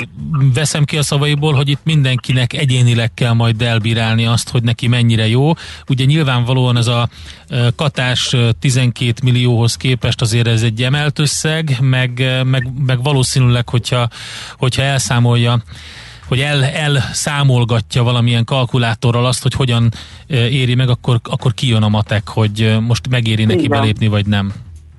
veszem 0.54 0.84
ki 0.84 0.96
a 0.96 1.02
szavaiból, 1.02 1.52
hogy 1.52 1.68
itt 1.68 1.80
mindenkinek 1.84 2.52
egyénileg 2.52 3.14
kell 3.14 3.32
majd 3.32 3.62
elbírálni 3.62 4.26
azt, 4.26 4.50
hogy 4.50 4.62
neki 4.62 4.88
mennyire 4.88 5.28
jó. 5.28 5.52
Ugye 5.88 6.04
nyilvánvalóan 6.04 6.76
ez 6.76 6.86
a 6.86 7.08
katás 7.76 8.36
12 8.58 9.12
millióhoz 9.22 9.76
képest 9.76 10.20
azért 10.20 10.46
ez 10.46 10.62
egy 10.62 10.82
emelt 10.82 11.18
összeg, 11.18 11.76
meg, 11.80 12.42
meg, 12.44 12.68
meg 12.86 13.02
valószínűleg, 13.02 13.68
hogyha, 13.68 14.08
hogyha 14.56 14.82
elszámolja 14.82 15.62
hogy 16.28 16.40
el, 16.40 16.64
elszámolgatja 16.64 18.02
valamilyen 18.02 18.44
kalkulátorral 18.44 19.26
azt, 19.26 19.42
hogy 19.42 19.52
hogyan 19.52 19.88
éri 20.28 20.74
meg, 20.74 20.88
akkor, 20.88 21.20
akkor 21.22 21.54
kijön 21.54 21.82
a 21.82 21.88
matek, 21.88 22.28
hogy 22.28 22.76
most 22.86 23.08
megéri 23.08 23.44
neki 23.44 23.68
belépni, 23.68 24.06
vagy 24.06 24.26
nem. 24.26 24.52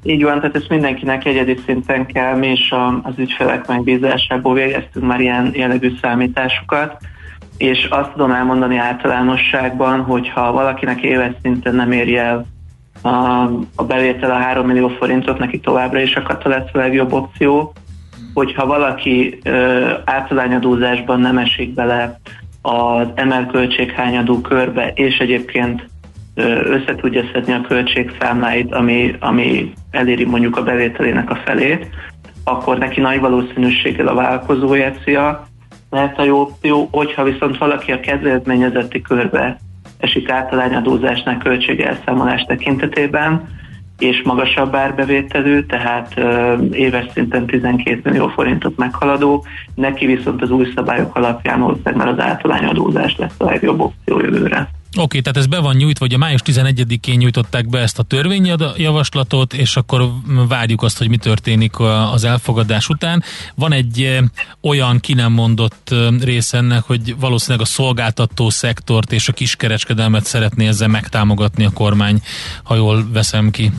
Így 0.03 0.23
van, 0.23 0.39
tehát 0.39 0.55
ezt 0.55 0.69
mindenkinek 0.69 1.25
egyedi 1.25 1.59
szinten 1.65 2.05
kell, 2.05 2.38
mi 2.38 2.47
is 2.47 2.73
az 3.03 3.13
ügyfelek 3.17 3.67
megbízásából 3.67 4.53
végeztünk 4.53 5.05
már 5.05 5.19
ilyen 5.19 5.51
jellegű 5.55 5.97
számításokat, 6.01 6.97
és 7.57 7.88
azt 7.89 8.11
tudom 8.11 8.32
elmondani 8.32 8.77
általánosságban, 8.77 10.01
hogy 10.01 10.30
ha 10.30 10.51
valakinek 10.51 11.01
éves 11.01 11.34
szinten 11.41 11.75
nem 11.75 11.91
éri 11.91 12.17
el 12.17 12.45
a, 13.01 13.43
a 13.75 13.84
bevétel 13.88 14.32
a 14.32 14.38
3 14.38 14.65
millió 14.65 14.88
forintot, 14.88 15.39
neki 15.39 15.59
továbbra 15.59 15.99
is 15.99 16.15
a 16.15 16.21
kata 16.21 16.49
lesz 16.49 16.69
a 16.73 16.77
legjobb 16.77 17.13
opció, 17.13 17.73
hogyha 18.39 18.65
valaki 18.65 19.39
általányadózásban 20.05 21.19
nem 21.19 21.37
esik 21.37 21.73
bele 21.73 22.19
az 22.61 23.07
emelköltséghányadó 23.15 24.41
körbe, 24.41 24.91
és 24.95 25.17
egyébként 25.17 25.89
össze 26.63 26.95
tudja 26.95 27.23
szedni 27.33 27.53
a 27.53 27.61
költségszámláit, 27.61 28.73
ami, 28.73 29.15
ami 29.19 29.73
eléri 29.91 30.25
mondjuk 30.25 30.57
a 30.57 30.63
bevételének 30.63 31.29
a 31.29 31.39
felét, 31.45 31.87
akkor 32.43 32.77
neki 32.77 32.99
nagy 32.99 33.19
valószínűséggel 33.19 34.07
a 34.07 34.13
vállalkozójegyszia 34.13 35.47
lehet 35.89 36.19
a 36.19 36.23
jó 36.23 36.39
opció, 36.39 36.87
hogyha 36.91 37.23
viszont 37.23 37.57
valaki 37.57 37.91
a 37.91 37.99
kedvezményezetti 37.99 39.01
körbe 39.01 39.57
esik 39.97 40.29
általányadózásnál 40.29 41.37
költségelszámolás 41.37 42.43
tekintetében, 42.47 43.47
és 43.99 44.21
magasabb 44.23 44.75
árbevételű, 44.75 45.63
tehát 45.65 46.13
éves 46.71 47.05
szinten 47.13 47.45
12 47.45 48.01
millió 48.03 48.27
forintot 48.27 48.77
meghaladó, 48.77 49.45
neki 49.75 50.05
viszont 50.05 50.41
az 50.41 50.49
új 50.49 50.71
szabályok 50.75 51.15
alapján 51.15 51.59
valószínűleg 51.59 51.95
már 51.95 52.07
az 52.07 52.19
általányadózás 52.19 53.15
lesz 53.17 53.35
a 53.37 53.45
legjobb 53.45 53.79
opció 53.79 54.19
jövőre. 54.19 54.69
Oké, 54.91 55.01
okay, 55.01 55.21
tehát 55.21 55.37
ez 55.37 55.47
be 55.47 55.59
van 55.59 55.75
nyújtva, 55.75 56.05
hogy 56.05 56.13
a 56.13 56.17
május 56.17 56.41
11-én 56.45 57.17
nyújtották 57.17 57.69
be 57.69 57.79
ezt 57.79 57.99
a 57.99 58.03
törvényjavaslatot, 58.03 59.53
és 59.53 59.75
akkor 59.75 60.09
várjuk 60.47 60.83
azt, 60.83 60.97
hogy 60.97 61.09
mi 61.09 61.17
történik 61.17 61.79
az 62.13 62.23
elfogadás 62.23 62.89
után. 62.89 63.23
Van 63.55 63.71
egy 63.71 64.19
olyan 64.61 64.99
ki 64.99 65.13
nem 65.13 65.31
mondott 65.31 65.95
rész 66.21 66.53
ennek, 66.53 66.83
hogy 66.83 67.15
valószínűleg 67.19 67.61
a 67.65 67.69
szolgáltató 67.69 68.49
szektort 68.49 69.11
és 69.11 69.27
a 69.27 69.33
kiskereskedelmet 69.33 70.25
szeretné 70.25 70.67
ezzel 70.67 70.87
megtámogatni 70.87 71.65
a 71.65 71.71
kormány, 71.73 72.21
ha 72.63 72.75
jól 72.75 73.07
veszem 73.13 73.51
ki. 73.51 73.71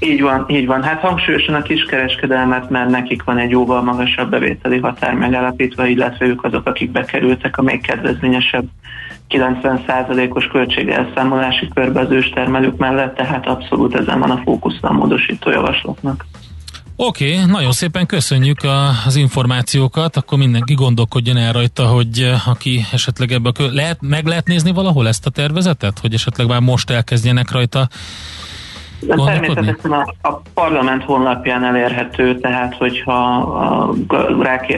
Így 0.00 0.20
van, 0.20 0.44
így 0.48 0.66
van. 0.66 0.82
Hát 0.82 1.00
hangsúlyosan 1.00 1.54
a 1.54 1.62
kiskereskedelmet, 1.62 2.70
mert 2.70 2.90
nekik 2.90 3.22
van 3.22 3.38
egy 3.38 3.50
jóval 3.50 3.82
magasabb 3.82 4.30
bevételi 4.30 4.78
határ 4.78 5.14
megállapítva, 5.14 5.86
illetve 5.86 6.26
ők 6.26 6.44
azok, 6.44 6.66
akik 6.66 6.90
bekerültek 6.90 7.58
a 7.58 7.62
még 7.62 7.80
kedvezményesebb 7.80 8.64
90%-os 9.28 10.46
költségelszámolási 10.46 11.68
körbe 11.74 12.00
az 12.00 12.10
őstermelők 12.10 12.76
mellett, 12.76 13.14
tehát 13.14 13.46
abszolút 13.46 13.94
ezen 13.94 14.20
van 14.20 14.30
a 14.30 14.40
fókusz 14.44 14.78
a 14.80 14.92
módosító 14.92 15.50
javaslatnak. 15.50 16.24
Oké, 16.96 17.32
okay, 17.32 17.50
nagyon 17.50 17.72
szépen 17.72 18.06
köszönjük 18.06 18.62
a, 18.62 18.88
az 19.06 19.16
információkat, 19.16 20.16
akkor 20.16 20.38
mindenki 20.38 20.74
gondolkodjon 20.74 21.36
el 21.36 21.52
rajta, 21.52 21.86
hogy 21.86 22.20
eh, 22.20 22.48
aki 22.48 22.84
esetleg 22.92 23.32
ebbe 23.32 23.48
a 23.48 23.52
kö... 23.52 23.72
lehet, 23.72 23.98
meg 24.00 24.26
lehet 24.26 24.46
nézni 24.46 24.72
valahol 24.72 25.08
ezt 25.08 25.26
a 25.26 25.30
tervezetet, 25.30 25.98
hogy 25.98 26.14
esetleg 26.14 26.46
már 26.46 26.60
most 26.60 26.90
elkezdjenek 26.90 27.50
rajta 27.50 27.88
Természetesen 29.06 29.92
a, 29.92 30.14
a 30.22 30.42
parlament 30.54 31.02
honlapján 31.02 31.64
elérhető, 31.64 32.38
tehát 32.38 32.74
hogyha 32.74 33.36
a, 33.36 33.94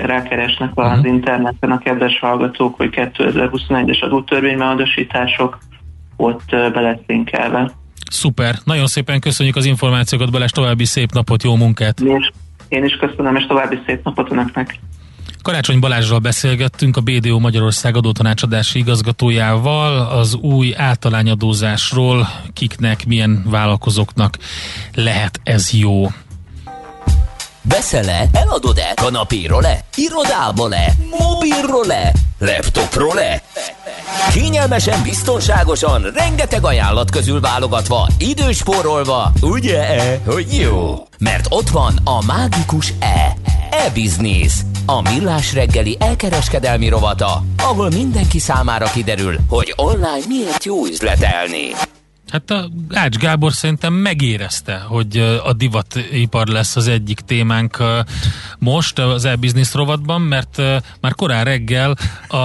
rákeresnek 0.07 0.71
az 0.75 0.87
uh-huh. 0.87 1.07
interneten 1.07 1.71
a 1.71 1.79
kedves 1.79 2.19
hallgatók, 2.19 2.77
hogy 2.77 2.89
2021-es 2.93 4.03
adótörvénymódosítások, 4.03 5.59
ott 6.17 6.49
be 6.51 6.81
lesz 6.81 7.01
linkelve. 7.07 7.71
Szuper, 8.11 8.55
nagyon 8.65 8.87
szépen 8.87 9.21
köszönjük 9.21 9.57
az 9.57 9.65
információkat, 9.65 10.31
Balázs, 10.31 10.51
további 10.51 10.85
szép 10.85 11.13
napot, 11.13 11.43
jó 11.43 11.57
munkát! 11.57 12.01
És 12.01 12.31
én 12.69 12.85
is 12.85 12.97
köszönöm, 12.97 13.37
és 13.37 13.47
további 13.47 13.79
szép 13.87 14.05
napot 14.05 14.33
önöknek! 14.33 14.79
Karácsony 15.43 15.81
Balázsral 15.81 16.19
beszélgettünk 16.19 16.97
a 16.97 17.01
BDO 17.01 17.39
Magyarország 17.39 17.97
adótanácsadási 17.97 18.79
igazgatójával 18.79 19.99
az 19.99 20.35
új 20.35 20.75
általányadózásról, 20.77 22.29
kiknek, 22.53 23.07
milyen 23.07 23.43
vállalkozóknak 23.47 24.37
lehet 24.95 25.41
ez 25.43 25.71
jó. 25.73 26.07
Veszel-e? 27.63 28.29
Eladod-e? 28.33 28.93
Kanapéról-e? 28.95 29.85
Irodából-e? 29.95 30.93
Mobilról-e? 31.19 32.13
Laptopról-e? 32.39 33.43
Kényelmesen, 34.33 35.03
biztonságosan, 35.03 36.03
rengeteg 36.15 36.65
ajánlat 36.65 37.11
közül 37.11 37.41
válogatva, 37.41 38.09
időspórolva, 38.19 39.33
ugye-e, 39.41 40.21
hogy 40.27 40.55
jó? 40.61 41.07
Mert 41.19 41.47
ott 41.49 41.69
van 41.69 41.99
a 42.05 42.25
mágikus 42.25 42.93
E. 42.99 43.37
E-Business. 43.71 44.53
A 44.91 45.01
millás 45.01 45.53
reggeli 45.53 45.97
elkereskedelmi 45.99 46.89
rovata, 46.89 47.43
ahol 47.57 47.91
mindenki 47.91 48.39
számára 48.39 48.87
kiderül, 48.87 49.37
hogy 49.49 49.73
online 49.77 50.27
miért 50.29 50.65
jó 50.65 50.87
üzletelni. 50.87 51.71
Hát 52.31 52.51
a 52.51 52.69
Ács 52.91 53.17
Gábor 53.17 53.53
szerintem 53.53 53.93
megérezte, 53.93 54.79
hogy 54.79 55.17
a 55.45 55.53
divatipar 55.53 56.47
lesz 56.47 56.77
az 56.77 56.89
egyik 56.89 57.21
témánk 57.21 57.83
most 58.59 58.99
az 58.99 59.25
e-business 59.25 59.75
rovatban, 59.75 60.21
mert 60.21 60.57
már 61.01 61.15
korán 61.15 61.45
reggel 61.45 61.97
a 62.29 62.37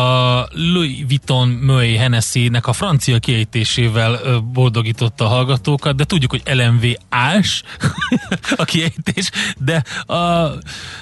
Louis 0.52 1.04
Vuitton 1.08 1.48
Möy 1.48 1.96
Hennessy-nek 1.96 2.68
a 2.68 2.74
francia 2.74 3.20
kiejtésével 3.20 4.40
boldogította 4.40 5.26
a 5.26 5.28
hallgatókat, 5.28 5.96
de 5.96 6.04
tudjuk, 6.04 6.32
hogy 6.32 6.44
LMV 6.54 6.84
ás 7.10 7.64
a 8.56 8.64
kiejtés, 8.64 9.32
de 9.58 9.84
a... 10.14 10.16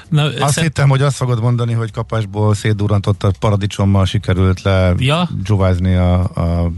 Na, 0.09 0.23
azt 0.23 0.53
szent... 0.53 0.67
hittem, 0.67 0.89
hogy 0.89 1.01
azt 1.01 1.15
fogod 1.15 1.41
mondani, 1.41 1.73
hogy 1.73 1.91
kapásból 1.91 2.53
szétdurantott 2.53 3.23
a 3.23 3.31
paradicsommal 3.39 4.05
sikerült 4.05 4.61
le 4.61 4.93
ja? 4.97 5.29
a, 5.97 6.19
a 6.19 6.71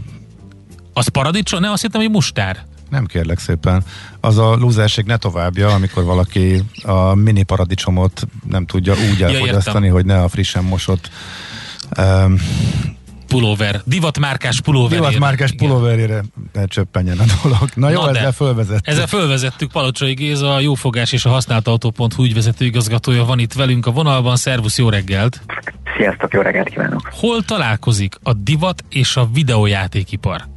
az 0.96 1.08
paradicsom? 1.08 1.60
Nem, 1.60 1.72
azt 1.72 1.82
hittem, 1.82 2.00
hogy 2.00 2.10
mustár. 2.10 2.64
Nem 2.90 3.06
kérlek 3.06 3.38
szépen. 3.38 3.84
Az 4.20 4.38
a 4.38 4.54
lúzerség 4.54 5.04
ne 5.04 5.16
továbbja, 5.16 5.68
amikor 5.68 6.04
valaki 6.04 6.62
a 6.82 7.14
mini 7.14 7.42
paradicsomot 7.42 8.26
nem 8.48 8.66
tudja 8.66 8.94
úgy 9.12 9.22
elfogyasztani, 9.22 9.86
ja, 9.86 9.92
hogy 9.92 10.04
ne 10.04 10.22
a 10.22 10.28
frissen 10.28 10.64
mosott 10.64 11.10
um, 11.98 12.36
pulóver, 13.26 13.80
divatmárkás 13.84 14.60
pulóver. 14.60 14.98
Divatmárkás 14.98 15.52
pulóverére 15.52 16.22
ne 16.52 16.64
csöppenjen 16.64 17.18
a 17.18 17.24
dolog. 17.42 17.68
Na 17.74 17.90
jó, 17.90 18.02
Na 18.02 18.08
ezzel 18.08 18.32
fölvezettük. 18.32 18.86
Ezzel 18.86 19.06
fölvezettük 19.06 19.72
Palocsai 19.72 20.14
Géza, 20.14 20.54
a 20.54 20.60
jófogás 20.60 21.12
és 21.12 21.24
a 21.24 21.30
használt 21.30 21.68
autó.hu 21.68 22.24
ügyvezető 22.24 22.64
igazgatója 22.64 23.24
van 23.24 23.38
itt 23.38 23.52
velünk 23.52 23.86
a 23.86 23.90
vonalban. 23.90 24.36
Szervusz, 24.36 24.78
jó 24.78 24.88
reggelt! 24.88 25.40
Sziasztok, 25.96 26.32
jó 26.32 26.40
reggelt 26.40 26.68
kívánok! 26.68 27.08
Hol 27.12 27.42
találkozik 27.42 28.14
a 28.22 28.32
divat 28.32 28.84
és 28.88 29.16
a 29.16 29.28
videójátékipar? 29.32 30.54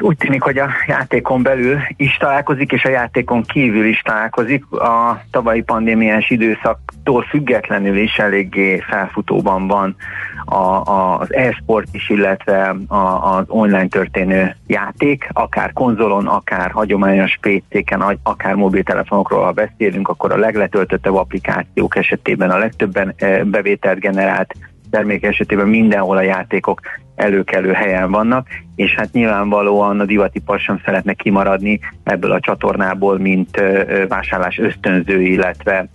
Úgy 0.00 0.16
tűnik, 0.16 0.42
hogy 0.42 0.58
a 0.58 0.68
játékon 0.86 1.42
belül 1.42 1.78
is 1.96 2.16
találkozik, 2.16 2.72
és 2.72 2.84
a 2.84 2.88
játékon 2.88 3.42
kívül 3.42 3.84
is 3.84 4.00
találkozik. 4.00 4.72
A 4.72 5.22
tavalyi 5.30 5.62
pandémiás 5.62 6.30
időszaktól 6.30 7.22
függetlenül 7.22 7.96
is 7.96 8.18
eléggé 8.18 8.78
felfutóban 8.78 9.66
van 9.66 9.96
a, 10.44 10.54
a, 10.54 11.18
az 11.18 11.34
e-sport 11.34 11.88
is, 11.92 12.08
illetve 12.08 12.76
a, 12.88 12.96
az 13.36 13.44
online 13.48 13.88
történő 13.88 14.56
játék, 14.66 15.28
akár 15.32 15.72
konzolon, 15.72 16.26
akár 16.26 16.70
hagyományos 16.70 17.38
PC-ken, 17.40 18.18
akár 18.22 18.54
mobiltelefonokról, 18.54 19.44
ha 19.44 19.52
beszélünk, 19.52 20.08
akkor 20.08 20.32
a 20.32 20.36
legletöltöttebb 20.36 21.14
applikációk 21.14 21.96
esetében 21.96 22.50
a 22.50 22.58
legtöbben 22.58 23.14
eh, 23.16 23.42
bevételt 23.44 24.00
generált 24.00 24.54
termék 24.90 25.24
esetében 25.24 25.68
mindenhol 25.68 26.16
a 26.16 26.22
játékok 26.22 26.80
előkelő 27.20 27.72
helyen 27.72 28.10
vannak, 28.10 28.48
és 28.76 28.94
hát 28.94 29.12
nyilvánvalóan 29.12 30.00
a 30.00 30.04
divatipar 30.04 30.58
sem 30.58 30.80
szeretne 30.84 31.12
kimaradni 31.12 31.80
ebből 32.04 32.32
a 32.32 32.40
csatornából, 32.40 33.18
mint 33.18 33.62
vásárlás 34.08 34.58
ösztönző, 34.58 35.22
illetve 35.22 35.88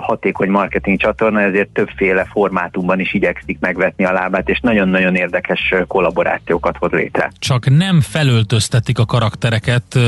hatékony 0.00 0.50
marketing 0.50 1.00
csatorna, 1.00 1.40
ezért 1.40 1.68
többféle 1.68 2.24
formátumban 2.24 3.00
is 3.00 3.14
igyekszik 3.14 3.58
megvetni 3.60 4.04
a 4.04 4.12
lábát, 4.12 4.48
és 4.48 4.60
nagyon-nagyon 4.60 5.14
érdekes 5.14 5.74
kollaborációkat 5.86 6.76
hoz 6.76 6.90
létre. 6.90 7.30
Csak 7.38 7.70
nem 7.70 8.00
felöltöztetik 8.00 8.98
a 8.98 9.04
karaktereket, 9.04 9.98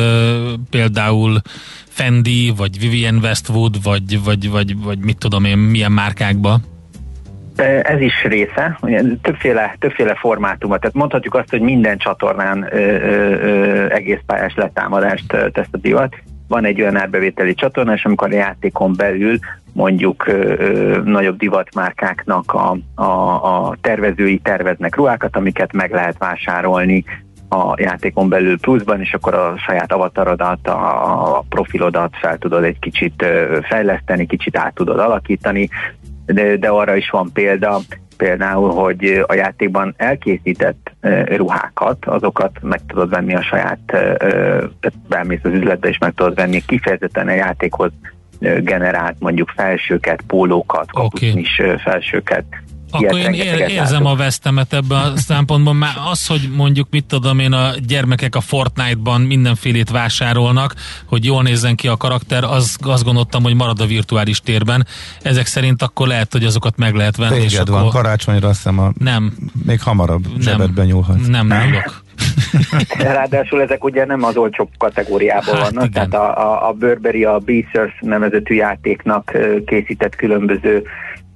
például 0.71 1.41
Fendi, 1.89 2.53
vagy 2.57 2.79
Vivienne 2.79 3.21
Westwood, 3.21 3.83
vagy, 3.83 4.25
vagy, 4.25 4.51
vagy, 4.51 4.83
vagy 4.83 4.99
mit 4.99 5.19
tudom 5.19 5.45
én, 5.45 5.59
milyen 5.59 5.93
márkákba? 5.93 6.61
Ez 7.83 8.01
is 8.01 8.25
része, 8.25 8.79
többféle, 9.23 9.77
többféle 9.79 10.15
formátuma, 10.15 10.79
tehát 10.79 10.95
mondhatjuk 10.95 11.35
azt, 11.35 11.51
hogy 11.51 11.61
minden 11.61 11.99
csatornán 11.99 12.69
ö, 12.71 12.77
ö, 12.77 13.93
egész 13.93 14.21
pályás 14.27 14.55
letámadást 14.55 15.27
tesz 15.27 15.69
a 15.71 15.77
divat. 15.77 16.17
Van 16.49 16.65
egy 16.65 16.81
olyan 16.81 16.97
árbevételi 16.97 17.55
csatorna, 17.55 17.93
és 17.95 18.05
amikor 18.05 18.33
a 18.33 18.37
játékon 18.37 18.93
belül 18.97 19.39
mondjuk 19.73 20.27
ö, 20.27 21.01
nagyobb 21.05 21.39
divatmárkáknak 21.39 22.53
a, 22.53 22.79
a, 22.95 23.67
a 23.69 23.77
tervezői 23.81 24.39
terveznek 24.39 24.97
ruhákat, 24.97 25.37
amiket 25.37 25.73
meg 25.73 25.93
lehet 25.93 26.19
vásárolni 26.19 27.05
a 27.49 27.75
játékon 27.77 28.29
belül 28.29 28.59
pluszban, 28.59 29.01
és 29.01 29.15
akkor 29.15 29.35
a 29.35 29.55
saját 29.67 29.93
avatarodat, 29.93 30.69
a 30.69 31.45
profilodat 31.49 32.17
fel 32.21 32.39
tudod 32.39 32.65
egy 32.65 32.79
kicsit 32.79 33.25
fejleszteni, 33.63 34.27
kicsit 34.27 34.57
át 34.57 34.75
tudod 34.75 34.99
alakítani, 34.99 35.69
de, 36.33 36.57
de 36.57 36.69
arra 36.69 36.97
is 36.97 37.11
van 37.11 37.33
példa, 37.33 37.81
például, 38.17 38.71
hogy 38.71 39.25
a 39.27 39.35
játékban 39.35 39.95
elkészített 39.97 40.93
ruhákat, 41.25 42.05
azokat 42.05 42.59
meg 42.63 42.81
tudod 42.87 43.09
venni 43.09 43.35
a 43.35 43.43
saját, 43.43 43.79
tehát 43.87 44.99
bemész 45.09 45.41
az 45.43 45.53
üzletbe 45.53 45.89
és 45.89 45.99
meg 45.99 46.15
tudod 46.15 46.35
venni 46.35 46.63
kifejezetten 46.67 47.29
a 47.29 47.33
játékhoz 47.33 47.91
generált 48.41 49.17
mondjuk 49.19 49.53
felsőket, 49.57 50.23
pólókat, 50.27 50.91
kapucnis 50.91 51.59
okay. 51.59 51.77
felsőket, 51.79 52.45
akkor 52.91 53.19
én 53.19 53.33
ér, 53.33 53.69
érzem 53.69 54.07
a 54.07 54.15
vesztemet 54.15 54.73
ebben 54.73 54.99
a 54.99 55.17
szempontból, 55.17 55.75
már 55.75 55.95
az, 56.11 56.27
hogy 56.27 56.49
mondjuk 56.57 56.87
mit 56.91 57.05
tudom 57.05 57.39
én, 57.39 57.53
a 57.53 57.71
gyermekek 57.87 58.35
a 58.35 58.41
Fortnite-ban 58.41 59.21
mindenfélét 59.21 59.91
vásárolnak, 59.91 60.75
hogy 61.07 61.25
jól 61.25 61.43
nézzen 61.43 61.75
ki 61.75 61.89
a 61.89 61.97
karakter, 61.97 62.45
az, 62.45 62.77
azt 62.81 63.05
gondoltam, 63.05 63.43
hogy 63.43 63.55
marad 63.55 63.81
a 63.81 63.87
virtuális 63.87 64.41
térben. 64.41 64.87
Ezek 65.23 65.47
szerint 65.47 65.83
akkor 65.83 66.07
lehet, 66.07 66.33
hogy 66.33 66.45
azokat 66.45 66.77
meg 66.77 66.95
lehet 66.95 67.17
venni. 67.17 67.35
Téged 67.35 67.51
és 67.51 67.59
van, 67.65 67.81
akkor... 67.81 67.91
karácsonyra 67.91 68.49
azt 68.49 68.57
hiszem 68.57 68.79
a... 68.79 68.93
Nem. 68.99 69.33
Még 69.67 69.83
hamarabb 69.83 70.27
nem, 70.27 70.41
zsebedben 70.41 70.87
nyúlhat. 70.87 71.27
Nem, 71.27 71.47
nem 71.47 71.67
nyúlok. 71.67 72.07
Ráadásul 72.99 73.63
ezek 73.63 73.85
ugye 73.85 74.05
nem 74.05 74.23
az 74.23 74.37
olcsóbb 74.37 74.69
kategóriában 74.79 75.55
hát, 75.55 75.71
vannak, 75.71 75.89
igen. 75.89 76.11
tehát 76.11 76.15
a, 76.15 76.53
a, 76.53 76.69
a 76.69 76.73
Burberry, 76.73 77.25
a 77.25 77.39
Beasers 77.39 77.99
nevezetű 78.01 78.55
játéknak 78.55 79.37
készített 79.67 80.17
különböző 80.17 80.83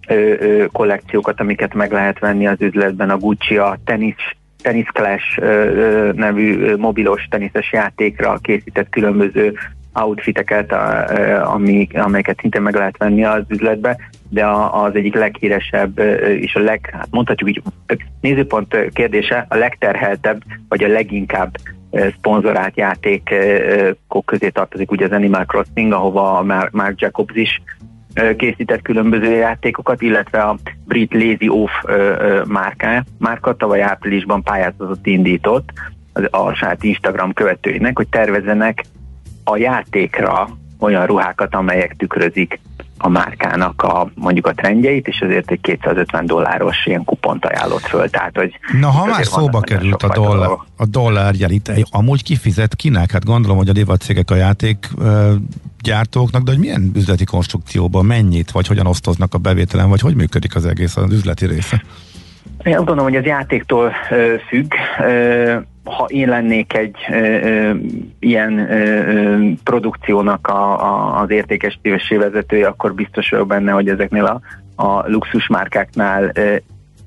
ö, 0.09 0.35
ö, 0.39 0.67
kollekciókat, 0.73 1.41
amiket 1.41 1.75
meg 1.75 1.93
lehet 1.93 2.19
venni 2.19 2.47
az 2.47 2.61
üzletben, 2.61 3.11
a 3.11 3.17
Gucci, 3.17 3.57
a 3.57 3.79
Tennis, 3.85 4.37
Tennis 4.63 4.87
Clash 4.93 5.39
ö, 5.41 5.45
ö, 5.45 6.13
nevű 6.13 6.77
mobilos 6.77 7.27
teniszes 7.31 7.73
játékra 7.73 8.39
készített 8.43 8.89
különböző 8.89 9.55
outfiteket, 9.93 10.73
a, 10.73 11.53
ami, 11.53 11.89
amelyeket 11.95 12.39
szintén 12.41 12.63
meg 12.63 12.75
lehet 12.75 12.97
venni 12.97 13.25
az 13.25 13.43
üzletbe, 13.49 13.97
de 14.29 14.45
a, 14.45 14.85
az 14.85 14.95
egyik 14.95 15.15
leghíresebb 15.15 15.99
és 16.41 16.55
a 16.55 16.61
leg, 16.61 16.91
hát 16.93 17.09
mondhatjuk 17.11 17.49
így, 17.49 17.63
nézőpont 18.21 18.77
kérdése, 18.93 19.47
a 19.49 19.57
legterheltebb, 19.57 20.43
vagy 20.69 20.85
a 20.85 20.89
leginkább 20.89 21.57
szponzorált 22.19 22.77
játékok 22.77 24.25
közé 24.25 24.49
tartozik 24.49 24.91
ugye 24.91 25.05
az 25.05 25.13
Animal 25.13 25.45
Crossing, 25.45 25.93
ahova 25.93 26.39
a 26.39 26.69
Mark 26.71 27.01
Jacobs 27.01 27.35
is 27.35 27.63
készített 28.37 28.83
különböző 28.83 29.31
játékokat, 29.31 30.03
illetve 30.03 30.43
a 30.43 30.57
brit 30.85 31.13
Lazy 31.13 31.49
Off 31.49 31.71
márká, 32.47 33.05
márka 33.19 33.57
tavaly 33.57 33.83
áprilisban 33.83 34.43
pályázatot 34.43 35.07
indított 35.07 35.73
a 36.31 36.53
saját 36.53 36.85
Instagram 36.85 37.33
követőinek, 37.33 37.97
hogy 37.97 38.09
tervezzenek 38.09 38.85
a 39.45 39.57
játékra 39.57 40.49
olyan 40.79 41.07
ruhákat, 41.07 41.55
amelyek 41.55 41.97
tükrözik 41.97 42.61
a 43.05 43.09
márkának 43.09 43.83
a, 43.83 44.11
mondjuk 44.15 44.47
a 44.47 44.53
trendjeit, 44.53 45.07
és 45.07 45.19
ezért 45.19 45.51
egy 45.51 45.61
250 45.61 46.27
dolláros 46.27 46.87
ilyen 46.87 47.05
kupont 47.05 47.45
ajánlott 47.45 47.87
föl. 47.87 48.09
Tehát, 48.11 48.37
hogy 48.37 48.59
Na, 48.81 48.91
ha 48.91 49.07
már 49.07 49.25
szóba 49.25 49.61
került 49.61 50.03
a 50.03 50.09
dollár, 50.15 50.51
a 50.77 50.87
dollár 50.87 51.35
itt 51.39 51.73
amúgy 51.91 52.23
kifizet 52.23 52.75
kinek? 52.75 53.11
Hát 53.11 53.25
gondolom, 53.25 53.57
hogy 53.57 53.69
a 53.69 53.73
divatcégek 53.73 54.31
a 54.31 54.35
játék 54.35 54.89
gyártóknak, 55.83 56.43
de 56.43 56.51
hogy 56.51 56.61
milyen 56.61 56.91
üzleti 56.95 57.25
konstrukcióban 57.25 58.05
mennyit, 58.05 58.51
vagy 58.51 58.67
hogyan 58.67 58.87
osztoznak 58.87 59.35
a 59.35 59.39
bevételen, 59.39 59.89
vagy 59.89 60.01
hogy 60.01 60.15
működik 60.15 60.55
az 60.55 60.67
egész 60.67 60.97
az 60.97 61.13
üzleti 61.13 61.47
része? 61.47 61.83
Én 62.65 62.77
azt 62.77 62.85
gondolom, 62.85 63.05
hogy 63.05 63.17
az 63.17 63.25
játéktól 63.25 63.93
ö, 64.11 64.35
függ. 64.49 64.73
Ö, 64.99 65.57
ha 65.85 66.05
én 66.09 66.29
lennék 66.29 66.75
egy 66.75 66.97
ö, 67.11 67.15
ö, 67.15 67.75
ilyen 68.19 68.59
ö, 68.59 69.51
produkciónak 69.65 70.47
a, 70.47 70.83
a, 70.83 71.21
az 71.21 71.31
értékesítési 71.31 72.17
vezetője, 72.17 72.67
akkor 72.67 72.95
biztos 72.95 73.31
vagyok 73.31 73.47
benne, 73.47 73.73
hogy 73.73 73.89
ezeknél 73.89 74.25
a, 74.25 74.41
a 74.83 75.11
luxusmárkáknál 75.11 76.31
ö, 76.35 76.57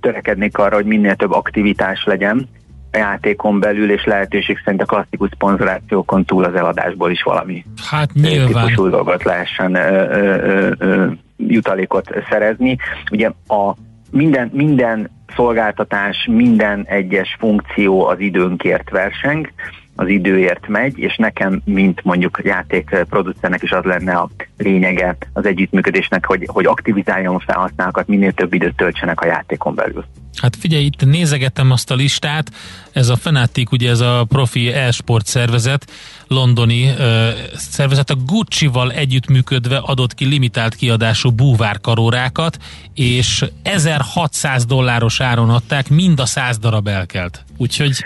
törekednék 0.01 0.57
arra, 0.57 0.75
hogy 0.75 0.85
minél 0.85 1.15
több 1.15 1.31
aktivitás 1.31 2.03
legyen 2.03 2.47
a 2.91 2.97
játékon 2.97 3.59
belül, 3.59 3.91
és 3.91 4.05
lehetőség 4.05 4.61
szerint 4.63 4.81
a 4.81 4.85
klasszikus 4.85 5.29
szponzorációkon 5.33 6.25
túl 6.25 6.43
az 6.43 6.55
eladásból 6.55 7.11
is 7.11 7.23
valami 7.23 7.65
hát 7.89 8.13
nyilván. 8.13 8.47
típusú 8.47 8.89
dolgot 8.89 9.23
lehessen 9.23 9.75
ö, 9.75 10.09
ö, 10.09 10.71
ö, 10.77 11.07
jutalékot 11.37 12.09
szerezni. 12.29 12.77
Ugye 13.11 13.31
a 13.47 13.75
minden, 14.11 14.49
minden 14.53 15.09
szolgáltatás, 15.35 16.27
minden 16.29 16.85
egyes 16.87 17.35
funkció 17.39 18.05
az 18.05 18.19
időnkért 18.19 18.89
verseng, 18.89 19.51
az 19.95 20.07
időért 20.07 20.67
megy, 20.67 20.97
és 20.97 21.15
nekem, 21.15 21.61
mint 21.65 22.03
mondjuk 22.03 22.41
játékproducernek 22.43 23.63
is 23.63 23.71
az 23.71 23.83
lenne 23.83 24.13
a 24.13 24.29
lényege 24.57 25.17
az 25.33 25.45
együttműködésnek, 25.45 26.25
hogy, 26.25 26.43
hogy 26.47 26.65
aktivizáljam 26.65 27.35
a 27.35 27.39
felhasználókat, 27.39 28.07
minél 28.07 28.31
több 28.31 28.53
időt 28.53 28.75
töltsenek 28.75 29.21
a 29.21 29.25
játékon 29.25 29.75
belül. 29.75 30.05
Hát 30.41 30.55
figyelj, 30.55 30.83
itt 30.83 31.05
nézegetem 31.05 31.71
azt 31.71 31.91
a 31.91 31.95
listát, 31.95 32.51
ez 32.91 33.09
a 33.09 33.15
Fanatic, 33.15 33.71
ugye 33.71 33.89
ez 33.89 33.99
a 33.99 34.25
profi 34.29 34.71
e-sport 34.71 35.25
szervezet, 35.25 35.91
londoni 36.27 36.87
ö, 36.97 37.29
szervezet 37.53 38.09
a 38.09 38.15
Gucci-val 38.15 38.91
együttműködve 38.91 39.77
adott 39.77 40.13
ki 40.13 40.25
limitált 40.25 40.75
kiadású 40.75 41.31
búvárkarórákat, 41.31 42.57
és 42.93 43.45
1600 43.63 44.65
dolláros 44.65 45.19
áron 45.19 45.49
adták, 45.49 45.89
mind 45.89 46.19
a 46.19 46.25
100 46.25 46.57
darab 46.57 46.87
elkelt. 46.87 47.43
Úgyhogy 47.57 48.03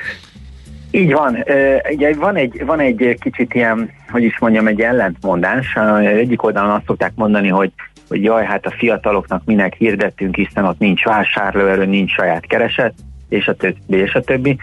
így 0.91 1.13
van. 1.13 1.43
Ugye 1.91 2.13
van 2.13 2.35
egy, 2.35 2.65
van 2.65 2.79
egy 2.79 3.17
kicsit 3.19 3.53
ilyen, 3.53 3.91
hogy 4.11 4.23
is 4.23 4.39
mondjam, 4.39 4.67
egy 4.67 4.81
ellentmondás. 4.81 5.75
Egyik 6.03 6.43
oldalon 6.43 6.71
azt 6.71 6.85
szokták 6.85 7.11
mondani, 7.15 7.47
hogy 7.47 7.71
hogy 8.09 8.23
jaj, 8.23 8.45
hát 8.45 8.65
a 8.65 8.73
fiataloknak 8.77 9.45
minek 9.45 9.73
hirdettünk, 9.73 10.35
hiszen 10.35 10.65
ott 10.65 10.79
nincs 10.79 11.03
vásárlóerő, 11.03 11.85
nincs 11.85 12.11
saját 12.11 12.45
kereset, 12.45 12.93
és 13.29 13.47
a 13.47 13.55
többi, 13.55 13.97
és 13.97 14.13
a 14.13 14.21
többi. 14.21 14.57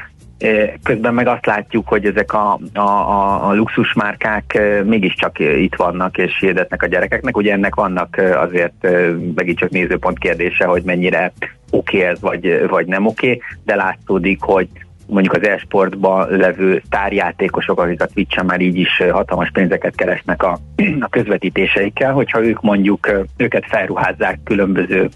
Közben 0.83 1.15
meg 1.15 1.27
azt 1.27 1.47
látjuk, 1.47 1.89
hogy 1.89 2.07
ezek 2.07 2.33
a, 2.33 2.59
a, 2.75 2.81
a, 2.81 3.49
a 3.49 3.55
luxusmárkák 3.55 4.61
mégiscsak 4.85 5.39
itt 5.39 5.75
vannak 5.75 6.19
és 6.19 6.39
hirdetnek 6.41 6.83
a 6.83 6.87
gyerekeknek. 6.87 7.37
Ugye 7.37 7.53
ennek 7.53 7.75
vannak 7.75 8.21
azért 8.35 8.89
megint 9.35 9.59
csak 9.59 9.71
nézőpont 9.71 10.19
kérdése, 10.19 10.65
hogy 10.65 10.83
mennyire 10.83 11.33
oké 11.71 11.97
okay 11.97 12.11
ez, 12.11 12.21
vagy, 12.21 12.69
vagy 12.69 12.87
nem 12.87 13.07
oké, 13.07 13.27
okay, 13.27 13.43
de 13.65 13.75
látszódik, 13.75 14.41
hogy 14.41 14.69
mondjuk 15.07 15.35
az 15.35 15.47
e-sportban 15.49 16.29
levő 16.31 16.83
tárjátékosok, 16.89 17.81
akik 17.81 18.03
a 18.03 18.07
twitch 18.07 18.45
már 18.45 18.61
így 18.61 18.77
is 18.77 19.03
hatalmas 19.11 19.51
pénzeket 19.53 19.95
keresnek 19.95 20.43
a, 20.43 20.59
a 21.01 21.09
közvetítéseikkel, 21.09 22.13
hogyha 22.13 22.45
ők 22.45 22.61
mondjuk 22.63 23.11
őket 23.37 23.65
felruházzák 23.67 24.39
különböző 24.45 25.09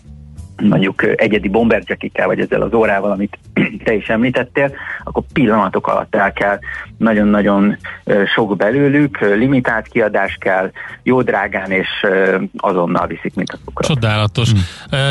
mondjuk 0.60 1.20
egyedi 1.20 1.48
bomberjackikkel, 1.48 2.26
vagy 2.26 2.40
ezzel 2.40 2.62
az 2.62 2.74
órával, 2.74 3.10
amit 3.10 3.38
te 3.84 3.94
is 3.94 4.08
említettél, 4.08 4.72
akkor 5.04 5.22
pillanatok 5.32 5.86
alatt 5.86 6.14
el 6.14 6.32
kell 6.32 6.58
nagyon-nagyon 6.96 7.76
sok 8.34 8.56
belőlük, 8.56 9.18
limitált 9.20 9.88
kiadás 9.88 10.36
kell, 10.40 10.70
jó 11.02 11.22
drágán, 11.22 11.70
és 11.70 11.88
azonnal 12.56 13.06
viszik, 13.06 13.34
mint 13.34 13.50
a 13.52 13.58
cukrot. 13.64 13.86
Csodálatos. 13.86 14.50
Hmm. 14.50 14.60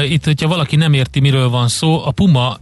Itt, 0.03 0.25
hogyha 0.25 0.47
valaki 0.47 0.75
nem 0.75 0.93
érti, 0.93 1.19
miről 1.19 1.49
van 1.49 1.67
szó, 1.67 2.05
a 2.05 2.11
Puma 2.11 2.57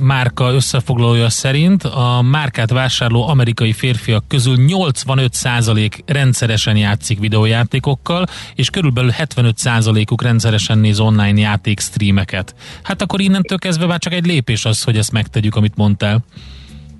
márka 0.00 0.52
összefoglalója 0.52 1.28
szerint 1.28 1.82
a 1.84 2.22
márkát 2.30 2.70
vásárló 2.70 3.28
amerikai 3.28 3.72
férfiak 3.72 4.24
közül 4.28 4.54
85% 4.58 5.98
rendszeresen 6.06 6.76
játszik 6.76 7.18
videójátékokkal, 7.18 8.24
és 8.54 8.70
körülbelül 8.70 9.10
75%-uk 9.18 10.22
rendszeresen 10.22 10.78
néz 10.78 11.00
online 11.00 11.40
játék 11.40 11.78
streameket. 12.20 12.54
Hát 12.82 13.02
akkor 13.02 13.20
innentől 13.20 13.58
kezdve 13.58 13.86
már 13.86 13.98
csak 13.98 14.12
egy 14.12 14.26
lépés 14.26 14.64
az, 14.64 14.84
hogy 14.84 14.96
ezt 14.96 15.12
megtegyük, 15.12 15.56
amit 15.56 15.76
mondtál. 15.76 16.24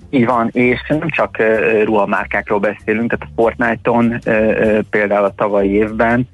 Így 0.09 0.25
van, 0.25 0.49
és 0.51 0.79
nem 0.87 1.09
csak 1.09 1.35
uh, 1.39 1.83
ruhamárkákról 1.83 2.59
beszélünk, 2.59 3.11
tehát 3.11 3.27
a 3.29 3.41
Fortnite-on 3.41 4.05
uh, 4.05 4.19
uh, 4.25 4.79
például 4.89 5.25
a 5.25 5.33
tavalyi 5.35 5.69
évben 5.69 6.27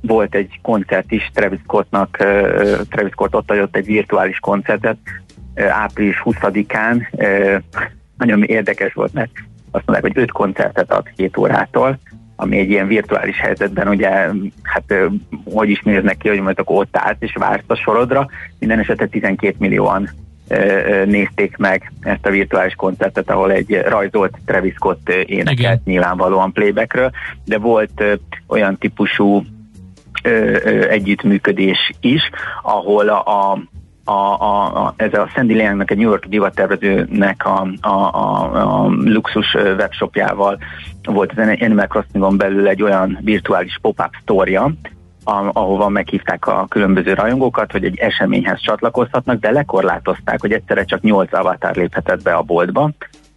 volt 0.00 0.34
egy 0.34 0.58
koncert 0.62 1.12
is 1.12 1.30
Travis 1.34 1.58
Scottnak, 1.62 2.16
Travis 2.90 3.12
Scott 3.12 3.34
ott 3.34 3.50
adott 3.50 3.76
egy 3.76 3.84
virtuális 3.84 4.38
koncertet 4.38 4.96
április 5.54 6.22
20-án. 6.24 7.06
Uh, 7.10 7.62
nagyon 8.18 8.42
érdekes 8.42 8.92
volt, 8.92 9.12
mert 9.12 9.30
azt 9.70 9.86
mondják, 9.86 10.12
hogy 10.12 10.22
öt 10.22 10.32
koncertet 10.32 10.92
ad 10.92 11.10
két 11.16 11.36
órától, 11.36 11.98
ami 12.36 12.58
egy 12.58 12.70
ilyen 12.70 12.86
virtuális 12.86 13.40
helyzetben 13.40 13.88
ugye, 13.88 14.08
hát 14.62 14.94
hogy 15.44 15.70
is 15.70 15.80
néznek 15.80 16.16
ki, 16.16 16.28
hogy 16.28 16.40
majd 16.40 16.58
akkor 16.58 16.76
ott 16.76 16.96
állt 16.96 17.22
és 17.22 17.34
vársz 17.38 17.64
a 17.66 17.74
sorodra, 17.74 18.28
minden 18.58 18.78
esetre 18.78 19.06
12 19.06 19.54
millióan 19.58 20.10
nézték 21.04 21.56
meg 21.56 21.92
ezt 22.00 22.26
a 22.26 22.30
virtuális 22.30 22.74
koncertet, 22.74 23.30
ahol 23.30 23.52
egy 23.52 23.82
rajzolt 23.88 24.38
Travis 24.44 24.74
Scott 24.74 25.08
énekelt 25.08 25.58
Igen. 25.58 25.80
nyilvánvalóan 25.84 26.52
playbackről, 26.52 27.10
de 27.44 27.58
volt 27.58 28.04
olyan 28.46 28.78
típusú 28.78 29.44
együttműködés 30.88 31.92
is, 32.00 32.22
ahol 32.62 33.08
a, 33.08 33.50
a, 33.50 33.58
a, 34.08 34.84
a, 34.84 34.94
ez 34.96 35.14
a 35.14 35.30
Sandy 35.34 35.54
Leangnak, 35.54 35.90
egy 35.90 35.96
New 35.96 36.08
York 36.08 36.24
divattervezőnek 36.24 37.46
a, 37.46 37.68
a, 37.80 37.88
a, 37.88 38.84
a 38.84 38.86
luxus 38.88 39.54
webshopjával 39.54 40.58
volt 41.04 41.32
az 41.36 41.56
Animal 41.60 41.86
Crossingon 41.86 42.36
belül 42.36 42.68
egy 42.68 42.82
olyan 42.82 43.18
virtuális 43.20 43.78
pop-up 43.82 44.10
sztória, 44.22 44.72
ahova 45.52 45.88
meghívták 45.88 46.46
a 46.46 46.66
különböző 46.68 47.14
rajongókat, 47.14 47.72
hogy 47.72 47.84
egy 47.84 47.98
eseményhez 47.98 48.60
csatlakozhatnak, 48.60 49.40
de 49.40 49.50
lekorlátozták, 49.50 50.40
hogy 50.40 50.52
egyszerre 50.52 50.84
csak 50.84 51.00
8 51.00 51.32
avatar 51.32 51.74
léphetett 51.74 52.22
be 52.22 52.32
a 52.32 52.42
boltba, 52.42 52.90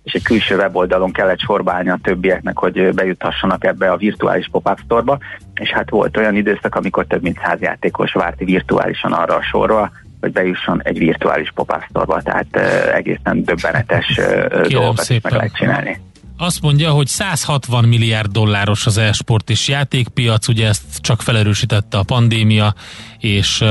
és 0.04 0.14
egy 0.14 0.24
külső 0.24 0.56
weboldalon 0.56 1.12
kellett 1.12 1.40
sorbálni 1.40 1.90
a 1.90 2.00
többieknek, 2.04 2.58
hogy 2.58 2.94
bejuthassanak 2.94 3.64
ebbe 3.64 3.92
a 3.92 3.98
virtuális 3.98 4.48
pop-up 4.52 4.80
store 4.84 5.18
és 5.54 5.70
hát 5.70 5.90
volt 5.90 6.18
olyan 6.18 6.36
időszak, 6.36 6.76
amikor 6.76 7.06
több 7.06 7.22
mint 7.22 7.40
száz 7.44 7.62
játékos 7.62 8.12
várt 8.12 8.40
virtuálisan 8.40 9.12
arra 9.12 9.36
a 9.36 9.42
sorra, 9.42 9.92
hogy 10.20 10.32
bejusson 10.32 10.82
egy 10.84 10.98
virtuális 10.98 11.54
store 11.90 12.22
tehát 12.22 12.56
egészen 12.94 13.44
döbbenetes 13.44 14.20
dolgokat 14.68 15.10
meg 15.22 15.34
lehet 15.34 15.56
csinálni. 15.56 16.00
Azt 16.42 16.62
mondja, 16.62 16.90
hogy 16.90 17.08
160 17.08 17.84
milliárd 17.84 18.32
dolláros 18.32 18.86
az 18.86 18.98
e-sport 18.98 19.50
és 19.50 19.68
játékpiac, 19.68 20.48
ugye 20.48 20.68
ezt 20.68 21.02
csak 21.02 21.22
felerősítette 21.22 21.98
a 21.98 22.04
pandémia, 22.04 22.74
és 23.20 23.64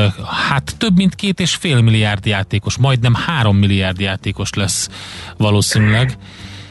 hát 0.48 0.76
több 0.78 0.96
mint 0.96 1.14
két 1.14 1.40
és 1.40 1.54
fél 1.54 1.80
milliárd 1.80 2.26
játékos, 2.26 2.78
majdnem 2.78 3.14
három 3.26 3.56
milliárd 3.56 4.00
játékos 4.00 4.54
lesz 4.54 4.88
valószínűleg. 5.36 6.12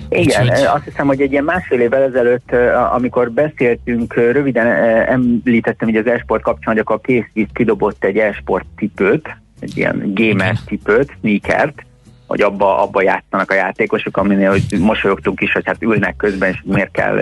Igen, 0.10 0.44
Úgyhogy... 0.44 0.66
azt 0.66 0.84
hiszem, 0.84 1.08
hogy 1.08 1.22
egy 1.22 1.32
ilyen 1.32 1.44
másfél 1.44 1.80
évvel 1.80 2.04
ezelőtt, 2.04 2.52
amikor 2.94 3.32
beszéltünk, 3.32 4.14
röviden 4.14 4.68
említettem, 5.08 5.88
hogy 5.88 5.98
az 5.98 6.08
e-sport 6.08 6.44
kapcsán, 6.44 6.74
hogy 6.74 6.82
akkor 6.82 6.96
a 6.96 7.00
készvíz 7.00 7.48
kidobott 7.54 8.04
egy 8.04 8.18
e-sport 8.18 8.66
cipőt, 8.78 9.38
egy 9.60 9.78
ilyen 9.78 10.12
gamer 10.14 10.56
cipőt, 10.68 11.18
sneakert, 11.20 11.86
hogy 12.28 12.42
abba, 12.42 12.82
abba 12.82 13.02
játszanak 13.02 13.52
a 13.52 13.56
játékosok, 13.56 14.18
aminél 14.18 14.50
hogy 14.50 14.80
mosolyogtunk 14.80 15.42
is, 15.42 15.52
hogy 15.52 15.66
hát 15.66 15.84
ülnek 15.84 16.16
közben, 16.16 16.50
és 16.50 16.62
miért 16.66 16.92
kell 16.92 17.20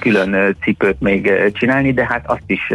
külön 0.00 0.56
cipőt 0.62 1.00
még 1.00 1.32
csinálni, 1.52 1.92
de 1.92 2.06
hát 2.06 2.30
azt 2.30 2.42
is 2.46 2.72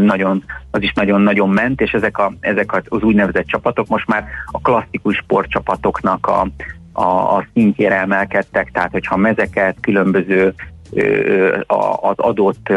nagyon, 0.00 0.44
az 0.70 0.82
is 0.82 0.92
nagyon-nagyon 0.92 1.48
ment, 1.48 1.80
és 1.80 1.92
ezek, 1.92 2.18
a, 2.18 2.32
ezek 2.40 2.72
az 2.88 3.02
úgynevezett 3.02 3.46
csapatok 3.46 3.88
most 3.88 4.06
már 4.06 4.24
a 4.46 4.60
klasszikus 4.60 5.16
sportcsapatoknak 5.16 6.26
a, 6.26 6.48
a, 6.92 7.36
a 7.36 7.46
szintjére 7.52 8.00
emelkedtek, 8.00 8.70
tehát 8.72 8.90
hogyha 8.90 9.16
mezeket, 9.16 9.76
különböző 9.80 10.54
az 11.66 12.14
adott 12.16 12.72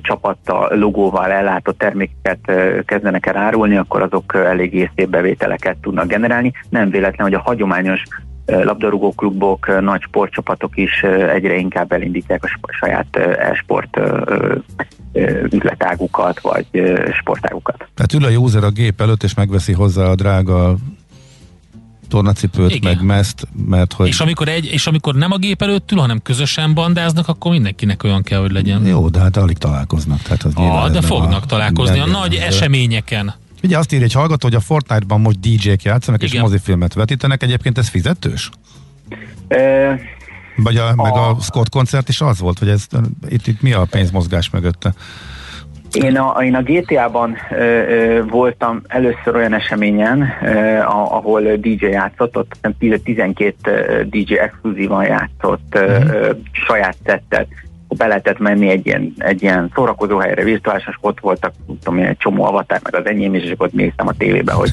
csapattal, 0.00 0.78
logóval 0.78 1.30
ellátott 1.30 1.78
termékeket 1.78 2.40
kezdenek 2.84 3.26
el 3.26 3.36
árulni, 3.36 3.76
akkor 3.76 4.02
azok 4.02 4.34
eléggé 4.34 4.90
szép 4.96 5.08
bevételeket 5.08 5.76
tudnak 5.76 6.06
generálni. 6.06 6.52
Nem 6.68 6.90
véletlen, 6.90 7.26
hogy 7.26 7.36
a 7.36 7.42
hagyományos 7.44 8.02
labdarúgó 8.46 9.12
klubok, 9.12 9.80
nagy 9.80 10.02
sportcsapatok 10.02 10.76
is 10.76 11.02
egyre 11.32 11.56
inkább 11.56 11.92
elindítják 11.92 12.44
a 12.60 12.72
saját 12.72 13.16
e-sport 13.16 14.00
üzletágukat, 15.50 16.40
vagy 16.40 16.66
sportágukat. 17.12 17.88
Tehát 17.94 18.12
ül 18.14 18.24
a 18.24 18.40
user 18.40 18.64
a 18.64 18.70
gép 18.70 19.00
előtt, 19.00 19.22
és 19.22 19.34
megveszi 19.34 19.72
hozzá 19.72 20.04
a 20.04 20.14
drága 20.14 20.74
tornacipőt, 22.08 22.74
Igen. 22.74 22.94
meg 22.94 23.04
mezt, 23.04 23.48
mert 23.66 23.92
hogy... 23.92 24.06
És 24.06 24.20
amikor, 24.20 24.48
egy, 24.48 24.64
és 24.64 24.86
amikor 24.86 25.14
nem 25.14 25.32
a 25.32 25.36
gép 25.36 25.62
előtt 25.62 25.92
ül, 25.92 25.98
hanem 25.98 26.22
közösen 26.22 26.74
bandáznak, 26.74 27.28
akkor 27.28 27.52
mindenkinek 27.52 28.02
olyan 28.02 28.22
kell, 28.22 28.40
hogy 28.40 28.52
legyen. 28.52 28.86
Jó, 28.86 29.08
de 29.08 29.20
hát 29.20 29.36
alig 29.36 29.58
találkoznak. 29.58 30.22
Tehát 30.22 30.42
az 30.42 30.52
ah, 30.54 30.90
de 30.90 31.00
fognak 31.00 31.42
a, 31.42 31.46
találkozni 31.46 31.98
a 31.98 32.06
nagy 32.06 32.30
de, 32.30 32.46
eseményeken. 32.46 33.34
Ugye 33.62 33.78
azt 33.78 33.92
írja 33.92 34.04
egy 34.04 34.12
hallgató, 34.12 34.46
hogy 34.46 34.56
a 34.56 34.60
Fortnite-ban 34.60 35.20
most 35.20 35.40
DJ-k 35.40 35.82
játszanak, 35.82 36.22
Igen. 36.22 36.34
és 36.34 36.40
mozifilmet 36.40 36.94
vetítenek. 36.94 37.42
Egyébként 37.42 37.78
ez 37.78 37.88
fizetős? 37.88 38.50
E, 39.48 40.00
Vagy 40.56 40.76
a, 40.76 40.88
a, 40.88 40.94
meg 40.94 41.12
a 41.12 41.36
Scott 41.40 41.68
koncert 41.68 42.08
is 42.08 42.20
az 42.20 42.38
volt, 42.38 42.58
hogy 42.58 42.68
ez, 42.68 42.86
itt, 43.28 43.46
itt 43.46 43.62
mi 43.62 43.72
a 43.72 43.84
pénzmozgás 43.84 44.50
mögötte? 44.50 44.94
Én 45.92 46.16
a, 46.16 46.42
én 46.42 46.54
a 46.54 46.62
GTA-ban 46.62 47.36
ö, 47.50 47.56
ö, 47.56 48.24
voltam 48.26 48.82
először 48.86 49.34
olyan 49.34 49.54
eseményen, 49.54 50.28
ö, 50.42 50.78
ahol 50.84 51.42
DJ 51.42 51.86
játszott, 51.86 52.36
ott 52.36 52.56
12 53.04 54.06
DJ 54.10 54.34
exkluzívan 54.34 55.04
játszott 55.04 55.74
ö, 55.74 55.96
uh-huh. 55.96 56.14
ö, 56.14 56.30
saját 56.52 56.96
szettet. 57.04 57.46
Be 57.96 58.06
lehetett 58.06 58.38
menni 58.38 58.68
egy 58.68 58.86
ilyen, 58.86 59.14
egy 59.18 59.42
ilyen 59.42 59.70
szórakozó 59.74 60.18
helyre, 60.18 60.44
virtuálisan, 60.44 60.96
ott 61.00 61.20
voltak 61.20 61.52
tudom, 61.82 61.98
egy 61.98 62.16
csomó 62.16 62.44
avatár, 62.44 62.80
meg 62.82 62.94
az 62.94 63.06
enyém 63.06 63.34
is, 63.34 63.42
és 63.42 63.52
ott 63.56 63.72
néztem 63.72 64.06
a 64.06 64.12
tévébe, 64.12 64.52
hogy 64.52 64.70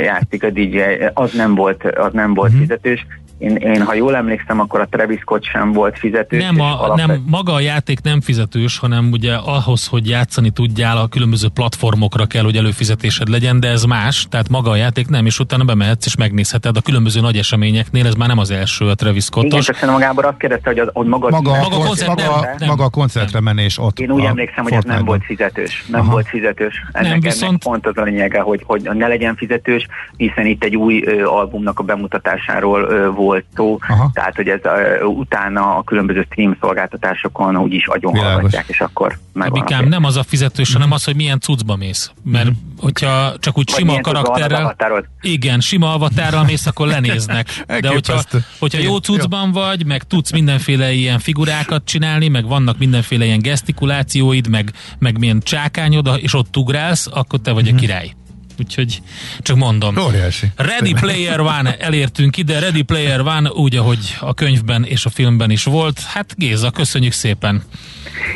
játszik 0.00 0.44
a 0.44 0.50
DJ. 0.50 0.80
Az 1.14 1.32
nem 1.32 1.54
volt, 1.54 1.84
az 1.84 2.12
nem 2.12 2.34
volt 2.34 2.48
uh-huh. 2.48 2.66
fizetős 2.66 3.06
én, 3.38 3.56
én, 3.56 3.82
ha 3.82 3.94
jól 3.94 4.16
emlékszem, 4.16 4.60
akkor 4.60 4.80
a 4.80 4.86
Travis 4.90 5.18
Scott 5.18 5.44
sem 5.44 5.72
volt 5.72 5.98
fizetős. 5.98 6.42
Nem, 6.42 6.60
a, 6.60 6.92
nem, 6.96 7.24
maga 7.26 7.52
a 7.52 7.60
játék 7.60 8.00
nem 8.02 8.20
fizetős, 8.20 8.78
hanem 8.78 9.10
ugye 9.12 9.34
ahhoz, 9.34 9.86
hogy 9.86 10.08
játszani 10.08 10.50
tudjál, 10.50 10.96
a 10.96 11.06
különböző 11.06 11.48
platformokra 11.54 12.26
kell, 12.26 12.42
hogy 12.42 12.56
előfizetésed 12.56 13.28
legyen, 13.28 13.60
de 13.60 13.68
ez 13.68 13.84
más, 13.84 14.26
tehát 14.30 14.48
maga 14.48 14.70
a 14.70 14.76
játék 14.76 15.08
nem, 15.08 15.26
és 15.26 15.38
utána 15.38 15.64
bemehetsz 15.64 16.06
és 16.06 16.16
megnézheted 16.16 16.76
a 16.76 16.80
különböző 16.80 17.20
nagy 17.20 17.36
eseményeknél, 17.36 18.06
ez 18.06 18.14
már 18.14 18.28
nem 18.28 18.38
az 18.38 18.50
első 18.50 18.88
a 18.88 18.94
Travis 18.94 19.24
Scottos. 19.24 19.50
Igen, 19.50 19.60
csak 19.60 19.74
szerintem 19.74 19.98
magából 19.98 20.24
azt 20.24 20.38
kérdezte, 20.38 20.68
hogy, 20.68 20.78
az, 20.78 20.88
hogy 20.92 21.06
maga, 21.06 21.30
maga, 21.30 21.52
a 21.52 21.68
maga, 21.68 21.76
koncert, 21.76 22.08
maga, 22.08 22.40
nem, 22.40 22.54
nem. 22.58 22.68
maga 22.68 22.84
a 22.84 22.90
koncertre 22.90 23.40
menés 23.40 23.78
ott. 23.78 23.98
Én 23.98 24.10
úgy 24.10 24.24
emlékszem, 24.24 24.64
hogy 24.64 24.72
ez 24.72 24.84
nem 24.84 25.04
volt 25.04 25.24
fizetős. 25.24 25.84
Nem 25.88 26.00
Aha. 26.00 26.10
volt 26.10 26.28
fizetős. 26.28 26.84
Ennek, 26.92 27.10
nem, 27.10 27.20
viszont... 27.20 27.42
ennek 27.42 27.62
pont 27.62 27.86
az 27.86 27.96
a 27.96 28.02
lényege, 28.02 28.40
hogy, 28.40 28.62
hogy 28.66 28.82
ne 28.92 29.06
legyen 29.06 29.36
fizetős, 29.36 29.86
hiszen 30.16 30.46
itt 30.46 30.64
egy 30.64 30.76
új 30.76 31.02
ö, 31.06 31.24
albumnak 31.24 31.78
a 31.78 31.82
bemutatásáról 31.82 32.82
ö, 32.82 33.10
volt 33.10 33.23
szó, 33.54 33.78
Aha. 33.88 34.10
tehát 34.12 34.36
hogy 34.36 34.48
ez 34.48 34.60
uh, 34.64 35.18
utána 35.18 35.76
a 35.76 35.82
különböző 35.82 36.26
stream 36.30 36.56
szolgáltatásokon 36.60 37.56
úgyis 37.56 37.86
agyon 37.86 38.16
hallgatják, 38.16 38.64
és 38.68 38.80
akkor. 38.80 39.18
Abikám, 39.34 39.88
nem 39.88 40.04
az 40.04 40.16
a 40.16 40.22
fizetős, 40.22 40.72
hanem 40.72 40.92
az, 40.92 41.04
hogy 41.04 41.16
milyen 41.16 41.40
cuccba 41.40 41.76
mész. 41.76 42.12
Mert 42.24 42.50
mm. 42.50 42.52
hogyha 42.78 43.34
csak 43.38 43.58
úgy 43.58 43.70
Vagy 43.70 43.80
sima 43.80 44.00
karakterrel, 44.00 44.76
igen, 45.20 45.60
sima 45.60 45.92
avatárral 45.92 46.44
mész, 46.44 46.66
akkor 46.66 46.86
lenéznek. 46.86 47.48
De 47.80 47.88
hogyha, 47.88 48.22
hogyha 48.58 48.80
jó 48.80 48.96
cuccban 48.96 49.52
vagy, 49.52 49.86
meg 49.86 50.02
tudsz 50.02 50.32
mindenféle 50.32 50.92
ilyen 50.92 51.18
figurákat 51.18 51.84
csinálni, 51.84 52.28
meg 52.28 52.46
vannak 52.46 52.78
mindenféle 52.78 53.24
ilyen 53.24 53.38
gesztikulációid, 53.38 54.48
meg, 54.48 54.70
meg 54.98 55.18
milyen 55.18 55.40
csákányod, 55.40 56.10
és 56.16 56.34
ott 56.34 56.56
ugrálsz, 56.56 57.08
akkor 57.12 57.40
te 57.40 57.52
vagy 57.52 57.68
a 57.68 57.70
mhm. 57.70 57.80
király. 57.80 58.12
Úgyhogy 58.58 59.00
csak 59.40 59.56
mondom. 59.56 59.96
Óriási. 59.96 60.46
Ready 60.56 60.92
Player 60.92 61.40
One, 61.40 61.76
elértünk 61.76 62.36
ide, 62.36 62.58
Ready 62.58 62.82
Player 62.82 63.20
One, 63.20 63.50
úgy, 63.50 63.76
ahogy 63.76 64.16
a 64.20 64.34
könyvben 64.34 64.84
és 64.84 65.04
a 65.04 65.10
filmben 65.10 65.50
is 65.50 65.64
volt. 65.64 66.00
Hát 66.00 66.34
Géza, 66.36 66.70
köszönjük 66.70 67.12
szépen. 67.12 67.62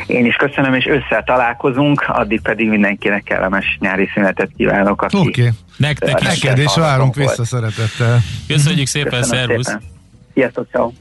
Én 0.07 0.25
is 0.25 0.35
köszönöm, 0.35 0.73
és 0.73 0.85
össze 0.85 1.23
találkozunk, 1.25 2.05
addig 2.07 2.41
pedig 2.41 2.69
mindenkinek 2.69 3.23
kellemes 3.23 3.77
nyári 3.79 4.09
szünetet 4.13 4.49
kívánok. 4.57 5.01
Oké. 5.01 5.17
Okay. 5.17 5.49
Nektek 5.77 6.21
is. 6.21 6.41
Neked 6.41 6.57
is 6.57 6.75
várunk 6.75 7.15
vissza 7.15 7.45
szeretettel. 7.45 8.21
Köszönjük 8.47 8.87
szépen, 8.87 9.23
szervusz. 9.23 9.77
Sziasztok, 10.33 10.67
ciao. 10.71 10.91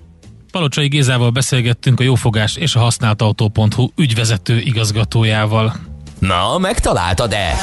Palocsai 0.51 0.89
Gézával 0.89 1.31
beszélgettünk 1.31 2.01
a 2.01 2.03
jófogás 2.03 2.57
és 2.57 2.75
a 2.75 2.79
használt 2.79 3.23
autó.hu 3.23 3.89
ügyvezető 3.97 4.59
igazgatójával. 4.59 5.75
Na, 6.19 6.59
megtaláltad-e? 6.59 7.55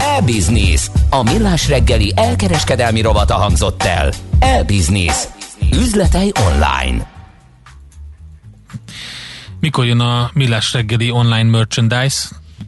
E-Business. 0.00 0.90
A 1.10 1.22
millás 1.22 1.68
reggeli 1.68 2.12
elkereskedelmi 2.16 3.00
rovata 3.00 3.34
hangzott 3.34 3.82
el. 3.82 4.12
E-Business. 4.38 5.24
Üzletei 5.72 6.32
online. 6.50 7.06
Mikor 9.60 9.86
jön 9.86 10.00
a 10.00 10.30
millás 10.34 10.72
reggeli 10.72 11.10
online 11.10 11.50
merchandise? 11.50 12.18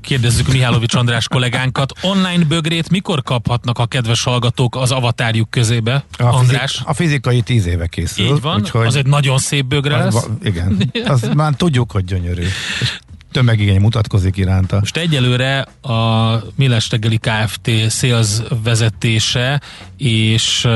Kérdezzük 0.01 0.53
Mihálovics 0.53 0.95
András 0.95 1.29
kollégánkat. 1.29 1.93
Online 2.03 2.45
bögrét 2.45 2.91
mikor 2.91 3.23
kaphatnak 3.23 3.79
a 3.79 3.87
kedves 3.87 4.23
hallgatók 4.23 4.77
az 4.77 4.91
avatárjuk 4.91 5.51
közébe? 5.51 6.05
A 6.19 6.23
András? 6.23 6.71
Fizik, 6.71 6.87
a 6.89 6.95
fizikai 6.95 7.41
tíz 7.41 7.67
éve 7.67 7.87
készül. 7.87 8.27
Így 8.27 8.41
van, 8.41 8.61
úgyhogy 8.61 8.87
az 8.87 8.97
egy 8.97 9.07
nagyon 9.07 9.39
szép 9.39 9.65
bögre 9.65 9.97
lesz. 9.97 10.15
Az, 10.15 10.29
igen, 10.43 10.93
az 11.05 11.29
már 11.35 11.55
tudjuk, 11.55 11.91
hogy 11.91 12.05
gyönyörű 12.05 12.47
tömegigény 13.33 13.81
mutatkozik 13.81 14.37
iránta. 14.37 14.79
Most 14.79 14.97
egyelőre 14.97 15.61
a 15.81 16.37
Miles 16.55 16.87
Tegeli 16.87 17.19
Kft. 17.19 17.71
sales 17.91 18.29
vezetése 18.63 19.61
és, 19.97 20.69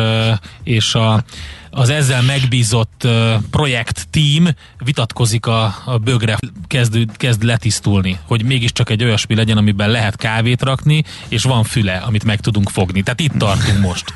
és 0.63 0.95
a 0.95 1.25
az 1.71 1.89
ezzel 1.89 2.23
megbízott 2.23 3.09
projekt 3.51 4.09
team 4.11 4.49
vitatkozik 4.85 5.47
a, 5.47 5.75
a 5.85 5.99
bögre, 5.99 6.39
kezd, 6.67 6.99
kezd 7.17 7.43
letisztulni, 7.43 8.19
hogy 8.27 8.45
mégiscsak 8.45 8.91
egy 8.91 9.05
olyasmi 9.05 9.35
legyen, 9.35 9.57
amiben 9.57 9.91
lehet 9.91 10.17
kávét 10.17 10.63
rakni, 10.63 11.05
és 11.29 11.43
van 11.43 11.65
füle, 11.65 11.97
amit 11.97 12.25
meg 12.25 12.41
tudunk 12.41 12.71
fogni. 12.71 13.03
Tehát 13.03 13.21
itt 13.21 13.39
tartunk 13.39 13.81
most. 13.81 14.15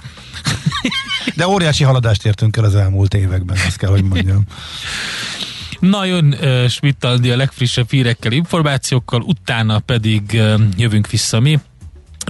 De 1.36 1.48
óriási 1.48 1.84
haladást 1.84 2.26
értünk 2.26 2.56
el 2.56 2.64
az 2.64 2.74
elmúlt 2.74 3.14
években, 3.14 3.56
azt 3.66 3.76
kell, 3.76 3.90
hogy 3.90 4.04
mondjam. 4.04 4.42
Na 5.80 6.04
jön 6.04 6.36
uh, 6.40 6.66
schmidt 6.66 7.04
a 7.04 7.18
legfrissebb 7.20 7.90
hírekkel, 7.90 8.32
információkkal, 8.32 9.20
utána 9.20 9.78
pedig 9.78 10.22
uh, 10.32 10.60
jövünk 10.76 11.08
vissza 11.08 11.40
mi 11.40 11.58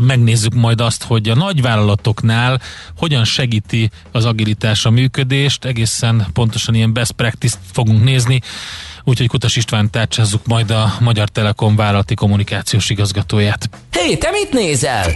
megnézzük 0.01 0.55
majd 0.55 0.80
azt, 0.80 1.05
hogy 1.05 1.28
a 1.28 1.34
nagyvállalatoknál 1.34 2.61
hogyan 2.98 3.24
segíti 3.24 3.90
az 4.12 4.24
agilitás 4.24 4.84
a 4.84 4.90
működést, 4.90 5.64
egészen 5.64 6.26
pontosan 6.32 6.74
ilyen 6.74 6.92
best 6.92 7.12
practice 7.12 7.57
fogunk 7.72 8.05
nézni, 8.05 8.40
úgyhogy 9.05 9.28
Kutas 9.28 9.57
István 9.57 9.90
tárcsázzuk 9.90 10.46
majd 10.46 10.70
a 10.70 10.94
Magyar 11.01 11.28
Telekom 11.28 11.76
vállalati 11.76 12.14
kommunikációs 12.14 12.90
igazgatóját. 12.90 13.70
Hé, 13.90 14.01
hey, 14.01 14.18
te 14.18 14.30
mit 14.30 14.53
nézel? 14.53 15.12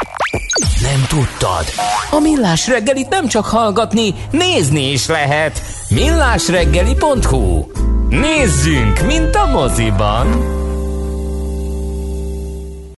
Nem 0.80 1.04
tudtad? 1.08 1.64
A 2.10 2.18
Millás 2.18 2.66
reggelit 2.66 3.08
nem 3.08 3.28
csak 3.28 3.44
hallgatni, 3.44 4.14
nézni 4.30 4.90
is 4.90 5.06
lehet. 5.06 5.62
millásreggeli.hu 5.88 7.64
Nézzünk, 8.20 9.06
mint 9.06 9.34
a 9.36 9.46
moziban! 9.46 10.63